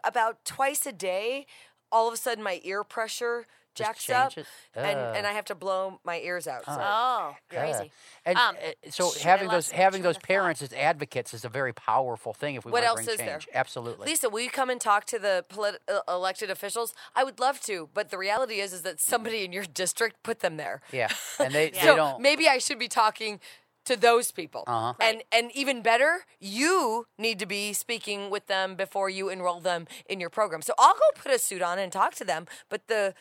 about 0.04 0.44
twice 0.44 0.86
a 0.86 0.92
day, 0.92 1.46
all 1.92 2.08
of 2.08 2.14
a 2.14 2.16
sudden 2.16 2.42
my 2.42 2.60
ear 2.64 2.84
pressure 2.84 3.46
jacks 3.74 4.08
up, 4.08 4.32
changes? 4.32 4.50
and 4.74 4.98
and 4.98 5.26
I 5.26 5.32
have 5.32 5.44
to 5.46 5.54
blow 5.54 6.00
my 6.02 6.18
ears 6.20 6.46
out. 6.48 6.64
So. 6.64 6.78
oh, 6.80 7.36
Yeah. 7.52 7.60
crazy. 7.60 7.92
And 8.24 8.38
Um, 8.38 8.56
uh, 8.56 8.90
so 8.90 9.12
having 9.22 9.48
those 9.50 9.70
having 9.70 10.00
those 10.00 10.16
of 10.16 10.22
thought. 10.22 10.28
parents 10.28 10.62
as 10.62 10.72
advocates 10.72 11.34
is 11.34 11.44
a 11.44 11.50
very 11.50 11.74
powerful 11.74 12.32
thing. 12.32 12.54
If 12.54 12.64
we 12.64 12.72
What 12.72 12.84
want 12.84 12.86
else 12.86 13.00
to 13.00 13.04
bring 13.04 13.14
is 13.14 13.18
there? 13.18 13.38
change, 13.38 13.48
absolutely. 13.52 14.06
Lisa, 14.06 14.30
will 14.30 14.40
you 14.40 14.48
come 14.50 14.70
and 14.70 14.80
talk 14.80 15.04
to 15.06 15.18
the 15.18 15.44
polit- 15.50 15.82
uh, 15.88 16.00
elected 16.08 16.48
officials? 16.50 16.94
I 17.14 17.22
would 17.22 17.38
love 17.38 17.60
to, 17.62 17.90
but 17.92 18.08
the 18.10 18.16
reality 18.16 18.60
is, 18.60 18.72
is 18.72 18.80
that 18.82 18.98
somebody 18.98 19.44
in 19.44 19.52
your 19.52 19.64
district 19.64 20.22
put 20.22 20.40
them 20.40 20.56
there. 20.56 20.80
yeah, 20.90 21.08
and 21.38 21.54
they 21.54 21.66
Yeah. 21.66 21.70
they 21.82 21.86
so 21.86 21.96
don't. 21.96 22.22
maybe 22.22 22.48
I 22.48 22.56
should 22.56 22.78
be 22.78 22.88
talking 22.88 23.40
to 23.86 23.96
those 23.96 24.30
people. 24.32 24.64
Uh-huh. 24.66 24.94
And 25.00 25.22
and 25.32 25.50
even 25.54 25.82
better, 25.82 26.24
you 26.40 27.06
need 27.18 27.38
to 27.38 27.46
be 27.46 27.72
speaking 27.72 28.30
with 28.30 28.46
them 28.46 28.74
before 28.76 29.08
you 29.10 29.28
enroll 29.28 29.60
them 29.60 29.86
in 30.08 30.20
your 30.20 30.30
program. 30.30 30.62
So 30.62 30.74
I'll 30.78 30.94
go 30.94 31.20
put 31.22 31.32
a 31.32 31.38
suit 31.38 31.62
on 31.62 31.78
and 31.78 31.90
talk 31.90 32.14
to 32.16 32.24
them, 32.24 32.46
but 32.68 32.86
the 32.88 33.14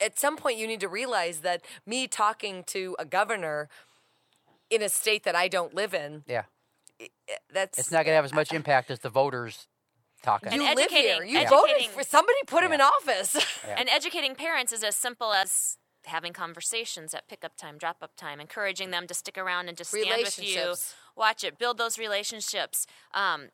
at 0.00 0.18
some 0.18 0.36
point 0.36 0.56
you 0.58 0.66
need 0.66 0.80
to 0.80 0.88
realize 0.88 1.40
that 1.40 1.62
me 1.84 2.06
talking 2.06 2.62
to 2.68 2.94
a 2.98 3.04
governor 3.04 3.68
in 4.70 4.82
a 4.82 4.88
state 4.88 5.24
that 5.24 5.34
I 5.34 5.48
don't 5.48 5.74
live 5.74 5.92
in, 5.94 6.22
yeah, 6.26 6.44
that's 7.52 7.78
it's 7.78 7.90
not 7.90 8.04
going 8.04 8.12
to 8.12 8.16
have 8.16 8.24
as 8.24 8.32
much 8.34 8.52
impact 8.52 8.90
as 8.90 9.00
the 9.00 9.08
voters 9.10 9.66
talking. 10.22 10.52
you 10.52 10.74
live 10.74 10.90
here. 10.90 11.24
You 11.24 11.40
Yeah. 11.40 11.48
voted 11.48 11.82
for 11.86 12.02
somebody 12.04 12.38
put 12.46 12.62
him 12.62 12.70
Yeah. 12.70 12.76
in 12.76 12.80
office. 12.82 13.34
Yeah. 13.66 13.76
And 13.78 13.88
educating 13.88 14.34
parents 14.34 14.72
is 14.72 14.82
as 14.84 14.94
simple 14.96 15.32
as 15.32 15.78
having 16.08 16.32
conversations 16.32 17.14
at 17.14 17.28
pickup 17.28 17.56
time, 17.56 17.78
drop 17.78 17.98
up 18.02 18.16
time, 18.16 18.40
encouraging 18.40 18.90
them 18.90 19.06
to 19.06 19.14
stick 19.14 19.38
around 19.38 19.68
and 19.68 19.76
just 19.76 19.90
stand 19.90 20.22
with 20.24 20.42
you, 20.42 20.74
watch 21.16 21.44
it, 21.44 21.58
build 21.58 21.78
those 21.78 21.98
relationships, 21.98 22.86
um, 23.14 23.48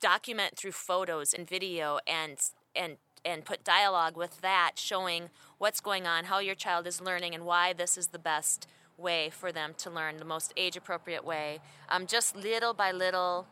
document 0.00 0.56
through 0.56 0.72
photos 0.72 1.32
and 1.34 1.48
video, 1.48 1.98
and 2.06 2.38
and 2.74 2.96
and 3.24 3.44
put 3.44 3.64
dialogue 3.64 4.16
with 4.16 4.40
that, 4.42 4.72
showing 4.76 5.30
what's 5.58 5.80
going 5.80 6.06
on, 6.06 6.24
how 6.24 6.38
your 6.38 6.54
child 6.54 6.86
is 6.86 7.00
learning, 7.00 7.34
and 7.34 7.44
why 7.44 7.72
this 7.72 7.96
is 7.96 8.08
the 8.08 8.18
best 8.18 8.66
way 8.96 9.30
for 9.30 9.50
them 9.50 9.74
to 9.78 9.90
learn, 9.90 10.18
the 10.18 10.24
most 10.24 10.52
age 10.56 10.76
appropriate 10.76 11.24
way. 11.24 11.60
Um, 11.88 12.06
just 12.06 12.36
little 12.36 12.74
by 12.74 12.92
little 12.92 13.46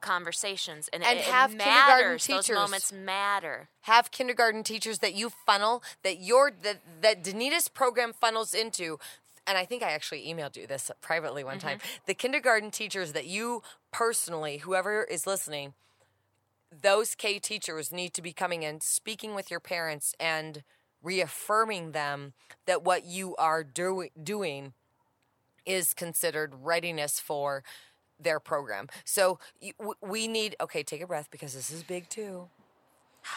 conversations, 0.00 0.88
and, 0.92 1.02
And 1.02 1.18
it, 1.18 1.24
have 1.26 1.52
it 1.52 1.58
kindergarten 1.58 1.88
matters. 1.88 2.26
Those 2.26 2.44
teachers. 2.44 2.56
moments 2.56 2.92
matter. 2.92 3.68
have 3.82 4.10
kindergarten 4.10 4.62
teachers 4.62 4.98
that 5.00 5.14
you 5.14 5.30
funnel 5.30 5.82
that 6.02 6.20
your 6.20 6.52
that 6.62 6.80
that 7.02 7.24
Danita's 7.24 7.68
program 7.68 8.12
funnels 8.12 8.54
into. 8.54 8.98
And 9.46 9.56
I 9.56 9.64
think 9.64 9.82
I 9.82 9.92
actually 9.92 10.26
emailed 10.26 10.56
you 10.56 10.66
this 10.66 10.90
privately 11.00 11.42
one 11.42 11.58
time. 11.58 11.78
Mm-hmm. 11.78 11.98
The 12.06 12.14
kindergarten 12.14 12.70
teachers 12.70 13.12
that 13.14 13.26
you 13.26 13.62
personally, 13.90 14.58
whoever 14.58 15.04
is 15.04 15.26
listening, 15.26 15.72
those 16.82 17.14
K 17.14 17.38
teachers 17.38 17.90
need 17.90 18.12
to 18.14 18.22
be 18.22 18.32
coming 18.32 18.62
in, 18.62 18.80
speaking 18.80 19.34
with 19.34 19.50
your 19.50 19.60
parents, 19.60 20.14
and 20.20 20.62
reaffirming 21.02 21.92
them 21.92 22.34
that 22.66 22.84
what 22.84 23.04
you 23.04 23.34
are 23.36 23.64
do- 23.64 24.08
doing 24.22 24.74
is 25.64 25.94
considered 25.94 26.54
readiness 26.62 27.20
for 27.20 27.62
their 28.20 28.40
program. 28.40 28.88
So 29.04 29.38
we 30.00 30.28
need, 30.28 30.56
okay, 30.60 30.82
take 30.82 31.00
a 31.02 31.06
breath 31.06 31.28
because 31.30 31.54
this 31.54 31.70
is 31.70 31.82
big 31.82 32.08
too. 32.08 32.48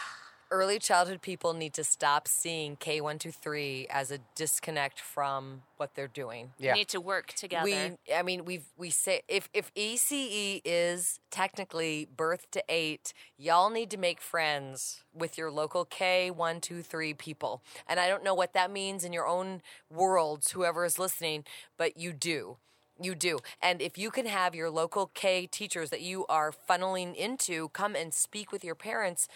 Early 0.50 0.78
childhood 0.78 1.22
people 1.22 1.54
need 1.54 1.72
to 1.72 1.82
stop 1.84 2.28
seeing 2.28 2.76
K123 2.76 3.86
as 3.88 4.10
a 4.10 4.18
disconnect 4.34 5.00
from 5.00 5.62
what 5.78 5.94
they're 5.94 6.08
doing. 6.08 6.50
Yeah. 6.58 6.72
We 6.74 6.80
need 6.80 6.88
to 6.88 7.00
work 7.00 7.32
together. 7.32 7.64
We, 7.64 8.14
I 8.14 8.22
mean, 8.22 8.44
we've 8.44 8.66
we 8.76 8.90
say 8.90 9.22
if 9.28 9.48
if 9.54 9.72
ECE 9.72 10.60
is 10.62 11.20
technically 11.30 12.06
birth 12.14 12.50
to 12.50 12.62
eight, 12.68 13.14
y'all 13.38 13.70
need 13.70 13.90
to 13.92 13.96
make 13.96 14.20
friends 14.20 15.04
with 15.14 15.38
your 15.38 15.50
local 15.50 15.86
K 15.86 16.30
one 16.30 16.60
two 16.60 16.82
three 16.82 17.14
people. 17.14 17.62
And 17.88 17.98
I 17.98 18.06
don't 18.06 18.22
know 18.22 18.34
what 18.34 18.52
that 18.52 18.70
means 18.70 19.04
in 19.04 19.14
your 19.14 19.26
own 19.26 19.62
worlds, 19.90 20.50
whoever 20.50 20.84
is 20.84 20.98
listening, 20.98 21.44
but 21.78 21.96
you 21.96 22.12
do. 22.12 22.58
You 23.00 23.14
do. 23.14 23.38
And 23.60 23.80
if 23.80 23.96
you 23.96 24.10
can 24.10 24.26
have 24.26 24.54
your 24.54 24.70
local 24.70 25.10
K 25.14 25.46
teachers 25.46 25.90
that 25.90 26.02
you 26.02 26.26
are 26.26 26.52
funneling 26.52 27.14
into 27.14 27.68
come 27.70 27.96
and 27.96 28.12
speak 28.12 28.52
with 28.52 28.64
your 28.64 28.74
parents, 28.74 29.28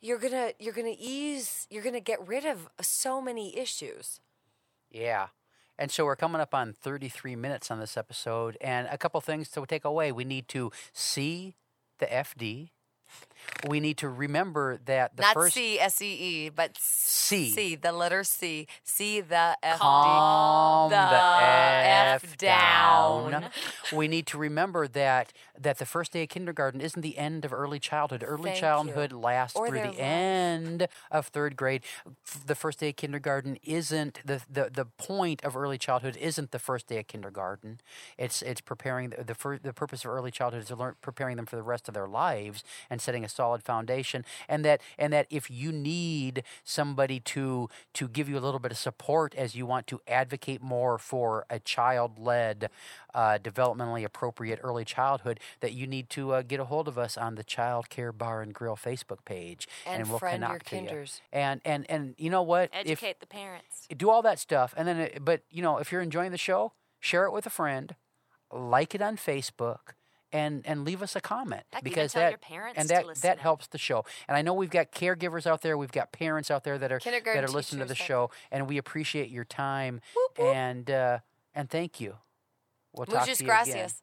you're 0.00 0.18
gonna 0.18 0.52
you're 0.58 0.74
gonna 0.74 0.96
ease 0.98 1.66
you're 1.70 1.82
gonna 1.82 2.00
get 2.00 2.26
rid 2.26 2.44
of 2.44 2.68
so 2.80 3.20
many 3.20 3.56
issues. 3.56 4.20
Yeah. 4.90 5.28
And 5.78 5.90
so 5.90 6.04
we're 6.04 6.16
coming 6.16 6.42
up 6.42 6.54
on 6.54 6.74
33 6.74 7.36
minutes 7.36 7.70
on 7.70 7.80
this 7.80 7.96
episode, 7.96 8.58
and 8.60 8.86
a 8.90 8.98
couple 8.98 9.18
things 9.22 9.48
to 9.50 9.64
take 9.64 9.86
away. 9.86 10.12
We 10.12 10.24
need 10.24 10.46
to 10.48 10.70
see 10.92 11.56
the 12.00 12.06
FD. 12.06 12.68
We 13.68 13.80
need 13.80 13.96
to 13.98 14.08
remember 14.08 14.78
that 14.86 15.16
the 15.16 15.22
Not 15.22 15.34
first 15.34 15.54
C 15.54 15.78
S 15.80 16.00
E 16.00 16.12
E, 16.46 16.48
but 16.50 16.76
C. 16.78 17.50
C, 17.50 17.74
the 17.74 17.92
letter 17.92 18.22
C. 18.24 18.66
C 18.84 19.20
the 19.20 19.56
F 19.62 19.76
D. 19.76 19.80
calm 19.80 20.90
the, 20.90 20.96
F 20.96 22.24
F 22.24 22.36
down. 22.38 23.30
down. 23.32 23.50
We 23.92 24.06
need 24.06 24.26
to 24.28 24.38
remember 24.38 24.86
that 24.88 25.32
that 25.58 25.78
the 25.78 25.84
first 25.86 26.12
day 26.12 26.22
of 26.22 26.28
kindergarten 26.28 26.80
isn't 26.80 27.02
the 27.02 27.18
end 27.18 27.44
of 27.44 27.52
early 27.52 27.78
childhood. 27.80 28.22
Early 28.26 28.44
Thank 28.50 28.56
you. 28.56 28.60
childhood 28.60 29.12
lasts 29.12 29.56
Or 29.56 29.68
through 29.68 29.80
the 29.80 29.86
life. 29.88 29.98
end 29.98 30.88
of 31.10 31.26
third 31.26 31.56
grade. 31.56 31.82
The 32.46 32.54
first 32.54 32.78
day 32.78 32.90
of 32.90 32.96
kindergarten 32.96 33.58
isn't 33.64 34.20
the, 34.24 34.42
the, 34.48 34.70
the 34.72 34.84
point 34.84 35.42
of 35.44 35.56
early 35.56 35.76
childhood 35.76 36.16
isn't 36.16 36.52
the 36.52 36.58
first 36.60 36.86
day 36.86 36.98
of 37.00 37.08
kindergarten. 37.08 37.80
It's 38.16 38.42
it's 38.42 38.60
preparing 38.60 39.10
the 39.10 39.24
the, 39.24 39.58
the 39.62 39.72
purpose 39.72 40.04
of 40.04 40.10
early 40.10 40.30
childhood 40.30 40.62
is 40.62 40.68
to 40.68 40.76
learn 40.76 40.94
preparing 41.02 41.36
them 41.36 41.46
for 41.46 41.56
the 41.56 41.62
rest 41.62 41.88
of 41.88 41.94
their 41.94 42.06
lives 42.08 42.62
and 42.88 42.99
setting 43.00 43.24
a 43.24 43.28
solid 43.28 43.62
foundation. 43.62 44.24
And 44.48 44.64
that 44.64 44.80
and 44.98 45.12
that 45.12 45.26
if 45.30 45.50
you 45.50 45.72
need 45.72 46.42
somebody 46.64 47.20
to 47.20 47.68
to 47.94 48.08
give 48.08 48.28
you 48.28 48.38
a 48.38 48.40
little 48.40 48.60
bit 48.60 48.70
of 48.72 48.78
support 48.78 49.34
as 49.34 49.54
you 49.54 49.66
want 49.66 49.86
to 49.88 50.00
advocate 50.06 50.62
more 50.62 50.98
for 50.98 51.44
a 51.50 51.58
child 51.58 52.18
led, 52.18 52.70
uh, 53.14 53.38
developmentally 53.42 54.04
appropriate 54.04 54.60
early 54.62 54.84
childhood, 54.84 55.40
that 55.60 55.72
you 55.72 55.86
need 55.86 56.08
to 56.10 56.32
uh, 56.32 56.42
get 56.42 56.60
a 56.60 56.64
hold 56.64 56.88
of 56.88 56.98
us 56.98 57.16
on 57.16 57.34
the 57.34 57.44
Child 57.44 57.88
Care 57.90 58.12
Bar 58.12 58.42
and 58.42 58.52
Grill 58.54 58.76
Facebook 58.76 59.24
page, 59.24 59.66
And 59.86 60.08
we'll 60.08 60.18
friend 60.18 60.40
your 60.42 60.48
connect 60.50 60.68
to 60.68 60.76
you. 60.76 60.82
kinders. 60.86 61.20
And 61.32 61.60
and 61.64 61.86
and 61.90 62.14
you 62.18 62.30
know 62.30 62.42
what? 62.42 62.70
If- 62.72 62.86
Educate 62.90 63.20
the 63.20 63.26
parents. 63.26 63.86
do 63.96 64.10
all 64.10 64.22
that 64.22 64.38
stuff 64.38 64.72
and 64.76 64.86
then 64.86 64.98
it, 64.98 65.24
but 65.24 65.42
you 65.50 65.62
know 65.62 65.78
if 65.78 65.90
you're 65.90 66.00
enjoying 66.02 66.30
the 66.30 66.38
show 66.38 66.72
share 67.00 67.24
it 67.24 67.32
with 67.32 67.46
a 67.46 67.50
friend 67.50 67.96
like 68.52 68.94
it 68.94 69.02
on 69.02 69.16
facebook 69.16 69.94
and 70.32 70.66
and 70.66 70.84
leave 70.84 71.02
us 71.02 71.16
a 71.16 71.20
comment 71.20 71.62
Heck, 71.72 71.82
because 71.82 72.12
that 72.12 72.30
your 72.30 72.38
parents 72.38 72.78
and 72.78 72.88
that 72.88 73.04
that 73.22 73.38
helps 73.38 73.66
the 73.68 73.78
show 73.78 74.04
and 74.28 74.36
i 74.36 74.42
know 74.42 74.54
we've 74.54 74.70
got 74.70 74.92
caregivers 74.92 75.46
out 75.46 75.62
there 75.62 75.76
we've 75.76 75.92
got 75.92 76.12
parents 76.12 76.50
out 76.50 76.64
there 76.64 76.78
that 76.78 76.92
are 76.92 77.00
that 77.00 77.44
are 77.44 77.48
listening 77.48 77.80
to 77.80 77.88
the 77.88 77.94
show 77.94 78.30
and 78.50 78.68
we 78.68 78.78
appreciate 78.78 79.30
your 79.30 79.44
time 79.44 80.00
Whoop, 80.14 80.38
whoop. 80.38 80.54
and 80.54 80.90
uh 80.90 81.18
and 81.54 81.68
thank 81.68 82.00
you 82.00 82.16
we'll 82.94 83.06
talk 83.06 83.20
Muchas 83.26 83.38
to 83.38 83.44
you 83.44 83.50
again 83.50 83.64
gracias. 83.66 84.02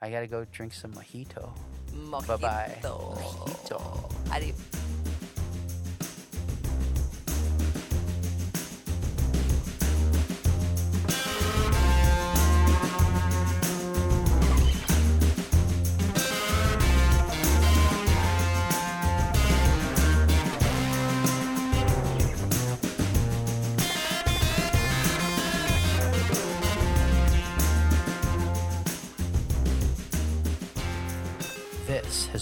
i 0.00 0.10
gotta 0.10 0.26
go 0.26 0.44
drink 0.44 0.72
some 0.72 0.92
mojito 0.92 1.52
Mojito. 1.94 2.26
Bye-bye. 2.26 2.78
Mojito. 2.82 4.32
Adios. 4.32 4.79